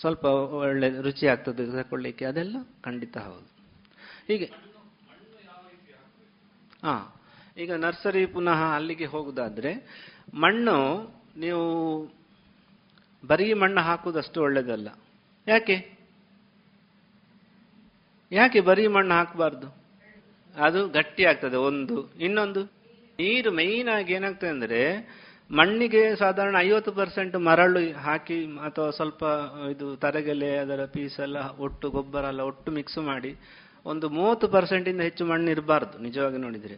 [0.00, 3.48] ಸ್ವಲ್ಪ ಒಳ್ಳೆ ರುಚಿ ಆಗ್ತದೆ ತಗೊಳ್ಳಿಕ್ಕೆ ಅದೆಲ್ಲ ಖಂಡಿತ ಹೌದು.
[4.28, 4.50] ಹೀಗೆ.
[6.82, 7.16] ಹಾ
[7.56, 9.74] ಈಗ ನರ್ಸರಿ ಪುನಃ ಅಲ್ಲಿಗೆ ಹೋಗುದಾದ್ರೆ
[10.34, 10.78] ಮಣ್ಣು,
[11.36, 11.64] ನೀವು
[13.26, 14.88] ಬರೀ ಮಣ್ಣು ಹಾಕುವುದಷ್ಟು ಒಳ್ಳೇದಲ್ಲ.
[15.46, 15.93] ಯಾಕೆ?
[18.34, 19.84] ಯಾಕೆ ಬರೀ ಮಣ್ಣು ಹಾಕಬಾರ್ದು?
[20.56, 22.12] ಅದು ಗಟ್ಟಿ ಆಗ್ತದೆ, ಒಂದು.
[22.20, 22.64] ಇನ್ನೊಂದು,
[23.18, 24.80] ನೀರು ಮೈನ್ ಆಗಿ ಏನಾಗ್ತದೆ ಅಂದ್ರೆ,
[25.50, 29.24] ಮಣ್ಣಿಗೆ ಸಾಧಾರಣ ಐವತ್ತು ಪರ್ಸೆಂಟ್ ಮರಳು ಹಾಕಿ, ಅಥವಾ ಸ್ವಲ್ಪ
[29.70, 33.36] ಇದು ತರಗೆಲೆ, ಅದರ ಪೀಸ್ ಎಲ್ಲ ಒಟ್ಟು ಗೊಬ್ಬರ ಎಲ್ಲ ಒಟ್ಟು ಮಿಕ್ಸ್ ಮಾಡಿ,
[33.86, 36.74] ಒಂದು ಮೂವತ್ತು ಪರ್ಸೆಂಟ್ ಇಂದ ಹೆಚ್ಚು ಮಣ್ಣು ಇರಬಾರ್ದು, ನಿಜವಾಗಿ ನೋಡಿದ್ರೆ.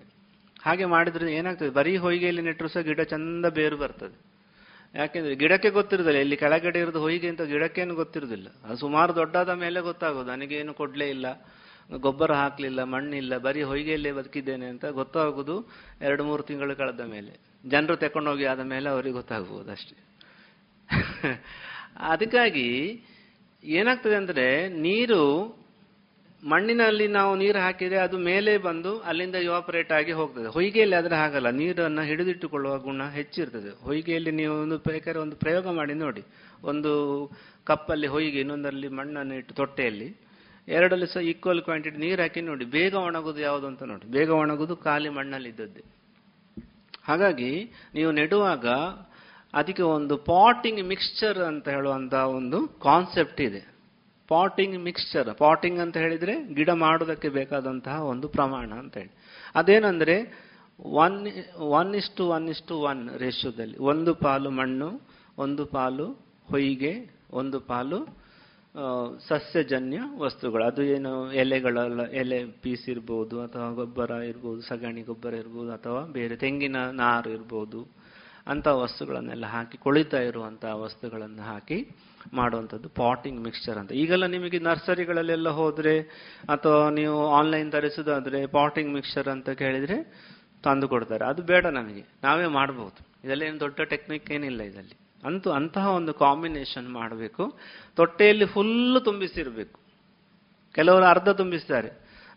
[0.62, 4.25] ಹಾಗೆ ಮಾಡಿದ್ರೆ ಏನಾಗ್ತದೆ, ಬರೀ ಹೊಯ್ಗೆಯಲ್ಲಿ ನೆಟ್ಟರು ಸಹ ಗಿಡ ಚಂದ ಬೇರು ಬರ್ತದೆ.
[4.96, 8.48] ಯಾಕೆಂದ್ರೆ ಗಿಡಕ್ಕೆ ಗೊತ್ತಿರೋದಿಲ್ಲ ಇಲ್ಲಿ ಕೆಳಗಡೆ ಇರೋದು ಹೊಯ್ಗೆ ಅಂತ ಗಿಡಕ್ಕೇನು ಗೊತ್ತಿರೋದಿಲ್ಲ.
[8.64, 11.26] ಅದು ಸುಮಾರು ದೊಡ್ಡಾದ ಮೇಲೆ ಗೊತ್ತಾಗೋದು, ನನಗೇನು ಕೊಡ್ಲೇ ಇಲ್ಲ,
[11.96, 15.68] ಗೊಬ್ಬರ ಹಾಕಲಿಲ್ಲ, ಮಣ್ಣಿಲ್ಲ, ಬರೀ ಹೊಯ್ಗೆಯಲ್ಲೇ ಬದುಕಿದ್ದೇನೆ ಅಂತ ಗೊತ್ತಾಗೋದು
[16.00, 17.40] ಎರಡು ಮೂರು ತಿಂಗಳು ಕಳೆದ ಮೇಲೆ.
[17.68, 19.96] ಜನರು ತೆಕೊಂಡೋಗಿ ಆದ ಮೇಲೆ ಅವರಿಗೆ ಗೊತ್ತಾಗ್ಬೋದು ಅಷ್ಟೇ.
[22.00, 23.00] ಅದಕ್ಕಾಗಿ
[23.64, 25.22] ಏನಾಗ್ತದೆ ಅಂದ್ರೆ ನೀರು
[26.46, 30.46] ಮಣ್ಣಿನಲ್ಲಿ ನಾವು ನೀರು ಹಾಕಿದ್ರೆ ಅದು ಮೇಲೆ ಬಂದು ಅಲ್ಲಿಂದ ಇವಾಪರೇಟ್ ಆಗಿ ಹೋಗ್ತದೆ.
[30.46, 31.50] ಹೊಯ್ಗೆಯಲ್ಲಿ ಆದರೆ ಹಾಗಲ್ಲ.
[31.50, 33.84] ನೀರನ್ನು ಹಿಡಿದಿಟ್ಟುಕೊಳ್ಳುವ ಗುಣ ಹೆಚ್ಚಿರ್ತದೆ.
[33.84, 36.22] ಹೊಯ್ಗೆಯಲ್ಲಿ ನೀವು ಒಂದು ಬೇಕಾದ್ರೆ ಒಂದು ಪ್ರಯೋಗ ಮಾಡಿ ನೋಡಿ.
[36.64, 36.92] ಒಂದು
[37.64, 40.16] ಕಪ್ಪಲ್ಲಿ ಹೊಯ್ಗೆ, ಇನ್ನೊಂದರಲ್ಲಿ ಮಣ್ಣನ್ನು ಇಟ್ಟು ತೊಟ್ಟೆಯಲ್ಲಿ.
[40.68, 42.64] ಎರಡಲ್ಲಿ ಸಹ ಈಕ್ವಲ್ ಕ್ವಾಂಟಿಟಿ ನೀರು ಹಾಕಿ ನೋಡಿ.
[42.64, 44.10] ಬೇಗ ಒಣಗೋದು ಯಾವುದು ಅಂತ ನೋಡಿ.
[44.10, 45.84] ಬೇಗ ಒಣಗೋದು ಖಾಲಿ ಮಣ್ಣಲ್ಲಿ ಇದ್ದದ್ದೇ
[47.04, 48.66] ಹಾಗಾಗಿ ನೀವು ನೆಡುವಾಗ
[49.54, 53.75] ಅದಕ್ಕೆ ಒಂದು ಪಾಟಿಂಗ್ ಮಿಕ್ಸ್ಚರ್ ಅಂತ ಹೇಳುವಂತಹ ಒಂದು ಕಾನ್ಸೆಪ್ಟ್ ಇದೆ.
[54.32, 59.12] ಪಾಟಿಂಗ್ ಮಿಕ್ಸ್ಚರ್, ಪಾಟಿಂಗ್ ಅಂತ ಹೇಳಿದ್ರೆ ಗಿಡ ಮಾಡೋದಕ್ಕೆ ಬೇಕಾದಂತಹ ಒಂದು ಪ್ರಮಾಣ ಅಂತ ಹೇಳಿ.
[59.60, 60.16] ಅದೇನಂದ್ರೆ
[61.02, 61.18] ಒನ್
[61.78, 64.88] ಒನ್ ಇಷ್ಟು ಒನ್ ಇಷ್ಟು ಒನ್ ರೇಷ್ಯೋದಲ್ಲಿ ಒಂದು ಪಾಲು ಮಣ್ಣು,
[65.44, 66.06] ಒಂದು ಪಾಲು
[66.50, 66.94] ಹೊಯ್ಗೆ,
[67.40, 67.98] ಒಂದು ಪಾಲು
[69.28, 70.62] ಸಸ್ಯಜನ್ಯ ವಸ್ತುಗಳು.
[70.70, 71.12] ಅದು ಏನು
[71.42, 77.80] ಎಲೆಗಳೆಲ್ಲ, ಎಲೆ ಪೀಸ್ ಇರ್ಬೋದು, ಅಥವಾ ಗೊಬ್ಬರ ಇರ್ಬೋದು, ಸಗಣಿ ಗೊಬ್ಬರ ಇರ್ಬೋದು, ಅಥವಾ ಬೇರೆ ತೆಂಗಿನ ನಾರು ಇರ್ಬೋದು
[78.52, 81.78] ಅಂತ ವಸ್ತುಗಳನ್ನೆಲ್ಲ ಹಾಕಿ, ಕೊಳಿತಾ ಇರುವಂತಹ ವಸ್ತುಗಳನ್ನು ಹಾಕಿ
[82.34, 83.92] ಮಾಡುವಂಥದ್ದು ಪಾಟಿಂಗ್ ಮಿಕ್ಸ್ಚರ್ ಅಂತ.
[83.92, 86.00] ಈಗೆಲ್ಲ ನಿಮಗೆ ನರ್ಸರಿಗಳಲ್ಲೆಲ್ಲ ಹೋದರೆ
[86.48, 90.26] ಅಥವಾ ನೀವು ಆನ್ಲೈನ್ ತರಿಸೋದಾದರೆ ಪಾಟಿಂಗ್ ಮಿಕ್ಸ್ಚರ್ ಅಂತ ಕೇಳಿದರೆ
[90.62, 91.24] ತಂದು ಕೊಡ್ತಾರೆ.
[91.24, 92.04] ಅದು ಬೇಡ ನಮಗೆ.
[92.22, 93.06] ನಾವೇ ಮಾಡ್ಬೋದು.
[93.24, 94.96] ಇದೆಲ್ಲ ಏನು ದೊಡ್ಡ ಟೆಕ್ನಿಕ್ ಏನಿಲ್ಲ ಇದರಲ್ಲಿ.
[95.26, 97.58] ಅಂತೂ ಅಂತಹ ಒಂದು ಕಾಂಬಿನೇಷನ್ ಮಾಡಬೇಕು.
[97.96, 99.80] ತೊಟ್ಟೆಯಲ್ಲಿ ಫುಲ್ಲು ತುಂಬಿಸಿರಬೇಕು.
[100.72, 101.88] ಕೆಲವರು ಅರ್ಧ ತುಂಬಿಸ್ತಾರೆ.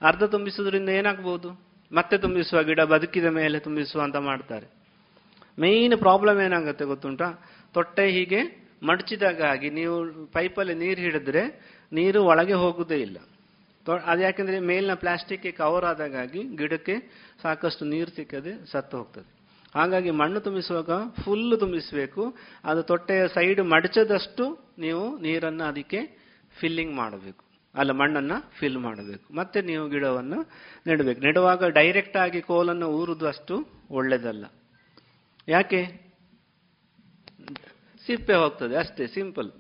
[0.02, 1.62] ಅರ್ಧ ತುಂಬಿಸೋದ್ರಿಂದ ಏನಾಗ್ಬೋದು?
[1.92, 4.68] ಮತ್ತೆ ತುಂಬಿಸುವ ಗಿಡ ಬದುಕಿದ ಮೇಲೆ ತುಂಬಿಸುವ ಅಂತ ಮಾಡ್ತಾರೆ.
[5.60, 7.50] ಮೇಯ್ನ್ ಪ್ರಾಬ್ಲಮ್ ಏನಾಗುತ್ತೆ ಗೊತ್ತುಂಟಾ?
[7.74, 11.44] ತೊಟ್ಟೆ ಹೀಗೆ ಮಡಚಿದಾಗ ಆಗಿ ನೀವು ಪೈಪಲ್ಲಿ ನೀರು ಹಿಡಿದ್ರೆ
[11.94, 13.18] ನೀರು ಒಳಗೆ ಹೋಗುವುದೇ ಇಲ್ಲ.
[14.06, 16.96] ಅದು ಯಾಕೆಂದ್ರೆ ಮೇಲಿನ ಪ್ಲಾಸ್ಟಿಕ್ ಕವರ್ ಆದಾಗಾಗಿ ಗಿಡಕ್ಕೆ
[17.42, 19.40] ಸಾಕಷ್ಟು ನೀರು ಸಿಕ್ಕದೆ ಸತ್ತು ಹೋಗ್ತದೆ.
[19.76, 20.90] ಹಾಗಾಗಿ ಮಣ್ಣು ತುಂಬಿಸುವಾಗ
[21.26, 22.36] ಫುಲ್ ತುಂಬಿಸಬೇಕು.
[22.64, 26.30] ಅದು ತೊಟ್ಟೆಯ ಸೈಡ್ ಮಡಚದಷ್ಟು ನೀವು ನೀರನ್ನು ಅದಕ್ಕೆ
[26.60, 27.46] ಫಿಲ್ಲಿಂಗ್ ಮಾಡಬೇಕು.
[27.76, 29.34] ಅಲ್ಲ, ಮಣ್ಣನ್ನು ಫಿಲ್ ಮಾಡಬೇಕು.
[29.34, 30.50] ಮತ್ತೆ ನೀವು ಗಿಡವನ್ನು
[30.88, 31.22] ನೆಡಬೇಕು.
[31.22, 34.46] ನೆಡುವಾಗ ಡೈರೆಕ್ಟ್ ಆಗಿ ಕೋಲನ್ನು ಊರುದು ಅಷ್ಟು ಒಳ್ಳೆಯದಲ್ಲ
[35.48, 36.09] ಯಾಕೆ?
[38.10, 39.52] ಸಿಪ್ಪೆ ಹೋಗ್ತದೆ, ಅಷ್ಟೇ, ಸಿಂಪಲ್.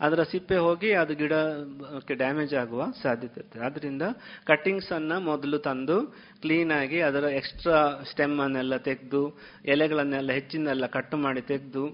[0.00, 3.64] ಅದರ ಸಿಪ್ಪೆ ಹೋಗಿ ಅದು ಗಿಡಕ್ಕೆ ಡ್ಯಾಮೇಜ್ ಆಗುವ ಸಾಧ್ಯತೆ ಇರ್ತದೆ.
[3.64, 4.04] ಅದರಿಂದ
[4.46, 5.96] ಕಟ್ಟಿಂಗ್ಸ್ ಅನ್ನ ಮೊದಲು ತಂದು
[6.40, 7.78] ಕ್ಲೀನ್ ಆಗಿ ಅದರ ಎಕ್ಸ್ಟ್ರಾ
[8.10, 9.22] ಸ್ಟೆಮ್ ಅನ್ನೆಲ್ಲ ತೆಗೆದು,
[9.64, 11.84] ಎಲೆಗಳನ್ನೆಲ್ಲ ಹೆಚ್ಚಿನೆಲ್ಲ ಕಟ್ ಮಾಡಿ ತೆಗೆದು,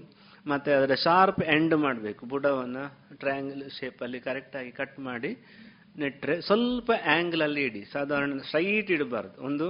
[0.47, 2.25] ಮತ್ತೆ ಅದರ ಶಾರ್ಪ್ ಎಂಡ್ ಮಾಡಬೇಕು.
[2.25, 2.83] ಬುಡವನ್ನು
[3.17, 5.31] ಟ್ರಯಾಂಗಲ್ ಶೇಪ್ ಅಲ್ಲಿ ಕರೆಕ್ಟ್ ಆಗಿ ಕಟ್ ಮಾಡಿ
[5.97, 7.81] ನೆಟ್ಟರೆ ಸ್ವಲ್ಪ ಆಂಗಲ್ ಅಲ್ಲಿ ಇಡಿ.
[7.93, 9.37] ಸಾಧಾರಣ ಸ್ಟ್ರೈಟ್ ಇಡಬಾರ್ದು.
[9.45, 9.67] ಒಂದು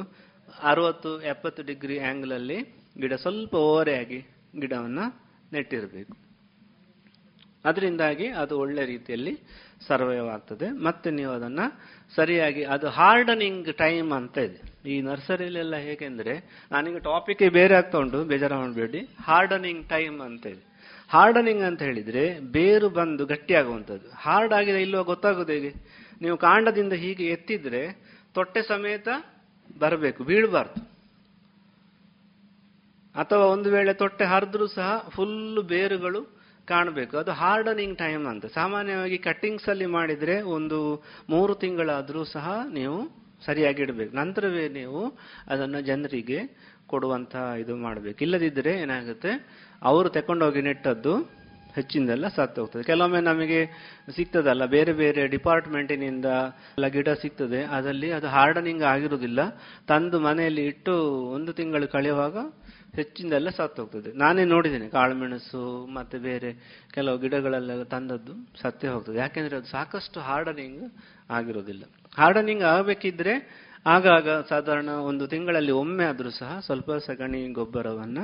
[0.63, 2.59] ಅರವತ್ತು, ಎಪ್ಪತ್ತು ಡಿಗ್ರಿ ಆಂಗಲ್ ಅಲ್ಲಿ
[2.99, 4.19] ಗಿಡ ಸ್ವಲ್ಪ ಓರೆಯಾಗಿ
[4.59, 5.05] ಗಿಡವನ್ನು
[5.53, 6.30] ನೆಟ್ಟಿರಬೇಕು.
[7.65, 9.39] ಅದರಿಂದಾಗಿ ಅದು ಒಳ್ಳೆ ರೀತಿಯಲ್ಲಿ
[9.87, 11.59] ಸರ್ವೈವ್ ಆಗ್ತದೆ ಮತ್ತೆ ನೀವು ಅದನ್ನ
[12.15, 14.89] ಸರಿಯಾಗಿ ಅದು ಹಾರ್ಡನಿಂಗ್ ಟೈಮ್ ಅಂತ ಇದೆ.
[14.89, 20.71] ಈ ನರ್ಸರಿಲೆಲ್ಲ ಹೇಗೆಂದ್ರೆ, ನಾನೀಗ ಟಾಪಿಕ್ ಬೇರೆ ಆಗ್ತಾ ಉಂಟು ಬೇಜಾರು ಮಾಡಬೇಡಿ ಹಾರ್ಡನಿಂಗ್ ಟೈಮ್ ಅಂತ ಇದೆ.
[21.09, 24.09] ಹಾರ್ಡನಿಂಗ್ ಅಂತ ಹೇಳಿದ್ರೆ ಬೇರು ಬಂದು ಗಟ್ಟಿಯಾಗುವಂಥದ್ದು.
[24.15, 25.73] ಹಾರ್ಡ್ ಆಗಿದೆ ಇಲ್ಲೋ ಗೊತ್ತಾಗೋದು ಹೇಗೆ?
[26.21, 27.91] ನೀವು ಕಾಂಡದಿಂದ ಹೀಗೆ ಎತ್ತಿದ್ರೆ
[28.33, 29.07] ತೊಟ್ಟೆ ಸಮೇತ
[29.79, 30.91] ಬರಬೇಕು, ಬೀಳಬಾರ್ದು.
[33.15, 37.17] ಅಥವಾ ಒಂದು ವೇಳೆ ತೊಟ್ಟೆ ಹರಿದ್ರೂ ಸಹ ಫುಲ್ ಬೇರುಗಳು ಕಾಣಬೇಕು.
[37.17, 38.45] ಅದು ಹಾರ್ಡನಿಂಗ್ ಟೈಮ್ ಅಂತ.
[38.45, 40.79] ಸಾಮಾನ್ಯವಾಗಿ ಕಟ್ಟಿಂಗ್ಸ್ ಅಲ್ಲಿ ಮಾಡಿದ್ರೆ ಒಂದು
[41.29, 42.97] ಮೂರು ತಿಂಗಳಾದರೂ ಸಹ ನೀವು
[43.45, 44.15] ಸರಿಯಾಗಿ ಇಡಬೇಕು.
[44.15, 45.01] ನಂತರವೇ ನೀವು
[45.47, 46.39] ಅದನ್ನು ಜನರಿಗೆ
[46.87, 48.19] ಕೊಡುವಂತಹ ಇದು ಮಾಡಬೇಕು.
[48.21, 49.31] ಇಲ್ಲದಿದ್ದರೆ ಏನಾಗುತ್ತೆ?
[49.81, 51.41] ಅವರು ತಕೊಂಡೋಗಿ ನೆಟ್ಟದ್ದು
[51.75, 53.59] ಹೆಚ್ಚಿಂದೆಲ್ಲ ಸತ್ತೋಗ್ತದೆ ಕೆಲವೊಮ್ಮೆ ನಮಗೆ
[54.15, 56.25] ಸಿಗ್ತದಲ್ಲ, ಬೇರೆ ಬೇರೆ ಡಿಪಾರ್ಟ್ಮೆಂಟಿನಿಂದ
[56.77, 57.63] ಎಲ್ಲ ಗಿಡ ಸಿಗ್ತದೆ.
[57.63, 59.39] ಅದರಲ್ಲಿ ಅದು ಹಾರ್ಡನಿಂಗ್ ಆಗಿರುವುದಿಲ್ಲ.
[59.87, 62.37] ತಂದು ಮನೆಯಲ್ಲಿ ಇಟ್ಟು ಒಂದು ತಿಂಗಳು ಕಳೆಯುವಾಗ
[62.95, 66.53] ಹೆಚ್ಚಿಂದೆಲ್ಲ ಸತ್ತು ಹೋಗ್ತದೆ ನಾನೇ ನೋಡಿದ್ದೇನೆ, ಕಾಳುಮೆಣಸು ಮತ್ತೆ ಬೇರೆ
[66.93, 69.17] ಕೆಲವು ಗಿಡಗಳೆಲ್ಲ ತಂದದ್ದು ಸತ್ತೇ ಹೋಗ್ತದೆ.
[69.17, 70.93] ಯಾಕೆಂದ್ರೆ ಅದು ಸಾಕಷ್ಟು ಹಾರ್ಡನಿಂಗ್
[71.29, 71.83] ಆಗಿರೋದಿಲ್ಲ.
[72.17, 73.33] ಹಾರ್ಡನಿಂಗ್ ಆಗಬೇಕಿದ್ರೆ
[73.85, 78.17] ಆಗಾಗ ಸಾಧಾರಣ ಒಂದು ತಿಂಗಳಲ್ಲಿ ಒಮ್ಮೆ ಆದರೂ ಸಹ ಸ್ವಲ್ಪ ಸಗಣಿ ಗೊಬ್ಬರವನ್ನ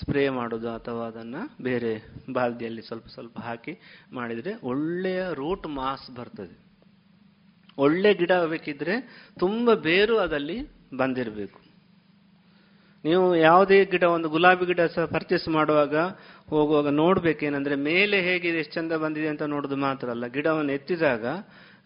[0.00, 3.78] ಸ್ಪ್ರೇ ಮಾಡೋದು ಅಥವಾ ಅದನ್ನ ಬೇರೆ ಬಾಲ್ದಿಯಲ್ಲಿ ಸ್ವಲ್ಪ ಸ್ವಲ್ಪ ಹಾಕಿ
[4.12, 6.58] ಮಾಡಿದ್ರೆ ಒಳ್ಳೆಯ ರೂಟ್ ಮಾಸ್ ಬರ್ತದೆ.
[7.78, 9.00] ಒಳ್ಳೆ ಗಿಡ ಆಗಬೇಕಿದ್ರೆ
[9.38, 10.58] ತುಂಬಾ ಬೇರು ಅದಲ್ಲಿ
[10.96, 11.59] ಬಂದಿರಬೇಕು.
[13.04, 15.96] ನೀವು ಯಾವುದೇ ಗಿಡ, ಒಂದು ಗುಲಾಬಿ ಗಿಡ ಸಹ ಪರ್ಚೇಸ್ ಮಾಡುವಾಗ
[16.48, 20.26] ಹೋಗುವಾಗ ನೋಡ್ಬೇಕೇನಂದ್ರೆ ಮೇಲೆ ಹೇಗಿದೆ, ಎಷ್ಟು ಚಂದ ಬಂದಿದೆ ಅಂತ ನೋಡೋದು ಮಾತ್ರ ಅಲ್ಲ.
[20.26, 21.26] ಗಿಡವನ್ನು ಎತ್ತಿದಾಗ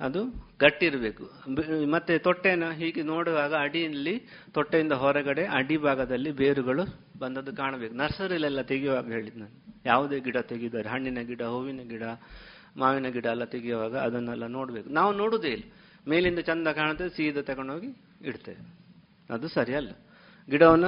[0.00, 0.24] ಅದು
[0.60, 1.30] ಗಟ್ಟಿರಬೇಕು.
[1.90, 4.22] ಮತ್ತೆ ತೊಟ್ಟೆನ ಹೀಗೆ ನೋಡುವಾಗ ಅಡಿಯಲ್ಲಿ,
[4.52, 6.82] ತೊಟ್ಟೆಯಿಂದ ಹೊರಗಡೆ ಅಡಿ ಭಾಗದಲ್ಲಿ ಬೇರುಗಳು
[7.18, 7.94] ಬಂದದ್ದು ಕಾಣಬೇಕು.
[7.94, 9.74] ನರ್ಸರಿಲೆಲ್ಲ ತೆಗೆಯುವಾಗ ಹೇಳಿದ್ ನಾನು.
[9.86, 12.02] ಯಾವುದೇ ಗಿಡ ತೆಗೆದರೆ, ಹಣ್ಣಿನ ಗಿಡ, ಹೂವಿನ ಗಿಡ,
[12.76, 14.90] ಮಾವಿನ ಗಿಡ ಎಲ್ಲ ತೆಗೆಯುವಾಗ ಅದನ್ನೆಲ್ಲ ನೋಡಬೇಕು.
[14.90, 15.62] ನಾವು ನೋಡುದೇ ಇಲ್ಲ.
[16.08, 17.86] ಮೇಲಿಂದ ಚಂದ ಕಾಣುತ್ತೆ, ಸೀದಾ ತಗೊಂಡೋಗಿ
[18.24, 18.74] ಇಡ್ತೇವೆ.
[19.34, 19.90] ಅದು ಸರಿಯಲ್ಲ.
[20.50, 20.84] ಗಿಡವನ್ನ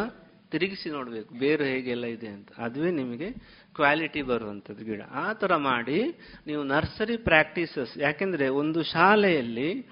[0.50, 1.34] ತಿರುಗಿಸಿ ನೋಡಬೇಕು.
[1.34, 2.48] ಬೇರು ಹೇಗೆಲ್ಲ ಇದೆ ಅಂತ.
[2.58, 3.30] ಅದುವೇ ನಿಮಗೆ
[3.74, 5.02] ಕ್ವಾಲಿಟಿ ಬರುವಂಥದ್ದು ಗಿಡ.
[5.10, 6.02] ಆ ಥರ ಮಾಡಿ
[6.46, 9.86] ನೀವು ನರ್ಸರಿ ಪ್ರಾಕ್ಟೀಸಸ್ ಯಾಕೆಂದರೆ ಒಂದು ಶಾಲೆಯಲ್ಲಿ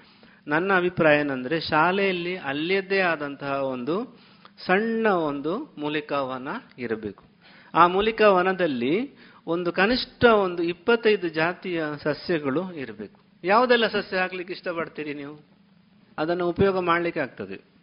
[0.47, 4.19] ನನ್ನ ಅಭಿಪ್ರಾಯ ಏನಂದರೆ ಶಾಲೆಯಲ್ಲಿ ಅಲ್ಲಿಯದ್ದೇ ಆದಂತಹ ಒಂದು
[4.65, 6.47] ಸಣ್ಣ ಒಂದು ಮೂಲಿಕಾವನ
[6.77, 7.23] ಇರಬೇಕು.
[7.73, 9.15] ಆ ಮೂಲಿಕಾವನದಲ್ಲಿ
[9.47, 13.21] ಒಂದು ಕನಿಷ್ಠ ಒಂದು ಇಪ್ಪತ್ತೈದು ಜಾತಿಯ ಸಸ್ಯಗಳು ಇರಬೇಕು.
[13.43, 15.39] ಯಾವುದೆಲ್ಲ ಸಸ್ಯ ಹಾಕ್ಲಿಕ್ಕೆ ಇಷ್ಟಪಡ್ತೀರಿ ನೀವು?
[16.17, 17.74] ಅದನ್ನು ಉಪಯೋಗ ಮಾಡಲಿಕ್ಕೆ ಆಗ್ತದೆ.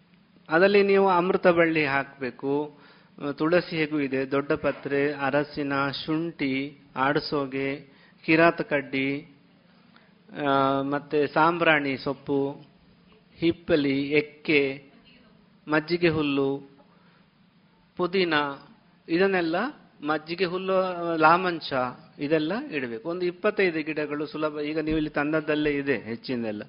[0.52, 2.52] ಅದರಲ್ಲಿ ನೀವು ಅಮೃತ ಬಳ್ಳಿ ಹಾಕಬೇಕು.
[3.38, 4.20] ತುಳಸಿ ಹೇಗೂ ಇದೆ?
[4.30, 5.72] ದೊಡ್ಡ ಪತ್ರೆ, ಅರಸಿನ
[6.04, 6.54] ಶುಂಠಿ,
[6.96, 7.68] ಆಡಸೋಗೆ,
[8.24, 9.08] ಕಿರಾತ ಕಡ್ಡಿ
[10.90, 12.40] ಮತ್ತೆ ಸಾಂಬ್ರಾಣಿ ಸೊಪ್ಪು,
[13.38, 14.60] ಹಿಪ್ಪಲಿ, ಎಕ್ಕೆ,
[15.66, 16.50] ಮಜ್ಜಿಗೆ ಹುಲ್ಲು,
[17.96, 18.34] ಪುದೀನ,
[19.08, 19.56] ಇದನ್ನೆಲ್ಲ
[20.04, 20.76] ಮಜ್ಜಿಗೆ ಹುಲ್ಲು
[21.16, 21.72] ಲಾಮಂಚ
[22.18, 23.04] ಇದೆಲ್ಲ ಇಡಬೇಕು.
[23.08, 24.60] ಒಂದು ಇಪ್ಪತ್ತೈದು ಗಿಡಗಳು ಸುಲಭ.
[24.70, 26.62] ಈಗ ನೀವು ಇಲ್ಲಿ ತಂದದ್ದಲ್ಲೇ ಇದೆ ಹೆಚ್ಚಿನೆಲ್ಲ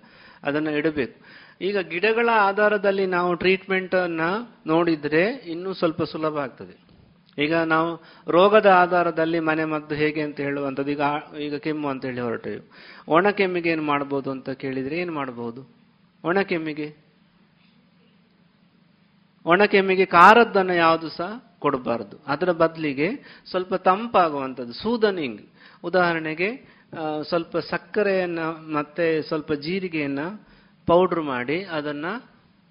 [0.43, 1.15] ಅದನ್ನು ಇಡಬೇಕು.
[1.61, 4.21] ಈಗ ಗಿಡಗಳ ಆಧಾರದಲ್ಲಿ ನಾವು ಟ್ರೀಟ್ಮೆಂಟ್ ಅನ್ನ
[4.67, 6.75] ನೋಡಿದ್ರೆ ಇನ್ನೂ ಸ್ವಲ್ಪ ಸುಲಭ ಆಗ್ತದೆ.
[7.37, 7.89] ಈಗ ನಾವು
[8.31, 11.01] ರೋಗದ ಆಧಾರದಲ್ಲಿ ಮನೆ ಮದ್ದು ಹೇಗೆ ಅಂತ ಹೇಳುವಂಥದ್ದು, ಈಗ
[11.39, 12.61] ಈಗ ಕೆಮ್ಮು ಅಂತ ಹೇಳಿ ಹೊರಟೆವು
[13.07, 15.61] ಒಣ ಕೆಮ್ಮಿಗೆ ಏನು ಮಾಡ್ಬೋದು ಅಂತ ಕೇಳಿದ್ರೆ ಏನು ಮಾಡ್ಬೋದು?
[16.23, 16.89] ಒಣ ಕೆಮ್ಮಿಗೆ?
[19.45, 22.17] ಒಣ ಕೆಮ್ಮಿಗೆ ಖಾರದ್ದನ್ನು ಯಾವುದು ಸಹ ಕೊಡಬಾರದು.
[22.27, 23.07] ಅದರ ಬದಲಿಗೆ
[23.49, 25.41] ಸ್ವಲ್ಪ ತಂಪಾಗುವಂಥದ್ದು, ಸೂದನಿಂಗ್.
[25.83, 26.49] ಉದಾಹರಣೆಗೆ
[27.29, 30.19] ಸ್ವಲ್ಪ ಸಕ್ಕರೆಯನ್ನು ಮತ್ತೆ ಸ್ವಲ್ಪ ಜೀರಿಗೆಯನ್ನ
[30.87, 32.13] ಪೌಡರ್ ಮಾಡಿ ಅದನ್ನು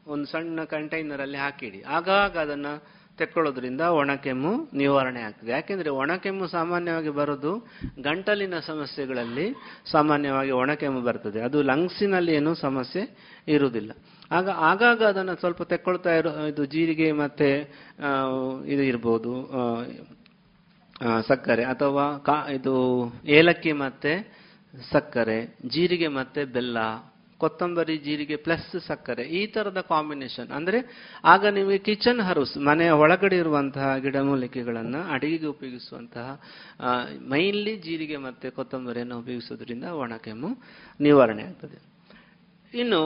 [0.06, 1.82] ಒಂದು ಸಣ್ಣ ಕಂಟೈನರಲ್ಲಿ ಹಾಕಿಡಿ.
[1.82, 2.72] ಆಗಾಗ ಅದನ್ನು
[3.18, 5.50] ತೆಕ್ಕೊಳ್ಳೋದ್ರಿಂದ ಒಣಕೆಮ್ಮು ನಿವಾರಣೆ ಆಗ್ತದೆ.
[5.50, 7.52] ಯಾಕೆಂದರೆ ಒಣಕೆಮ್ಮು ಸಾಮಾನ್ಯವಾಗಿ ಬರೋದು
[8.02, 9.46] ಗಂಟಲಿನ ಸಮಸ್ಯೆಗಳಲ್ಲಿ
[9.90, 11.40] ಸಾಮಾನ್ಯವಾಗಿ ಒಣಕೆಮ್ಮು ಬರ್ತದೆ.
[11.40, 13.02] ಅದು ಲಂಗ್ಸಿನಲ್ಲಿ ಏನೂ ಸಮಸ್ಯೆ
[13.48, 13.92] ಇರುವುದಿಲ್ಲ.
[14.30, 17.48] ಆಗ, ಆಗಾಗ ಅದನ್ನು ಸ್ವಲ್ಪ ತೆಕ್ಕೊಳ್ತಾ ಇರೋ, ಇದು ಜೀರಿಗೆ ಮತ್ತು
[18.66, 19.32] ಇದು ಇರ್ಬೋದು
[21.28, 22.74] ಸಕ್ಕರೆ ಅಥವಾ ಕಾ, ಇದು
[23.26, 24.12] ಏಲಕ್ಕಿ ಮತ್ತು
[24.90, 26.78] ಸಕ್ಕರೆ, ಜೀರಿಗೆ ಮತ್ತು ಬೆಲ್ಲ
[27.42, 30.78] ಕೊತ್ತಂಬರಿ ಜೀರಿಗೆ ಪ್ಲಸ್ ಸಕ್ಕರೆ, ಈ ತರದ ಕಾಂಬಿನೇಷನ್ ಅಂದ್ರೆ
[31.32, 36.26] ಆಗ ನಿಮಗೆ ಕಿಚನ್ ಹರ್ಬ್ಸ್ ಮನೆಯ ಒಳಗಡೆ ಇರುವಂತಹ ಗಿಡಮೂಲಿಕೆಗಳನ್ನು ಅಡಿಗೆಗೆ ಉಪಯೋಗಿಸುವಂತಹ
[37.32, 40.50] ಮೈನ್ಲಿ ಜೀರಿಗೆ ಮತ್ತೆ ಕೊತ್ತಂಬರಿಯನ್ನು ಉಪಯೋಗಿಸೋದ್ರಿಂದ ಒಣಕೆಮ್ಮು
[41.06, 41.78] ನಿವಾರಣೆ ಆಗ್ತದೆ.
[42.72, 43.02] ಇನ್ನು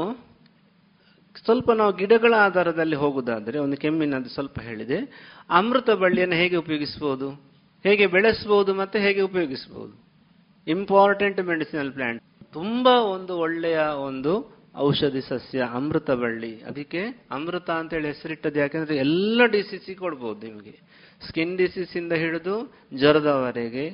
[1.44, 4.98] ಸ್ವಲ್ಪ ನಾವು ಗಿಡಗಳ ಆಧಾರದಲ್ಲಿ ಹೋಗುವುದಾದರೆ ಒಂದು ಕೆಮ್ಮಿನದ್ದು ಸ್ವಲ್ಪ ಹೇಳಿದೆ.
[5.58, 7.28] ಅಮೃತ ಬಳ್ಳಿಯನ್ನು ಹೇಗೆ ಉಪಯೋಗಿಸಬಹುದು
[7.84, 9.94] ಹೇಗೆ ಬೆಳೆಸ್ಬೋದು ಮತ್ತೆ ಹೇಗೆ ಉಪಯೋಗಿಸಬಹುದು
[10.66, 12.22] ಇಂಪಾರ್ಟೆಂಟ್ ಮೆಡಿಸಿನಲ್ ಪ್ಲಾಂಟ್
[12.56, 14.32] ತುಂಬಾ ಒಂದು ಒಳ್ಳೆಯ ಒಂದು
[14.76, 16.52] ಔಷಧಿ ಸಸ್ಯ, ಅಮೃತ ಬಳ್ಳಿ.
[16.62, 20.74] ಅದಕ್ಕೆ ಅಮೃತ ಅಂತ ಹೇಳಿ ಹೆಸರಿಟ್ಟದ್ದು ಯಾಕೆಂದ್ರೆ ಎಲ್ಲ ಡಿಸೀಸ್ ಕೊಡ್ಬೋದು ನಿಮಗೆ.
[21.26, 22.56] ಸ್ಕಿನ್ ಡಿಸೀಸ್ ಇಂದ ಹಿಡಿದು
[22.94, 23.86] ಜ್ವರದವರೆಗೆ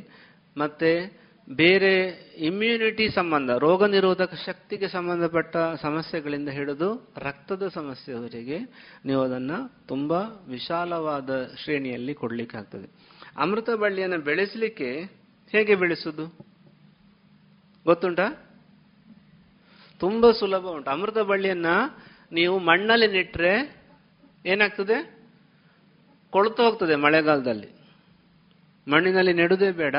[0.56, 1.92] ಮತ್ತೆ ಬೇರೆ
[2.38, 8.58] ಇಮ್ಯುನಿಟಿ ಸಂಬಂಧ, ರೋಗ ನಿರೋಧಕ ಶಕ್ತಿಗೆ ಸಂಬಂಧಪಟ್ಟ ಸಮಸ್ಯೆಗಳಿಂದ ಹಿಡಿದು ರಕ್ತದ ಸಮಸ್ಯೆವರೆಗೆ
[9.04, 9.50] ನೀವು ಅದನ್ನ
[9.88, 11.30] ತುಂಬಾ ವಿಶಾಲವಾದ
[11.64, 12.88] ಶ್ರೇಣಿಯಲ್ಲಿ ಕೊಡ್ಲಿಕ್ಕೆ ಆಗ್ತದೆ
[13.36, 14.90] ಅಮೃತ ಬಳ್ಳಿಯನ್ನು ಬೆಳೆಸಲಿಕ್ಕೆ
[15.52, 16.26] ಹೇಗೆ ಬೆಳೆಸುದು?
[17.86, 18.26] ಗೊತ್ತುಂಟಾ?
[20.02, 20.90] ತುಂಬಾ ಸುಲಭ ಉಂಟು.
[20.90, 21.66] ಅಮೃತ ಬಳ್ಳಿಯನ್ನ
[22.32, 23.52] ನೀವು ಮಣ್ಣಲ್ಲಿ ನೆಟ್ಟರೆ
[24.46, 24.96] ಏನಾಗ್ತದೆ?
[26.30, 27.68] ಕೊಳ್ತು ಹೋಗ್ತದೆ ಮಳೆಗಾಲದಲ್ಲಿ.
[28.88, 29.94] ಮಣ್ಣಿನಲ್ಲಿ ನೆಡುವುದೇ ಬೇಡ.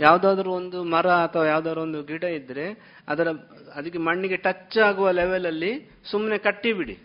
[0.00, 2.66] ಯಾವುದಾದ್ರೂ ಒಂದು ಮರ ಅಥವಾ ಯಾವುದಾದ್ರು ಒಂದು ಗಿಡ ಇದ್ರೆ
[3.08, 3.28] ಅದರ
[3.74, 6.98] ಅದಕ್ಕೆ ಮಣ್ಣಿಗೆ ಟಚ್ ಆಗುವ ಲೆವೆಲಲ್ಲಿ ಸುಮ್ಮನೆ ಕಟ್ಟಿ ಬಿಡಿ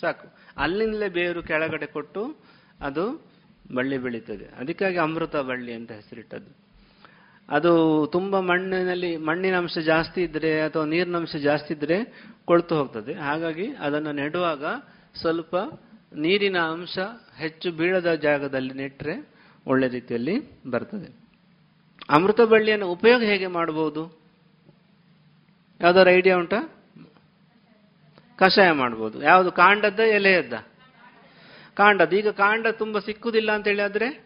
[0.00, 0.26] ಸಾಕು.
[0.56, 2.36] ಅಲ್ಲಿಂದಲೇ ಬೇರು ಕೆಳಗಡೆ ಕೊಟ್ಟು
[2.80, 3.04] ಅದು
[3.74, 4.46] ಬಳ್ಳಿ ಬೆಳೀತದೆ.
[4.58, 6.71] ಅದಕ್ಕಾಗಿ ಅಮೃತ ಬಳ್ಳಿ ಅಂತ ಹೆಸರಿಟ್ಟದ್ದು.
[7.48, 13.14] ಅದು ತುಂಬಾ ಮಣ್ಣಿನಲ್ಲಿ, ಮಣ್ಣಿನ ಅಂಶ ಜಾಸ್ತಿ ಇದ್ರೆ ಅಥವಾ ನೀರಿನ ಅಂಶ ಜಾಸ್ತಿ ಇದ್ರೆ ಕೊಳ್ತು ಹೋಗ್ತದೆ.
[13.14, 14.64] ಹಾಗಾಗಿ ಅದನ್ನು ನೆಡುವಾಗ
[15.20, 15.56] ಸ್ವಲ್ಪ
[16.16, 16.98] ನೀರಿನ ಅಂಶ
[17.36, 19.28] ಹೆಚ್ಚು ಬೀಳದ ಜಾಗದಲ್ಲಿ ನೆಟ್ಟರೆ
[19.66, 21.22] ಒಳ್ಳೆ ರೀತಿಯಲ್ಲಿ ಬರ್ತದೆ.
[22.08, 24.22] ಅಮೃತ ಬಳ್ಳಿಯನ್ನು ಉಪಯೋಗ ಹೇಗೆ ಮಾಡಬಹುದು?
[25.80, 26.74] ಯಾವ್ದಾದ್ರು ಐಡಿಯಾ ಉಂಟಾ?
[28.36, 30.52] ಕಷಾಯ ಮಾಡ್ಬೋದು ಯಾವುದು, ಕಾಂಡದ್ದ, ಎಲೆಯದ್ದ?
[31.74, 32.16] ಕಾಂಡದ್ದು.
[32.16, 34.24] ಈಗ ಕಾಂಡ ತುಂಬಾ ಸಿಕ್ಕುದಿಲ್ಲ ಅಂತ ಹೇಳಿ ಆದ್ರೆ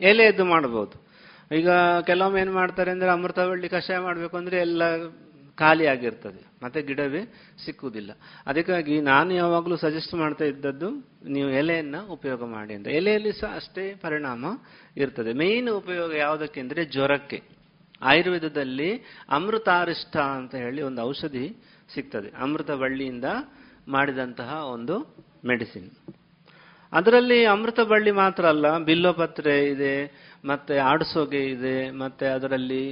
[0.00, 1.04] ಎಲೆಯದ್ದು ಮಾಡಬಹುದು.
[1.50, 1.68] ಈಗ
[2.06, 4.82] ಕೆಲವೊಮ್ಮೆ ಏನ್ ಮಾಡ್ತಾರೆ ಅಂದ್ರೆ ಅಮೃತವಳ್ಳಿ ಕಷಾಯ ಮಾಡ್ಬೇಕು ಅಂದ್ರೆ ಎಲ್ಲ
[5.58, 7.20] ಖಾಲಿ ಆಗಿರ್ತದೆ, ಮತ್ತೆ ಗಿಡವೇ
[7.64, 8.10] ಸಿಕ್ಕುವುದಿಲ್ಲ.
[8.46, 10.88] ಅದಕ್ಕಾಗಿ ನಾನು ಯಾವಾಗಲೂ ಸಜೆಸ್ಟ್ ಮಾಡ್ತಾ ಇದ್ದದ್ದು,
[11.28, 12.88] ನೀವು ಎಲೆಯನ್ನ ಉಪಯೋಗ ಮಾಡಿ ಅಂತ.
[13.00, 14.44] ಎಲೆಯಲ್ಲಿ ಸಹ ಅಷ್ಟೇ ಪರಿಣಾಮ
[14.96, 15.32] ಇರ್ತದೆ.
[15.32, 17.40] ಮೇನ್ ಉಪಯೋಗ ಯಾವುದಕ್ಕೆ ಅಂದ್ರೆ ಜ್ವರಕ್ಕೆ.
[18.02, 18.90] ಆಯುರ್ವೇದದಲ್ಲಿ
[19.28, 21.46] ಅಮೃತಾರಿಷ್ಟ ಅಂತ ಹೇಳಿ ಒಂದು ಔಷಧಿ
[21.94, 22.28] ಸಿಗ್ತದೆ.
[22.36, 23.24] ಅಮೃತ ಬಳ್ಳಿಯಿಂದ
[23.88, 24.96] ಮಾಡಿದಂತಹ ಒಂದು
[25.46, 25.90] ಮೆಡಿಸಿನ್
[26.92, 29.94] ಅದರಲ್ಲಿ ಅಮೃತ ಬಳ್ಳಿ ಮಾತ್ರ ಅಲ್ಲ, ಬಿಲ್ಲೋಪತ್ರೆ ಇದೆ
[30.44, 32.84] ಮತ್ತೆ ಆಡಿಸೋಗೆ ಇದೆ, ಮತ್ತೆ ಅದರಲ್ಲಿ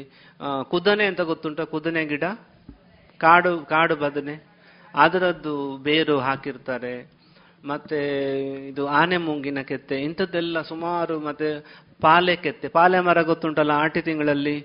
[0.71, 1.61] ಕುದನೆ ಅಂತ ಗೊತ್ತುಂಟ?
[1.73, 2.25] ಕುದನೆ ಗಿಡ?
[3.21, 4.37] ಕಾಡು ಕಾಡು ಬದನೆ.
[4.95, 6.95] ಅದರದ್ದು ಬೇರು ಹಾಕಿರ್ತಾರೆ.
[7.65, 7.99] ಮತ್ತೆ
[8.69, 11.49] ಇದು ಆನೆ ಮುಂಗಿನ ಕೆತ್ತೆ, ಇಂಥದ್ದೆಲ್ಲ ಸುಮಾರು ಮತ್ತೆ
[12.01, 12.69] ಪಾಲೆ ಕೆತ್ತೆ.
[12.69, 14.57] ಪಾಲೆ ಮರ ಗೊತ್ತುಂಟಲ್ಲ, ಆಟಿ ತಿಂಗಳಲ್ಲಿ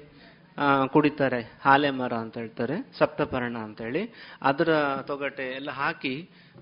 [0.93, 1.41] ಕುಡಿತಾರೆ.
[1.61, 4.03] ಹಾಲೆ ಮರ ಅಂತ ಹೇಳ್ತಾರೆ, ಸಪ್ತಪರ್ಣ ಅಂತ ಹೇಳಿ.
[4.41, 4.69] ಅದರ
[5.09, 6.15] ತೊಗಟೆ ಎಲ್ಲ ಹಾಕಿ,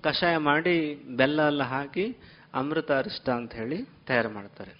[0.04, 0.76] ಕಷಾಯ ಮಾಡಿ,
[1.16, 2.06] ಬೆಲ್ಲ ಎಲ್ಲ ಹಾಕಿ,
[2.54, 3.78] ಅಮೃತ ಅರಿಷ್ಟ ಅಂತ ಹೇಳಿ
[4.08, 4.74] ತಯಾರು ಮಾಡ್ತಾರೆ.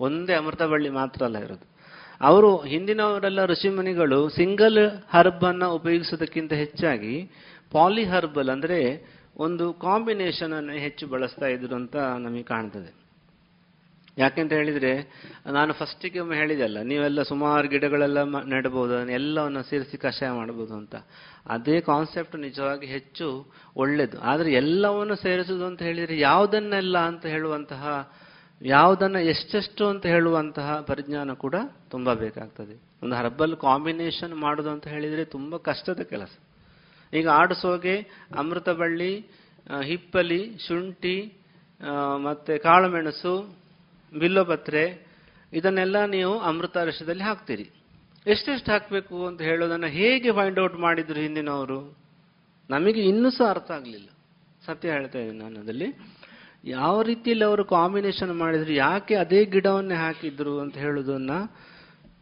[0.00, 1.66] ಒಂದೇ ಅಮೃತ ಬಳ್ಳಿ ಮಾತ್ರ ಅಲ್ಲ ಇರೋದು.
[2.20, 4.78] ಅವರು ಹಿಂದಿನವರೆಲ್ಲ ಋಷಿಮುನಿಗಳು ಸಿಂಗಲ್
[5.10, 7.30] ಹರ್ಬ್ ಅನ್ನ ಉಪಯೋಗಿಸೋದಕ್ಕಿಂತ ಹೆಚ್ಚಾಗಿ
[7.70, 8.78] ಪಾಲಿ ಹರ್ಬಲ್ ಅಂದ್ರೆ
[9.36, 12.98] ಒಂದು ಕಾಂಬಿನೇಷನ್ ಅನ್ನು ಹೆಚ್ಚು ಬಳಸ್ತಾ ಇದ್ರು ಅಂತ ನಮಗೆ ಕಾಣ್ತದೆ.
[14.18, 14.92] ಯಾಕೆಂತ ಹೇಳಿದ್ರೆ,
[15.46, 20.94] ನಾನು ಫಸ್ಟಿಗೆ ಒಮ್ಮೆ ಹೇಳಿದೆಲ್ಲ, ನೀವೆಲ್ಲ ಸುಮಾರು ಗಿಡಗಳೆಲ್ಲ ನೆಡಬಹುದು ಎಲ್ಲವನ್ನು ಸೇರಿಸಿ ಕಷಾಯ ಮಾಡಬಹುದು ಅಂತ.
[21.46, 23.46] ಅದೇ ಕಾನ್ಸೆಪ್ಟ್ ನಿಜವಾಗಿ ಹೆಚ್ಚು
[23.76, 24.20] ಒಳ್ಳೇದು.
[24.20, 28.12] ಆದರೆ ಎಲ್ಲವನ್ನು ಸೇರಿಸುವುದು ಅಂತ ಹೇಳಿದ್ರೆ ಯಾವುದನ್ನೆಲ್ಲ ಅಂತ ಹೇಳುವಂತಹ
[28.62, 31.54] ಯಾವುದನ್ನ ಎಷ್ಟೆಷ್ಟು ಅಂತ ಹೇಳುವಂತಹ ಪರಿಜ್ಞಾನ ಕೂಡ
[31.90, 32.74] ತುಂಬಾ ಬೇಕಾಗ್ತದೆ.
[33.02, 36.30] ಒಂದು ಹರ್ಬಲ್ ಕಾಂಬಿನೇಷನ್ ಮಾಡೋದು ಅಂತ ಹೇಳಿದ್ರೆ ತುಂಬಾ ಕಷ್ಟದ ಕೆಲಸ.
[37.12, 37.94] ಈಗ ಆಡಿಸೋಗೆ
[38.36, 39.26] ಅಮೃತ ಬಳ್ಳಿ
[39.82, 41.32] ಹಿಪ್ಪಲಿ, ಶುಂಠಿ
[42.16, 43.56] ಮತ್ತು ಕಾಳುಮೆಣಸು,
[44.18, 45.06] ಬಿಲ್ಲೋಪತ್ರೆ,
[45.52, 47.70] ಇದನ್ನೆಲ್ಲ ನೀವು ಅಮೃತ ರಸದಲ್ಲಿ ಹಾಕ್ತೀರಿ.
[48.26, 51.96] ಎಷ್ಟೆಷ್ಟು ಹಾಕಬೇಕು ಅಂತ ಹೇಳೋದನ್ನ ಹೇಗೆ ಫೈಂಡ್ ಔಟ್ ಮಾಡಿದ್ರು ಹಿಂದಿನವರು?
[52.70, 54.08] ನಮಗೆ ಇನ್ನೂ ಸಹ ಅರ್ಥ ಆಗಲಿಲ್ಲ.
[54.66, 55.86] ಸತ್ಯ ಹೇಳ್ತಾ ಇದ್ದೀನಿ ನಾನು ಅದಲ್ಲಿ
[56.64, 61.30] ಯಾವ ರೀತಿಯಲ್ಲಿ ಅವರು ಕಾಂಬಿನೇಷನ್ ಮಾಡಿದ್ರು, ಯಾಕೆ ಅದೇ ಗಿಡವನ್ನೇ ಹಾಕಿದ್ರು ಅಂತ ಹೇಳೋದನ್ನ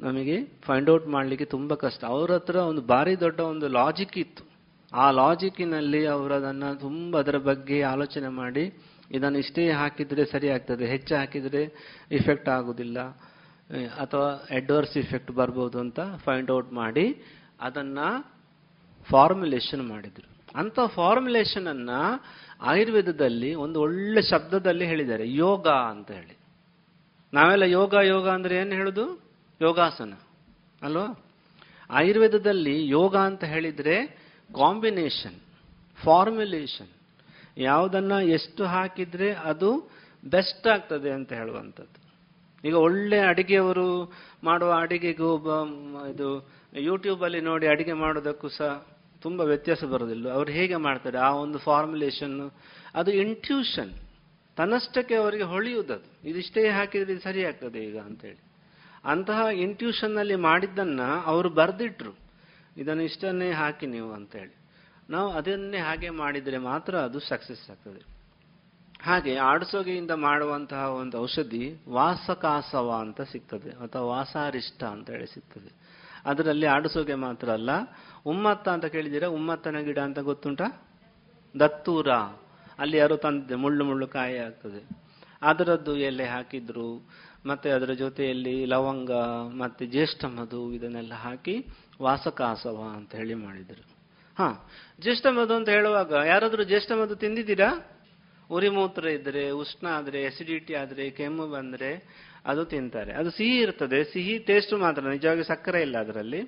[0.01, 0.37] ನಮಗೆ
[0.67, 2.05] ಫೈಂಡ್ ಔಟ್ ಮಾಡಲಿಕ್ಕೆ ತುಂಬಾ ಕಷ್ಟ.
[2.05, 4.43] ಅವ್ರ ಹತ್ರ ಒಂದು ಭಾರಿ ದೊಡ್ಡ ಒಂದು ಲಾಜಿಕ್ ಇತ್ತು.
[4.93, 8.65] ಆ ಲಾಜಿಕ್ಕಿನಲ್ಲಿ ಅವರು ಅದನ್ನ ತುಂಬಾ ಅದರ ಬಗ್ಗೆ ಆಲೋಚನೆ ಮಾಡಿ,
[9.11, 11.63] ಇದನ್ನು ಇಷ್ಟೇ ಹಾಕಿದ್ರೆ ಸರಿ ಆಗ್ತದೆ, ಹೆಚ್ಚು ಹಾಕಿದ್ರೆ
[12.11, 12.99] ಇಫೆಕ್ಟ್ ಆಗುದಿಲ್ಲ
[14.01, 17.07] ಅಥವಾ ಅಡ್ವರ್ಸ್ ಇಫೆಕ್ಟ್ ಬರ್ಬೋದು ಅಂತ ಫೈಂಡ್ ಔಟ್ ಮಾಡಿ
[17.61, 17.99] ಅದನ್ನ
[19.07, 20.29] ಫಾರ್ಮುಲೇಷನ್ ಮಾಡಿದ್ರು.
[20.57, 21.91] ಅಂತ ಫಾರ್ಮುಲೇಷನ್ ಅನ್ನ
[22.61, 26.37] ಆಯುರ್ವೇದದಲ್ಲಿ ಒಂದು ಒಳ್ಳೆ ಶಬ್ದದಲ್ಲಿ ಹೇಳಿದ್ದಾರೆ, ಯೋಗ ಅಂತ ಹೇಳಿ.
[27.35, 29.21] ನಾವೆಲ್ಲ ಯೋಗ ಯೋಗ ಅಂದ್ರೆ ಏನು ಹೇಳುದು?
[29.63, 30.15] ಯೋಗಾಸನ.
[30.83, 31.25] ಅಲ್ವಾ?
[31.91, 34.07] ಆಯುರ್ವೇದದಲ್ಲಿ ಯೋಗ ಅಂತ ಹೇಳಿದ್ರೆ
[34.55, 35.41] ಕಾಂಬಿನೇಷನ್
[36.05, 36.89] ಫಾರ್ಮುಲೇಷನ್
[37.59, 39.91] ಯಾವುದನ್ನ ಎಷ್ಟು ಹಾಕಿದ್ರೆ ಅದು
[40.25, 42.07] ಬೆಸ್ಟ್ ಆಗ್ತದೆ ಅಂತ ಹೇಳುವಂಥದ್ದು.
[42.69, 44.13] ಈಗ ಒಳ್ಳೆ ಅಡಿಗೆಯವರು
[44.45, 45.37] ಮಾಡುವ ಅಡಿಗೆಗೂ
[46.09, 48.87] ಇದು ಯೂಟ್ಯೂಬಲ್ಲಿ ನೋಡಿ ಅಡಿಗೆ ಮಾಡೋದಕ್ಕೂ ಸಹ
[49.23, 50.31] ತುಂಬಾ ವ್ಯತ್ಯಾಸ ಬರೋದಿಲ್ಲ.
[50.31, 51.19] ಅವ್ರು ಹೇಗೆ ಮಾಡ್ತಾರೆ?
[51.19, 52.51] ಆ ಒಂದು ಫಾರ್ಮುಲೇಷನ್
[52.95, 53.93] ಅದು ಇಂಟ್ಯೂಷನ್
[54.57, 58.39] ತನ್ನಷ್ಟಕ್ಕೆ ಅವರಿಗೆ ಹೊಳೆಯುವುದದು ಇದಿಷ್ಟೇ ಹಾಕಿದ್ರೆ ಇದು ಸರಿ ಆಗ್ತದೆ ಈಗ ಅಂತೇಳಿ.
[59.05, 62.13] ಅಂತಹ ಇಂಟ್ಯೂಷನ್ನಲ್ಲಿ ಮಾಡಿದ್ದನ್ನ ಅವರು ಬರೆದಿಟ್ರು.
[62.77, 64.55] ಇದನ್ನು ಇಷ್ಟನ್ನೇ ಹಾಕಿ ನೀವು ಅಂತೇಳಿ.
[65.11, 68.17] ನಾವು ಅದನ್ನೇ ಹಾಗೆ ಮಾಡಿದ್ರೆ ಮಾತ್ರ ಅದು ಸಕ್ಸಸ್ ಆಗ್ತದೆ.
[69.03, 75.71] ಹಾಗೆ ಆಡಸೋಗೆಯಿಂದ ಮಾಡುವಂತಹ ಒಂದು ಔಷಧಿ ವಾಸಕಾಸವ ಅಂತ ಸಿಗ್ತದೆ, ಅಥವಾ ವಾಸಾರಿಷ್ಟ ಅಂತ ಹೇಳಿ ಸಿಗ್ತದೆ.
[76.25, 77.71] ಅದರಲ್ಲಿ ಆಡಸೋಗೆ ಮಾತ್ರ ಅಲ್ಲ
[78.27, 79.29] ಉಮ್ಮತ್ತ ಅಂತ ಕೇಳಿದ್ದೀರಾ?
[79.29, 80.89] ಉಮ್ಮತ್ತನ ಗಿಡ ಅಂತ ಗೊತ್ತುಂಟಾ?
[81.61, 82.11] ದತ್ತೂರ.
[82.79, 84.89] ಅಲ್ಲಿ ಯಾರು ತಂದಿದ್ದೆ, ಮುಳ್ಳು ಮುಳ್ಳು ಕಾಯಿ ಆಗ್ತದೆ.
[85.43, 87.09] ಅದರದ್ದು ಎಲೆ ಹಾಕಿದ್ರು.
[87.47, 89.11] ಮತ್ತೆ ಅದರ ಜೊತೆಯಲ್ಲಿ ಲವಂಗ,
[89.59, 91.67] ಮತ್ತೆ ಜ್ಯೇಷ್ಠ ಮಧು, ಇದನ್ನೆಲ್ಲ ಹಾಕಿ
[92.03, 93.83] ವಾಸಕಾಸವ ಅಂತ ಹೇಳಿ ಮಾಡಿದ್ರು.
[94.39, 94.71] ಹಾ,
[95.01, 97.91] ಜ್ಯೇಷ್ಠ ಮಧು ಅಂತ ಹೇಳುವಾಗ ಯಾರಾದರೂ ಜ್ಯೇಷ್ಠ ಮಧು ತಿಂದಿದ್ದೀರಾ?
[98.51, 102.09] ಉರಿಮೂತ್ರ ಇದ್ರೆ, ಉಷ್ಣ ಆದ್ರೆ ಎಸಿಡಿಟಿ ಆದ್ರೆ, ಕೆಮ್ಮು ಬಂದ್ರೆ
[102.47, 103.13] ಅದು ತಿಂತಾರೆ.
[103.13, 104.05] ಅದು ಸಿಹಿ ಇರ್ತದೆ.
[104.05, 106.43] ಸಿಹಿ ಟೇಸ್ಟ್ ಮಾತ್ರ, ನಿಜವಾಗಿ ಸಕ್ಕರೆ ಇಲ್ಲ ಅದರಲ್ಲಿ.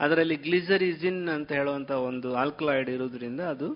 [0.00, 3.68] ಅದರಲ್ಲಿ ಗ್ಲಿಸರಿಜಿನ್ ಅಂತ ಹೇಳುವಂತ ಒಂದು ಆಲ್ಕಲಾಯ್ಡ್ ಇರೋದ್ರಿಂದ ಅದು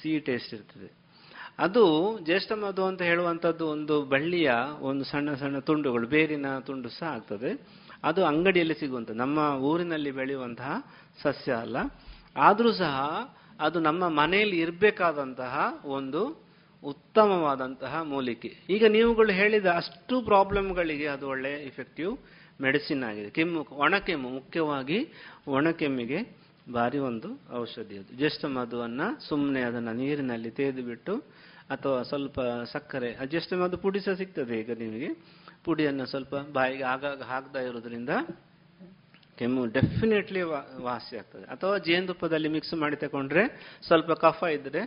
[0.00, 0.88] ಸಿಹಿ ಟೇಸ್ಟ್ ಇರ್ತದೆ.
[1.58, 1.84] ಅದು
[2.24, 4.50] ಜ್ಯೇಷ್ಠ ಮಧು ಅಂತ ಹೇಳುವಂತದ್ದು ಒಂದು ಬಳ್ಳಿಯ
[4.80, 7.50] ಒಂದು ಸಣ್ಣ ಸಣ್ಣ ತುಂಡುಗಳು, ಬೇರಿನ ತುಂಡು ಸಹ ಆಗ್ತದೆ.
[8.04, 10.72] ಅದು ಅಂಗಡಿಯಲ್ಲಿ ಸಿಗುವಂತ, ನಮ್ಮ ಊರಿನಲ್ಲಿ ಬೆಳೆಯುವಂತಹ
[11.22, 11.76] ಸಸ್ಯ ಅಲ್ಲ.
[12.36, 12.94] ಆದರೂ ಸಹ
[13.60, 16.22] ಅದು ನಮ್ಮ ಮನೆಯಲ್ಲಿ ಇರಬೇಕಾದಂತಹ ಒಂದು
[16.84, 18.50] ಉತ್ತಮವಾದಂತಹ ಮೂಲಿಕೆ.
[18.70, 22.16] ಈಗ ನೀವುಗಳು ಹೇಳಿದ ಅಷ್ಟು ಪ್ರಾಬ್ಲಮ್ಗಳಿಗೆ ಅದು ಒಳ್ಳೆ ಇಫೆಕ್ಟಿವ್
[22.62, 23.30] ಮೆಡಿಸಿನ್ ಆಗಿದೆ.
[23.30, 24.98] ಕೆಮ್ಮು, ಒಣಕೆಮ್ಮು, ಮುಖ್ಯವಾಗಿ
[25.48, 26.18] ಒಣಕೆಮ್ಮಿಗೆ
[26.72, 28.16] ಭಾರಿ ಒಂದು ಔಷಧಿ ಅದು.
[28.16, 32.40] ಜ್ಯೇಷ್ಠ ಮಧುವನ್ನ ಸುಮ್ಮನೆ ಅದನ್ನ ನೀರಿನಲ್ಲಿ ತೇದುಬಿಟ್ಟು ಬಿಟ್ಟು ಅಥವಾ ಸ್ವಲ್ಪ
[32.72, 35.08] ಸಕ್ಕರೆ ಜ್ಯೇಷ್ಠ ಮಧು ಪುಡಿ ಸಹ ಸಿಗ್ತದೆ ಈಗ ನಿಮಗೆ.
[35.64, 38.08] ಪುಡಿಯನ್ನು ಸ್ವಲ್ಪ ಬಾಯಿಗೆ ಆಗಾಗ ಹಾಕ್ತಾ ಇರೋದ್ರಿಂದ
[39.38, 40.42] ಕೆಮ್ಮು ಡೆಫಿನೆಟ್ಲಿ
[40.80, 41.44] ವಾಸಿ ಆಗ್ತದೆ.
[41.44, 43.44] ಅಥವಾ ಜೇನುತುಪ್ಪದಲ್ಲಿ ಮಿಕ್ಸ್ ಮಾಡಿ ತಗೊಂಡ್ರೆ
[43.86, 44.82] ಸ್ವಲ್ಪ ಕಫ ಇದ್ದರೆ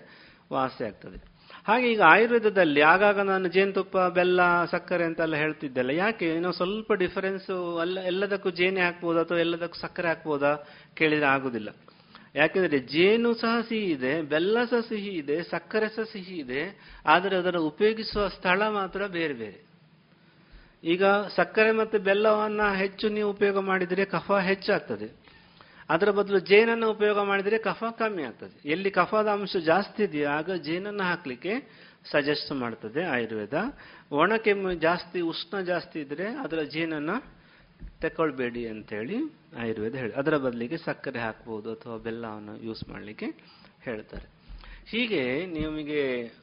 [0.51, 1.34] ವಾಸಿ ಆಗ್ತದೆ.
[1.67, 5.89] ಹಾಗೆ ಈಗ ಆಯುರ್ವೇದದಲ್ಲಿ ಆಗಾಗ ನಾನು ಜೇನುತುಪ್ಪ, ಬೆಲ್ಲ, ಸಕ್ಕರೆ ಅಂತೆಲ್ಲ ಹೇಳ್ತಿದ್ದೆಲ್ಲ.
[5.89, 6.25] ಯಾಕೆ?
[6.25, 10.51] ಏನೋ ಸ್ವಲ್ಪ ಡಿಫರೆನ್ಸ್ ಅಲ್ಲ, ಎಲ್ಲದಕ್ಕೂ ಜೇನೆ ಹಾಕ್ಬೋದಾ ಅಥವಾ ಎಲ್ಲದಕ್ಕೂ ಸಕ್ಕರೆ ಹಾಕ್ಬೋದಾ
[10.93, 11.69] ಕೇಳಿದ್ರೆ ಆಗುದಿಲ್ಲ.
[12.35, 17.55] ಯಾಕೆಂದ್ರೆ ಜೇನು ಸಹ ಸಿಹಿ ಇದೆ, ಬೆಲ್ಲ ಸಹ ಸಿಹಿ ಇದೆ, ಸಕ್ಕರೆ ಸಹ ಸಿಹಿ ಇದೆ, ಆದರೆ ಅದರ
[17.55, 19.65] ಉಪಯೋಗಿಸುವ ಸ್ಥಳ ಮಾತ್ರ ಬೇರೆ ಬೇರೆ.
[20.83, 21.05] ಈಗ
[21.35, 25.24] ಸಕ್ಕರೆ ಮತ್ತು ಬೆಲ್ಲವನ್ನ ಹೆಚ್ಚು ನೀವು ಉಪಯೋಗ ಮಾಡಿದರೆ ಕಫ ಹೆಚ್ಚಾಗ್ತದೆ.
[25.89, 28.69] ಅದರ ಬದಲು ಜೇನನ್ನು ಉಪಯೋಗ ಮಾಡಿದರೆ ಕಫ ಕಮ್ಮಿ ಆಗ್ತದೆ.
[28.69, 31.53] ಎಲ್ಲಿ ಕಫದ ಅಂಶ ಜಾಸ್ತಿ ಇದೆಯೋ ಆಗ ಜೇನನ್ನು ಹಾಕಲಿಕ್ಕೆ
[32.11, 33.53] ಸಜೆಸ್ಟ್ ಮಾಡ್ತದೆ ಆಯುರ್ವೇದ.
[34.11, 37.09] ಒಣ ಕೆಮ್ಮು ಜಾಸ್ತಿ, ಉಷ್ಣ ಜಾಸ್ತಿ ಇದ್ರೆ ಅದರ ಜೇನನ್ನ
[38.01, 39.17] ತಕೊಳ್ಬೇಡಿ ಅಂತೇಳಿ
[39.57, 40.13] ಆಯುರ್ವೇದ ಹೇಳಿ.
[40.13, 43.25] ಅದರ ಬದಲಿಗೆ ಸಕ್ಕರೆ ಹಾಕ್ಬೋದು ಅಥವಾ ಬೆಲ್ಲವನ್ನು ಯೂಸ್ ಮಾಡಲಿಕ್ಕೆ
[43.81, 44.27] ಹೇಳ್ತಾರೆ.
[44.87, 46.33] ಹೀಗೆ ನಿಮಗೆ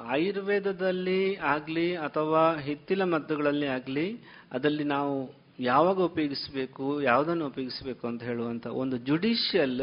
[0.00, 4.06] ಆಯುರ್ವೇದದಲ್ಲಿ ಆಗಲಿ ಅಥವಾ ಹಿತ್ತಿಲ ಮದ್ದುಗಳಲ್ಲಿ ಆಗಲಿ,
[4.52, 9.80] ಅದರಲ್ಲಿ ನಾವು ಯಾವಾಗ ಉಪಯೋಗಿಸಬೇಕು, ಯಾವುದನ್ನು ಉಪಯೋಗಿಸಬೇಕು ಅಂತ ಹೇಳುವಂತ ಒಂದು ಜುಡಿಷಿಯಲ್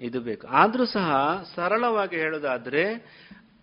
[0.00, 0.46] ಇದು ಬೇಕು.
[0.46, 3.10] ಆದರೂ ಸಹ ಸರಳವಾಗಿ ಹೇಳೋದಾದರೆ,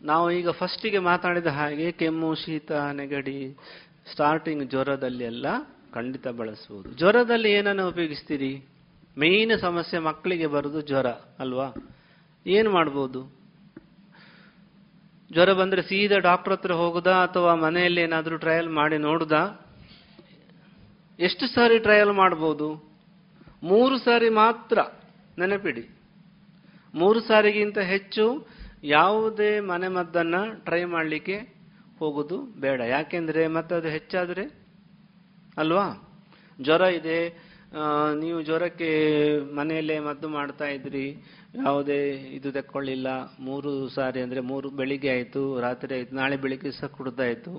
[0.02, 3.58] ನಾವು ಈಗ ಫಸ್ಟಿಗೆ ಮಾತಾಡಿದ ಹಾಗೆ ಕೆಮ್ಮು, ಶೀತ, ನೆಗಡಿ
[4.12, 5.45] ಸ್ಟಾರ್ಟಿಂಗ್ ಜ್ವರದಲ್ಲಿ ಎಲ್ಲ
[5.94, 8.66] ಖಂಡಿತ ಬಳಸ್ಬೋದು ಜ್ವರದಲ್ಲಿ ಏನನ್ನು ಉಪಯೋಗಿಸ್ತೀರಿ?
[9.18, 11.08] ಮೇನ್ ಸಮಸ್ಯೆ ಮಕ್ಕಳಿಗೆ ಬರೋದು ಜ್ವರ,
[11.40, 11.74] ಅಲ್ವಾ?
[12.48, 13.38] ಏನು ಮಾಡ್ಬೋದು?
[15.34, 19.66] ಜ್ವರ ಬಂದ್ರೆ ಸೀದಾ ಡಾಕ್ಟರ್ ಹತ್ರ ಹೋಗುದಾ ಅಥವಾ ಮನೆಯಲ್ಲಿ ಏನಾದರೂ ಟ್ರಯಲ್ ಮಾಡಿ ನೋಡುದಾ?
[21.19, 22.68] ಎಷ್ಟು ಸಾರಿ ಟ್ರಯಲ್ ಮಾಡ್ಬೋದು
[23.64, 24.80] ಮೂರು ಸಾರಿ ಮಾತ್ರ
[25.39, 25.89] ನೆನಪಿಡಿ.
[26.95, 28.48] ಮೂರು ಸಾರಿಗಿಂತ ಹೆಚ್ಚು
[28.84, 31.38] ಯಾವುದೇ ಮನೆ ಮದ್ದನ್ನು ಟ್ರೈ ಮಾಡಲಿಕ್ಕೆ
[31.99, 32.81] ಹೋಗೋದು ಬೇಡ.
[32.81, 34.44] ಯಾಕೆಂದರೆ ಮತ್ತೆ ಅದು ಹೆಚ್ಚಾದರೆ?
[35.57, 35.85] ಅಲ್ವಾ?
[36.61, 37.48] ಜ್ವರ ಇದೆ.
[38.19, 38.91] ನೀವು ಜ್ವರಕ್ಕೆ
[39.56, 41.11] ಮನೆಯಲ್ಲೇ ಮದ್ದು ಮಾಡ್ತಾ ಇದ್ರಿ.
[41.65, 43.07] ಯಾವುದೇ ಇದು ತಕ್ಕೊಳ್ಳಿಲ್ಲ.
[43.39, 47.52] ಮೂರು ಸಾರಿ ಅಂದರೆ ಮೂರು ಬೆಳಿಗ್ಗೆ ಆಯಿತು, ರಾತ್ರಿ ಆಯಿತು, ನಾಳೆ ಬೆಳಿಗ್ಗೆ ಸಹ ಕುಡ್ದಾಯಿತು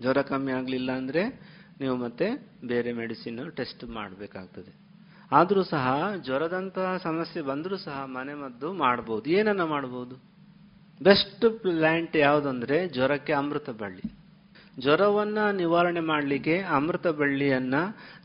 [0.00, 1.49] ಜ್ವರ ಕಮ್ಮಿ ಆಗಲಿಲ್ಲ ಅಂದ್ರೆ
[1.80, 2.26] ನೀವು ಮತ್ತೆ
[2.66, 4.72] ಬೇರೆ ಮೆಡಿಸಿನ್ ಟೆಸ್ಟ್ ಮಾಡಬೇಕಾಗ್ತದೆ.
[5.32, 5.86] ಆದರೂ ಸಹ
[6.24, 10.14] ಜ್ವರದಂತಹ ಸಮಸ್ಯೆ ಬಂದರೂ ಸಹ ಮನೆ ಮದ್ದು ಮಾಡಬಹುದು ಏನನ್ನ ಮಾಡಬಹುದು
[11.02, 14.02] ಬೆಸ್ಟ್ ಪ್ಲಾಂಟ್ ಯಾವುದಂದ್ರೆ ಜ್ವರಕ್ಕೆ ಅಮೃತ ಬಳ್ಳಿ.
[14.80, 17.74] ಜ್ವರವನ್ನ ನಿವಾರಣೆ ಮಾಡಲಿಕ್ಕೆ ಅಮೃತ ಬಳ್ಳಿಯನ್ನ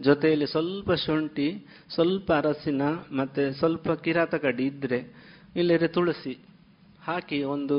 [0.02, 1.48] ಜೊತೆಯಲ್ಲಿ ಸ್ವಲ್ಪ ಶುಂಠಿ,
[1.94, 4.99] ಸ್ವಲ್ಪ ಅರಸಿನ ಮತ್ತೆ ಸ್ವಲ್ಪ ಕಿರಾತ ಕಡ್ಡಿ ಇದ್ರೆ
[5.56, 6.34] ಇಲ್ಲದ್ರೆ ತುಳಸಿ
[7.06, 7.77] ಹಾಕಿ ಒಂದು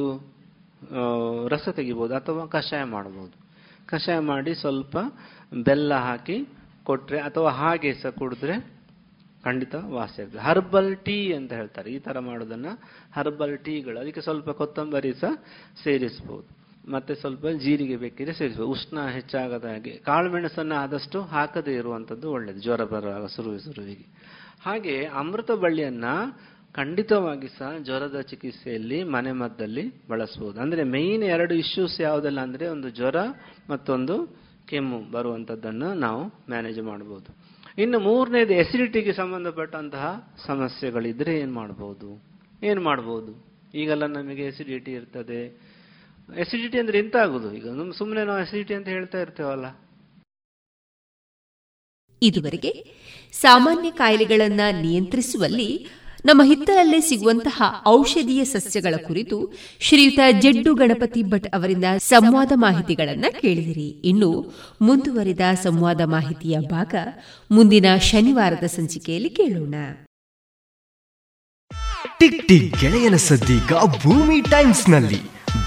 [1.48, 3.36] ರಸ ತೆಗಿಬಹುದು ಅಥವಾ ಕಷಾಯ ಮಾಡಬಹುದು
[3.86, 4.96] ಕಷಾಯ ಮಾಡಿ ಸ್ವಲ್ಪ
[5.52, 6.48] ಬೆಲ್ಲ ಹಾಕಿ
[6.84, 8.76] ಕೊಟ್ರೆ ಅಥವಾ ಹಾಗೆ ಸಹ ಕುಡಿದ್ರೆ
[9.44, 10.38] ಖಂಡಿತ ವಾಸಿ ಆಗ್ತದೆ.
[10.38, 11.90] ಹರ್ಬಲ್ ಟೀ ಅಂತ ಹೇಳ್ತಾರೆ.
[11.90, 12.66] ಈ ತರ ಮಾಡೋದನ್ನ
[13.14, 15.32] ಹರ್ಬಲ್ ಟೀಗಳು ಅದಕ್ಕೆ ಸ್ವಲ್ಪ ಕೊತ್ತಂಬರಿ ಸಹ
[15.84, 16.48] ಸೇರಿಸಬಹುದು
[16.90, 19.90] ಮತ್ತೆ ಸ್ವಲ್ಪ ಜೀರಿಗೆ ಬೇಕಿದ್ರೆ ಸೇರಿಸಬಹುದು ಉಷ್ಣ ಹೆಚ್ಚಾಗದ ಹಾಗೆ.
[19.90, 22.60] ಕಾಳು ಮೆಣಸನ್ನ ಆದಷ್ಟು ಹಾಕದೇ ಇರುವಂತದ್ದು ಒಳ್ಳೇದು.
[22.60, 24.06] ಜ್ವರ ಬರುವಾಗ ಸುರುವಿ ಸುರುವಿಗೆ
[24.62, 25.04] ಹಾಗೆ.
[25.04, 26.14] ಅಮೃತ ಬಳ್ಳಿಯನ್ನು
[26.74, 33.16] ಖಂಡಿತವಾಗಿ ಸಹ ಜ್ವರದ ಚಿಕಿತ್ಸೆಯಲ್ಲಿ ಮನೆ ಮದ್ದಲ್ಲಿ ಬಳಸಬಹುದು ಅಂದ್ರೆ ಮೇನ್ ಎರಡು ಇಶ್ಯೂಸ್ ಯಾವುದೆಲ್ಲ ಅಂದರೆ ಒಂದು ಜ್ವರ
[33.70, 37.30] ಮತ್ತೊಂದು ಕೆಮ್ಮು ಬರುವಂಥದ್ದನ್ನು ನಾವು ಮ್ಯಾನೇಜ್ ಮಾಡ್ಬೋದು.
[37.78, 42.08] ಇನ್ನು ಮೂರನೇದು ಎಸಿಡಿಟಿಗೆ ಸಂಬಂಧಪಟ್ಟಂತಹ ಸಮಸ್ಯೆಗಳಿದ್ರೆ ಏನು ಮಾಡ್ಬೋದು?
[42.62, 43.32] ಏನು ಮಾಡ್ಬೋದು?
[43.74, 45.40] ಈಗೆಲ್ಲ ನಮಗೆ ಎಸಿಡಿಟಿ ಇರ್ತದೆ.
[46.40, 47.66] ಎಸಿಡಿಟಿ ಅಂದ್ರೆ ಎಂತ ಆಗುದು ಈಗ
[47.98, 49.66] ಸುಮ್ಮನೆ ನಾವು ಎಸಿಡಿಟಿ ಅಂತ ಹೇಳ್ತಾ ಇರ್ತೇವಲ್ಲ.
[52.22, 52.72] ಇದುವರೆಗೆ
[53.32, 55.70] ಸಾಮಾನ್ಯ ಕಾಯಿಲೆಗಳನ್ನ ನಿಯಂತ್ರಿಸುವಲ್ಲಿ
[56.24, 63.88] ನಮ್ಮ ಹಿತ್ತಲಲ್ಲೇ ಸಿಗುವಂತಹ ಔಷಧೀಯ ಸಸ್ಯಗಳ ಕುರಿತು ಶ್ರೀಯುತ ಜಡ್ಡು ಗಣಪತಿ ಭಟ್ ಅವರಿಂದ ಸಂವಾದ ಮಾಹಿತಿಗಳನ್ನು ಕೇಳಿದಿರಿ.
[63.88, 66.94] ಇನ್ನು ಮುಂದುವರಿದ ಸಂವಾದ ಮಾಹಿತಿಯ ಭಾಗ
[67.50, 69.74] ಮುಂದಿನ ಶನಿವಾರದ ಸಂಚಿಕೆಯಲ್ಲಿ ಕೇಳೋಣ.
[72.18, 73.72] ಟಿಕ್ ಟಿಕ್ ಗೆಳೆಯನ ಸದ್ದೀಗ
[74.02, 75.20] ಭೂಮಿ ಟೈಮ್ಸ್ನಲ್ಲಿ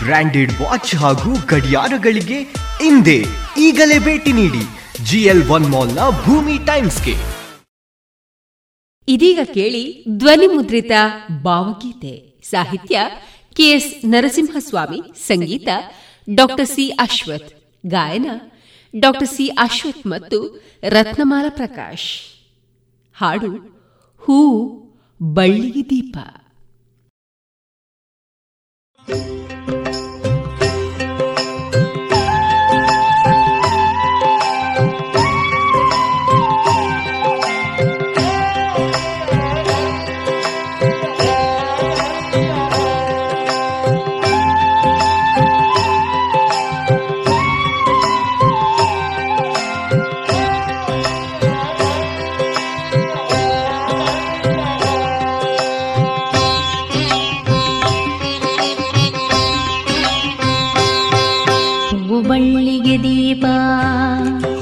[0.04, 2.42] ಬ್ರಾಂಡೆಡ್ ವಾಚ್ ಹಾಗೂ ಗಡಿಯಾರಗಳಿಗೆ
[2.82, 3.18] ಹಿಂದೆ
[3.58, 4.64] ಈಗಲೇ ಭೇಟಿ ನೀಡಿ.
[5.06, 7.39] ಜಿಎಲ್ ಒನ್ ಮಾಲ್ನ ಭೂಮಿ ಟೈಮ್ಸ್ಗೆ.
[9.14, 9.84] ಇದೀಗ ಕೇಳಿ
[10.18, 10.92] ಧ್ವನಿ ಮುದ್ರಿತ
[11.44, 12.14] ಭಾವಗೀತೆ
[12.44, 12.98] ಸಾಹಿತ್ಯ
[13.58, 15.70] ಕೆಎಸ್ ನರಸಿಂಹಸ್ವಾಮಿ, ಸಂಗೀತ
[16.28, 17.50] ಡಾಕ್ಟರ್ ಸಿ ಅಶ್ವಥ್,
[17.86, 18.30] ಗಾಯನ
[18.94, 20.40] ಡಾಕ್ಟರ್ ಸಿ ಅಶ್ವಥ್ ಮತ್ತು
[20.96, 22.10] ರತ್ನಮಾಲ ಪ್ರಕಾಶ್.
[23.16, 23.52] ಹಾಡು
[24.24, 24.38] ಹೂ
[25.22, 26.18] ಬಳ್ಳಿಗೆ ದೀಪ.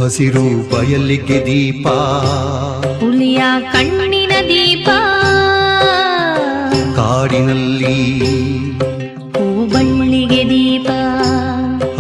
[0.08, 1.88] ಹಸಿರು ಬಯಲಿಗೆ ದೀಪ.
[3.00, 4.90] ಹುಲಿಯ ಕಣ್ಣಿನ ದೀಪ.
[6.96, 8.18] ಕಾಡಿನಲ್ಲಿ
[9.34, 10.90] ಹೂಬಳ್ಳಿಗೆ ದೀಪ.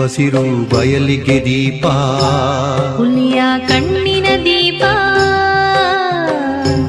[0.02, 1.88] ಹಸಿರು ಬಯಲಿಗೆ ದೀಪ.
[2.98, 4.84] ಹುಲಿಯ ಕಣ್ಣಿನ ದೀಪ.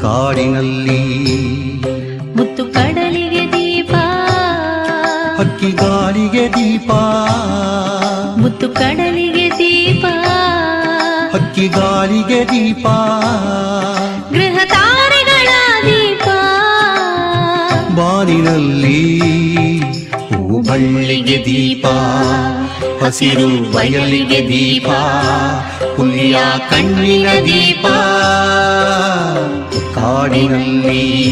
[0.01, 1.03] ಕಾಡಿನಲ್ಲಿ
[2.37, 3.95] ಮುತ್ತು ಕಡಲಿಗೆ ದೀಪ.
[5.41, 6.93] ಹಕ್ಕಿ ಗಾಳಿಗೆ ದೀಪ.
[8.37, 10.07] ಮುತ್ತು ಕಡಲಿಗೆ ದೀಪ.
[11.39, 12.87] ಹಕ್ಕಿ ಗಾಳಿಗೆ ದೀಪ.
[14.31, 15.49] ಗೃಹ ತಾರೆಗಳ
[15.87, 16.29] ದೀಪ.
[17.97, 19.19] ಬಾನಿನಲ್ಲಿ
[20.03, 21.87] ಹೂಬಳ್ಳಿಗೆ ದೀಪ
[23.05, 24.89] ಹಸಿರು ಬಯಲಿಗೆ ದೀಪ
[25.97, 26.37] ಹುಲಿಯ
[26.71, 27.87] ಕಣ್ಣಿನ ದೀಪ.
[29.95, 31.29] ಕಾಡಿನಲ್ಲಿ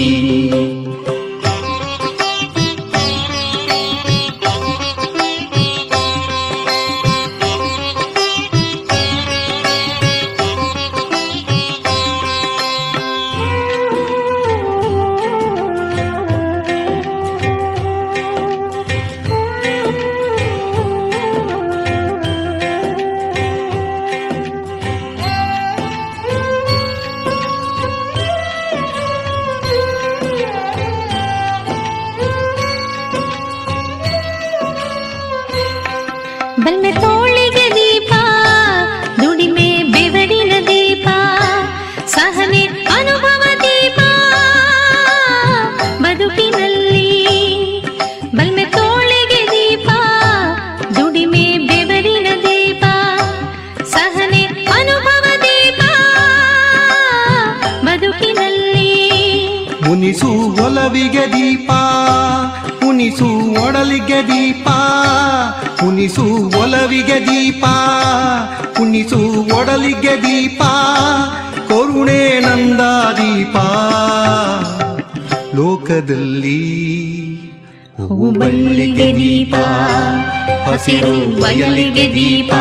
[80.89, 82.53] ಹಸಿರು ಬಯಲಿಗೆ ದೀಪ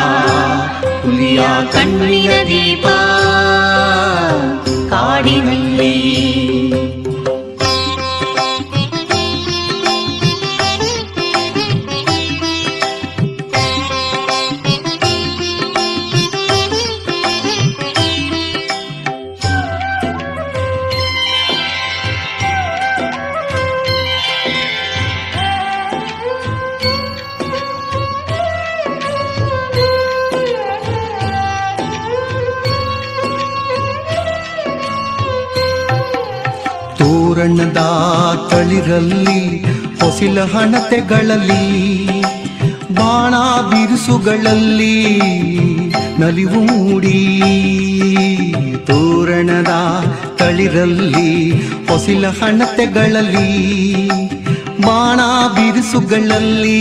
[1.01, 1.41] ಹುಲಿಯ
[1.73, 2.85] ಕಣ್ಣಿನ ದೀಪ
[4.89, 5.91] ಕಾಡಿನಲ್ಲಿ
[41.05, 42.05] ಹಣತೆಗಳಲ್ಲಿ
[42.95, 43.33] ಬಾಣ
[43.69, 45.19] ಬಿರುಸುಗಳಲ್ಲಿ
[46.19, 47.19] ನಲಿವು ಮೂಡಿ
[48.87, 49.73] ತೋರಣದ
[50.37, 51.51] ತಳಿರಲ್ಲಿ
[51.87, 53.49] ಹೊಸಿಲ ಹಣತೆಗಳಲ್ಲಿ
[54.85, 55.19] ಬಾಣ
[55.55, 56.79] ಬಿರುಸುಗಳಲ್ಲಿ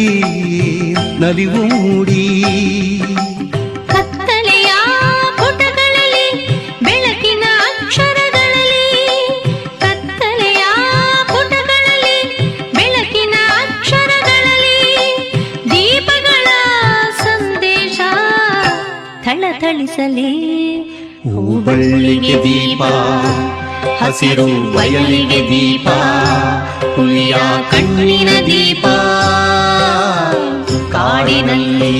[1.20, 2.24] ನಲಿವು ಮೂಡಿ.
[24.16, 25.86] ಹಸಿರು ಬಯಲಿಗೆ ದೀಪ
[26.96, 27.36] ಹುಲಿಯ
[27.70, 28.84] ಕಣ್ಣಿನ ದೀಪ
[30.92, 31.96] ಕಾಡಿನಲ್ಲಿ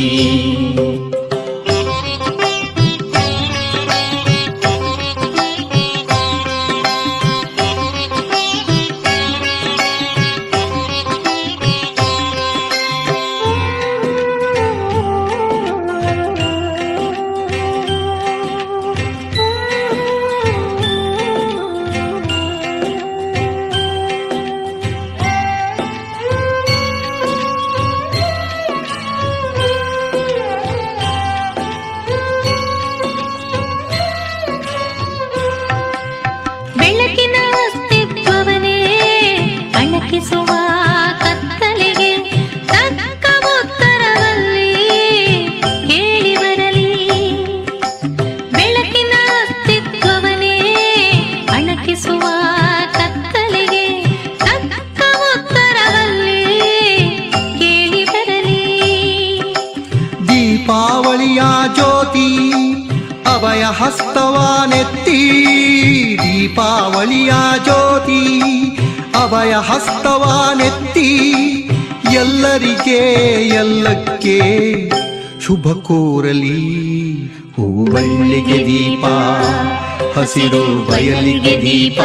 [80.35, 82.01] ಹಸಿರು ಬಯಲಿಗೆ ದೀಪ,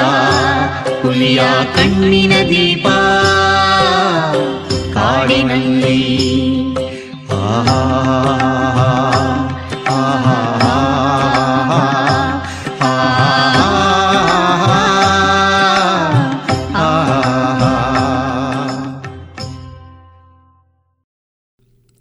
[1.02, 1.42] ಹುಲಿಯ
[1.76, 2.88] ಕಣ್ಣಿನ ದೀಪ.
[4.94, 6.02] ಕಾಡಿನಲ್ಲಿ
[7.32, 7.80] ಆಹಾ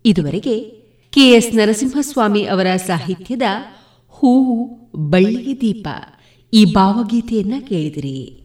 [0.05, 0.59] ಇದುವರೆಗೆ
[1.13, 3.43] ಕೆಎಸ್ ನರಸಿಂಹಸ್ವಾಮಿ ಅವರ ಸಾಹಿತ್ಯದ
[4.11, 4.57] ಹೂವು
[5.11, 5.89] ಬಳ್ಳಿಗೆ ದೀಪ.
[6.53, 8.45] ಈ ಭಾವಗೀತೆಯನ್ನ ಕೇಳಿದಿರಿ.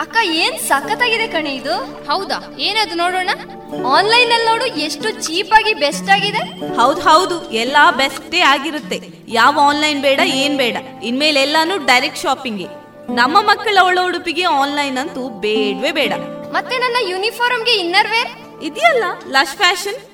[0.00, 1.74] ಅಕ್ಕ ಏನ್ ಸಖತ್ತಾಗಿದೆ ಕಣೆ ಇದು?
[2.10, 2.56] ಹೌದಾ?
[2.58, 3.30] ಏನದು ನೋಡೋಣ?
[3.86, 6.42] ಆನ್ಲೈನ್ ಅಲ್ಲಿ ನೋಡು ಎಷ್ಟು ಚೀಪ್ ಆಗಿ ಬೆಸ್ಟ್ ಆಗಿದೆ.
[6.76, 7.52] ಹೌದು ಹೌದು.
[7.52, 8.98] ಎಲ್ಲಾ ಬೆಸ್ಟೇ ಆಗಿರುತ್ತೆ.
[9.28, 10.76] ಯಾವ ಆನ್ಲೈನ್ ಬೇಡ ಏನ್ ಬೇಡ.
[11.02, 12.64] ಇನ್ಮೇಲೆ ಎಲ್ಲಾನು ಡೈರೆಕ್ಟ್ ಶಾಪಿಂಗ್
[13.14, 16.12] ನಮ್ಮ ಮಕ್ಕಳ ಒಳ ಉಡುಪಿಗೆ ಆನ್ಲೈನ್ ಅಂತೂ ಬೇಡವೇ ಬೇಡ.
[16.52, 20.13] ಮತ್ತೆ ನನ್ನ ಯೂನಿಫಾರ್ಮ್ಗೆ ಇನ್ನರ್ ವೇರ್ ಇದೆಯಲ್ಲ ಲಶ್ ಫ್ಯಾಷನ್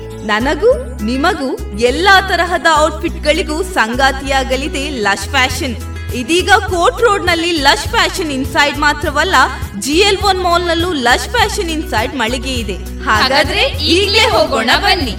[0.25, 5.75] ನನಗೂ, ನಿಮಗೂ ಎಲ್ಲಾ ತರಹದ ಔಟ್ಫಿಟ್ ಗಳಿಗೂ ಸಂಗಾತಿಯಾಗಲಿದೆ ಲಶ್ ಫ್ಯಾಷನ್.
[6.13, 9.35] ಇದೀಗ ಕೋರ್ಟ್ ರೋಡ್ನಲ್ಲಿ ಲಶ್ ಫ್ಯಾಷನ್ ಇನ್ಸೈಡ್ ಮಾತ್ರವಲ್ಲ,
[9.79, 13.03] ಜಿ ಎಲ್ ಒನ್ ಮಾಲ್ ನಲ್ಲೂ ಲಶ್ ಫ್ಯಾಷನ್ ಇನ್ಸೈಡ್ ಮಳಿಗೆ ಇದೆ.
[13.03, 15.15] ಹಾಗಾದ್ರೆ ಈಗಲೇ ಹೋಗೋಣ ಬನ್ನಿ.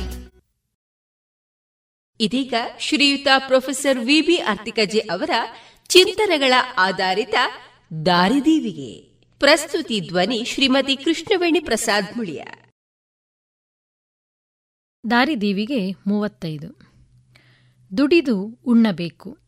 [2.20, 5.30] ಇದೀಗ ಶ್ರೀಯುತ ಪ್ರೊಫೆಸರ್ ವಿ ಬಿ ಅರ್ತಿಕಜೆ ಅವರ
[5.88, 7.34] ಚಿಂತನೆಗಳ ಆಧಾರಿತ
[8.06, 12.42] ದಾರಿದೀವಿಗೆ ಪ್ರಸ್ತುತಿ ಧ್ವನಿ ಶ್ರೀಮತಿ ಕೃಷ್ಣವೇಣಿ ಪ್ರಸಾದ್ ಮುಳಿಯ.
[15.10, 16.78] ದಾರಿದೀವಿಗೆ ಮೂವತ್ತೈದು.
[17.96, 19.38] ದುಡಿದು ಉಣ್ಣಬೇಕು.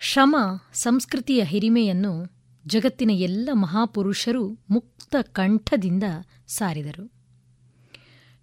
[0.00, 0.36] ಶ್ರಮ
[0.72, 2.32] ಸಂಸ್ಕೃತಿಯ ಹಿರಿಮೆಯನ್ನು
[2.66, 6.02] ಜಗತ್ತಿನ ಎಲ್ಲ ಮಹಾಪುರುಷರು ಮುಕ್ತ ಕಂಠದಿಂದ
[6.48, 7.12] ಸಾರಿದರು.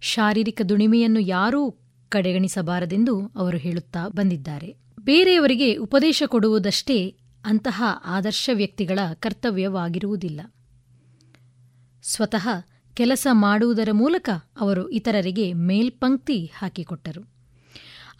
[0.00, 1.70] ಶಾರೀರಿಕ ದುಡಿಮೆಯನ್ನು ಯಾರೂ
[2.08, 4.76] ಕಡೆಗಣಿಸಬಾರದೆಂದು ಅವರು ಹೇಳುತ್ತಾ ಬಂದಿದ್ದಾರೆ.
[5.00, 10.40] ಬೇರೆಯವರಿಗೆ ಉಪದೇಶ ಕೊಡುವುದಷ್ಟೇ ಅಂತಹ ಆದರ್ಶ ವ್ಯಕ್ತಿಗಳ ಕರ್ತವ್ಯವಾಗಿರುವುದಿಲ್ಲ.
[12.02, 12.48] ಸ್ವತಃ
[12.96, 17.28] ಕೆಲಸ ಮಾಡುವುದರ ಮೂಲಕ ಅವರು ಇತರರಿಗೆ ಮೇಲ್ಪಂಕ್ತಿ ಹಾಕಿಕೊಟ್ಟರು.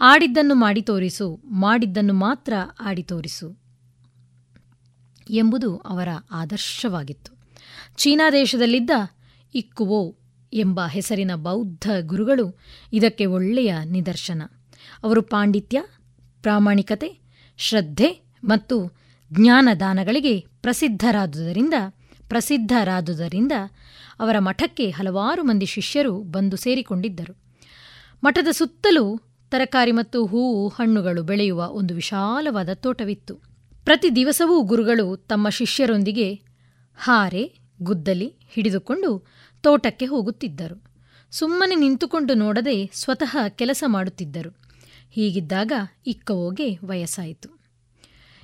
[0.00, 3.56] ಆಡಿದ್ದನ್ನು ಮಾಡಿ ತೋರಿಸು, ಮಾಡಿದ್ದನ್ನು ಮಾತ್ರ ಆಡಿ ತೋರಿಸು
[5.30, 7.32] ಎಂಬುದು ಅವರ ಆದರ್ಶವಾಗಿತ್ತು.
[7.96, 8.90] ಚೀನಾ ದೇಶದಲ್ಲಿದ್ದ
[9.54, 10.16] ಇಕ್ಕುವೋ
[10.52, 12.58] ಎಂಬ ಹೆಸರಿನ ಬೌದ್ಧ ಗುರುಗಳು
[12.92, 14.42] ಇದಕ್ಕೆ ಒಳ್ಳೆಯ ನಿದರ್ಶನ.
[15.04, 15.82] ಅವರು ಪಾಂಡಿತ್ಯ,
[16.42, 17.18] ಪ್ರಾಮಾಣಿಕತೆ,
[17.56, 18.98] ಶ್ರದ್ಧೆ ಮತ್ತು
[19.32, 21.74] ಜ್ಞಾನದಾನಗಳಿಗೆ ಪ್ರಸಿದ್ಧರಾದುದರಿಂದ
[22.28, 23.52] ಪ್ರಸಿದ್ಧರಾದುದರಿಂದ
[24.20, 27.36] ಅವರ ಮಠಕ್ಕೆ ಹಲವಾರು ಮಂದಿ ಶಿಷ್ಯರು ಬಂದು ಸೇರಿಕೊಂಡಿದ್ದರು.
[28.24, 29.20] ಮಠದ ಸುತ್ತಲೂ
[29.50, 33.34] ತರಕಾರಿ ಮತ್ತು ಹೂವು, ಹಣ್ಣುಗಳು ಬೆಳೆಯುವ ಒಂದು ವಿಶಾಲವಾದ ತೋಟವಿತ್ತು.
[33.84, 36.34] ಪ್ರತಿ ದಿವಸವೂ ಗುರುಗಳು ತಮ್ಮ ಶಿಷ್ಯರೊಂದಿಗೆ
[36.96, 39.26] ಹಾರೆ, ಗುದ್ದಲಿ ಹಿಡಿದುಕೊಂಡು
[39.62, 40.84] ತೋಟಕ್ಕೆ ಹೋಗುತ್ತಿದ್ದರು.
[41.30, 44.56] ಸುಮ್ಮನೆ ನಿಂತುಕೊಂಡು ನೋಡದೆ ಸ್ವತಃ ಕೆಲಸ ಮಾಡುತ್ತಿದ್ದರು.
[45.10, 45.72] ಹೀಗಿದ್ದಾಗ
[46.06, 47.58] ಇಕ್ಕವೋಗೆ ವಯಸ್ಸಾಯಿತು.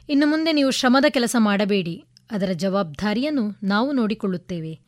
[0.08, 2.04] ಇನ್ನು ಮುಂದೆ ನೀವು ಶ್ರಮದ ಕೆಲಸ ಮಾಡಬೇಡಿ.
[2.32, 4.80] ಅದರ ಜವಾಬ್ದಾರಿಯನ್ನು ನಾವು ನೋಡಿಕೊಳ್ಳುತ್ತೇವೆ.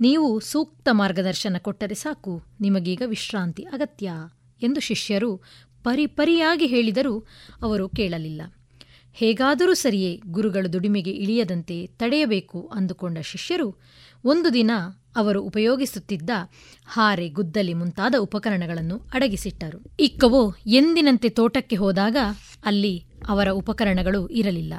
[0.00, 2.42] ನೀವು ಸೂಕ್ತ ಮಾರ್ಗದರ್ಶನ ಕೊಟ್ಟರೆ ಸಾಕು.
[2.60, 4.12] ನಿಮಗೀಗ ವಿಶ್ರಾಂತಿ ಅಗತ್ಯ
[4.62, 5.36] ಎಂದು ಶಿಷ್ಯರು
[5.84, 7.26] ಪರಿಪರಿಯಾಗಿ ಹೇಳಿದರೂ
[7.62, 8.42] ಅವರು ಕೇಳಲಿಲ್ಲ.
[9.12, 13.80] ಹೇಗಾದರೂ ಸರಿಯೇ, ಗುರುಗಳು ದುಡಿಮೆಗೆ ಇಳಿಯದಂತೆ ತಡೆಯಬೇಕು ಅಂದುಕೊಂಡ ಶಿಷ್ಯರು
[14.24, 14.70] ಒಂದು ದಿನ
[15.16, 16.30] ಅವರು ಉಪಯೋಗಿಸುತ್ತಿದ್ದ
[16.86, 19.96] ಹಾರೆ ಗುದ್ದಲಿ ಮುಂತಾದ ಉಪಕರಣಗಳನ್ನು ಅಡಗಿಸಿಟ್ಟರು.
[20.00, 22.16] ಇಕ್ಕವೋ, ಎಂದಿನಂತೆ ತೋಟಕ್ಕೆ ಹೋದಾಗ
[22.64, 24.74] ಅಲ್ಲಿ ಅವರ ಉಪಕರಣಗಳು ಇರಲಿಲ್ಲ.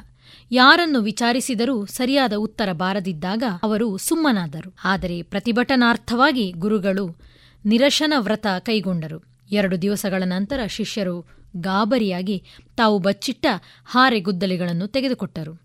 [0.54, 4.74] ಯಾರನ್ನು ವಿಚಾರಿಸಿದರೂ ಸರಿಯಾದ ಉತ್ತರ ಬಾರದಿದ್ದಾಗ ಅವರು ಸುಮ್ಮನಾದರು.
[4.84, 7.16] ಆದರೆ ಪ್ರತಿಭಟನಾರ್ಥವಾಗಿ ಗುರುಗಳು
[7.64, 9.24] ನಿರಶನ ವ್ರತ ಕೈಗೊಂಡರು.
[9.52, 11.26] ಎರಡು ದಿವಸಗಳ ನಂತರ ಶಿಷ್ಯರು
[11.56, 12.44] ಗಾಬರಿಯಾಗಿ
[12.76, 13.46] ತಾವು ಬಚ್ಚಿಟ್ಟ
[13.86, 15.62] ಹಾರೆ ಗುದ್ದಲಿಗಳನ್ನು ತೆಗೆದುಕೊಟ್ಟರು.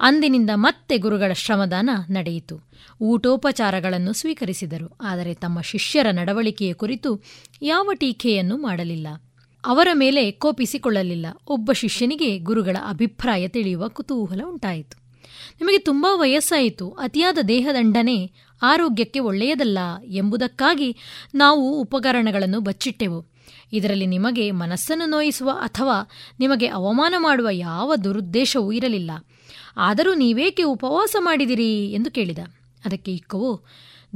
[0.00, 2.68] ಅಂದಿನಿಂದ ಮತ್ತೆ ಗುರುಗಳ ಶ್ರಮದಾನ ನಡೆಯಿತು.
[3.00, 4.96] ಊಟೋಪಚಾರಗಳನ್ನು ಸ್ವೀಕರಿಸಿದರು.
[5.00, 7.22] ಆದರೆ ತಮ್ಮ ಶಿಷ್ಯರ ನಡವಳಿಕೆಯ ಕುರಿತು
[7.62, 9.08] ಯಾವ ಟೀಕೆಯನ್ನು ಮಾಡಲಿಲ್ಲ.
[9.64, 11.26] ಅವರ ಮೇಲೆ ಕೋಪಿಸಿಕೊಳ್ಳಲಿಲ್ಲ.
[11.46, 15.00] ಒಬ್ಬ ಶಿಷ್ಯನಿಗೆ ಗುರುಗಳ ಅಭಿಪ್ರಾಯ ತಿಳಿಯುವ ಕುತೂಹಲ ಉಂಟಾಯಿತು.
[15.60, 16.90] ನಿಮಗೆ ತುಂಬಾ ವಯಸ್ಸಾಯಿತು.
[16.90, 18.32] ಅತಿಯಾದ ದೇಹದಂಡನೆ
[18.62, 20.96] ಆರೋಗ್ಯಕ್ಕೆ ಒಳ್ಳೆಯದಲ್ಲ ಎಂಬುದಕ್ಕಾಗಿ
[21.34, 23.26] ನಾವು ಉಪಕರಣಗಳನ್ನು ಬಚ್ಚಿಟ್ಟೆವು.
[23.72, 26.10] ಇದರಲ್ಲಿ ನಿಮಗೆ ಮನಸ್ಸನ್ನು ನೋಯಿಸುವ ಅಥವಾ
[26.40, 29.10] ನಿಮಗೆ ಅವಮಾನ ಮಾಡುವ ಯಾವ ದುರುದ್ದೇಶವೂ ಇರಲಿಲ್ಲ.
[29.76, 32.38] ಆದರೂ ನೀವೇಕೆ ಉಪವಾಸ ಮಾಡಿದಿರಿ ಎಂದು ಕೇಳಿದ.
[32.84, 33.60] ಅದಕ್ಕೆ ಇಕ್ಕವು,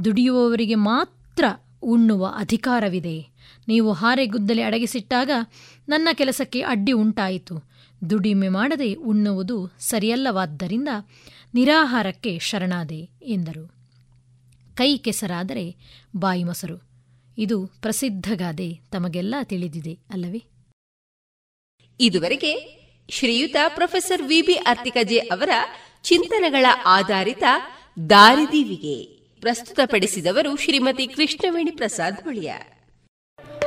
[0.05, 1.45] ದುಡಿಯುವವರಿಗೆ ಮಾತ್ರ
[1.81, 3.34] ಉಣ್ಣುವ ಅಧಿಕಾರವಿದೆ.
[3.67, 5.31] ನೀವು ಹಾರೆಗುದ್ದಲೆ ಅಡಗಿಸಿಟ್ಟಾಗ
[5.89, 7.63] ನನ್ನ ಕೆಲಸಕ್ಕೆ ಅಡ್ಡಿ ಉಂಟಾಯಿತು.
[8.09, 10.87] ದುಡಿಮೆ ಮಾಡದೆ ಉಣ್ಣುವುದು ಸರಿಯಲ್ಲವಾದ್ದರಿಂದ
[11.53, 13.71] ನಿರಾಹಾರಕ್ಕೆ ಶರಣಾದೆ ಎಂದರು.
[14.75, 15.75] ಕೈ ಕೆಸರಾದರೆ
[16.17, 16.83] ಬಾಯಿ ಮೊಸರು.
[17.37, 20.43] ಇದು ಪ್ರಸಿದ್ಧಗಾದೆ ತಮಗೆಲ್ಲ ತಿಳಿದಿದೆ ಅಲ್ಲವೇ?
[21.99, 22.51] ಇದುವರೆಗೆ
[23.09, 25.49] ಶ್ರೀಯುತ ಪ್ರೊಫೆಸರ್ ವಿಬಿ ಅರ್ತಿಕಜೆ ಅವರ
[26.03, 27.43] ಚಿಂತನೆಗಳ ಆಧಾರಿತ
[28.09, 29.03] ದಾರಿದೀವಿಗೆ
[29.41, 32.53] ಪ್ರಸ್ತುತಪಡಿಸಿದವರು ಶ್ರೀಮತಿ ಕೃಷ್ಣವೇಣಿ ಪ್ರಸಾದ್ ಹೊಳಿಯ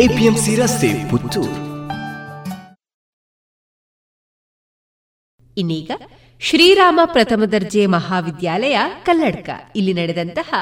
[0.00, 1.66] APMC ರಸ್ತೆ ಪುತ್ತೂರು.
[5.56, 5.90] ಇನ್ನೀಗ
[6.40, 9.50] ಶ್ರೀರಾಮ ಪ್ರಥಮ ದರ್ಜೆ ಮಹಾವಿದ್ಯಾಲಯ, ಕಲ್ಲಡ್ಕ.
[9.76, 10.54] ಇಲ್ಲಿ ನಡೆದಂತಹ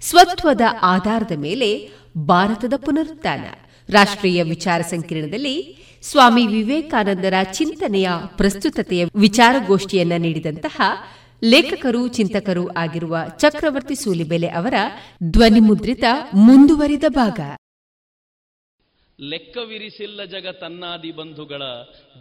[0.00, 3.44] ಸ್ವತ್ವದ ಆಧಾರದ ಮೇಲೆ ಭಾರತದ ಪುನರುತ್ಥಾನ.
[3.88, 10.80] ರಾಷ್ಟ್ರೀಯ ವಿಚಾರ ಸಂಕಿರಣದಲ್ಲಿ ಸ್ವಾಮಿ ವಿವೇಕಾನಂದರ ಚಿಂತನೆಯ ಪ್ರಸ್ತುತತೆಯ ವಿಚಾರಗೋಷ್ಠಿಯನ್ನ ನೀಡಿದಂತಹ
[11.44, 14.74] ಲೇಖಕರು, ಚಿಂತಕರು ಆಗಿರುವ ಚಕ್ರವರ್ತಿ ಸೂಲಿಬೆಲೆ ಅವರ
[15.22, 16.04] ಧ್ವನಿಮುದ್ರಿತ
[16.34, 17.40] ಮುಂದುವರಿದ ಭಾಗ.
[19.20, 21.62] ಲೆಕ್ಕವಿರಿಸಿಲ್ಲ ಜಗ ತನ್ನಾದಿ ಬಂಧುಗಳ,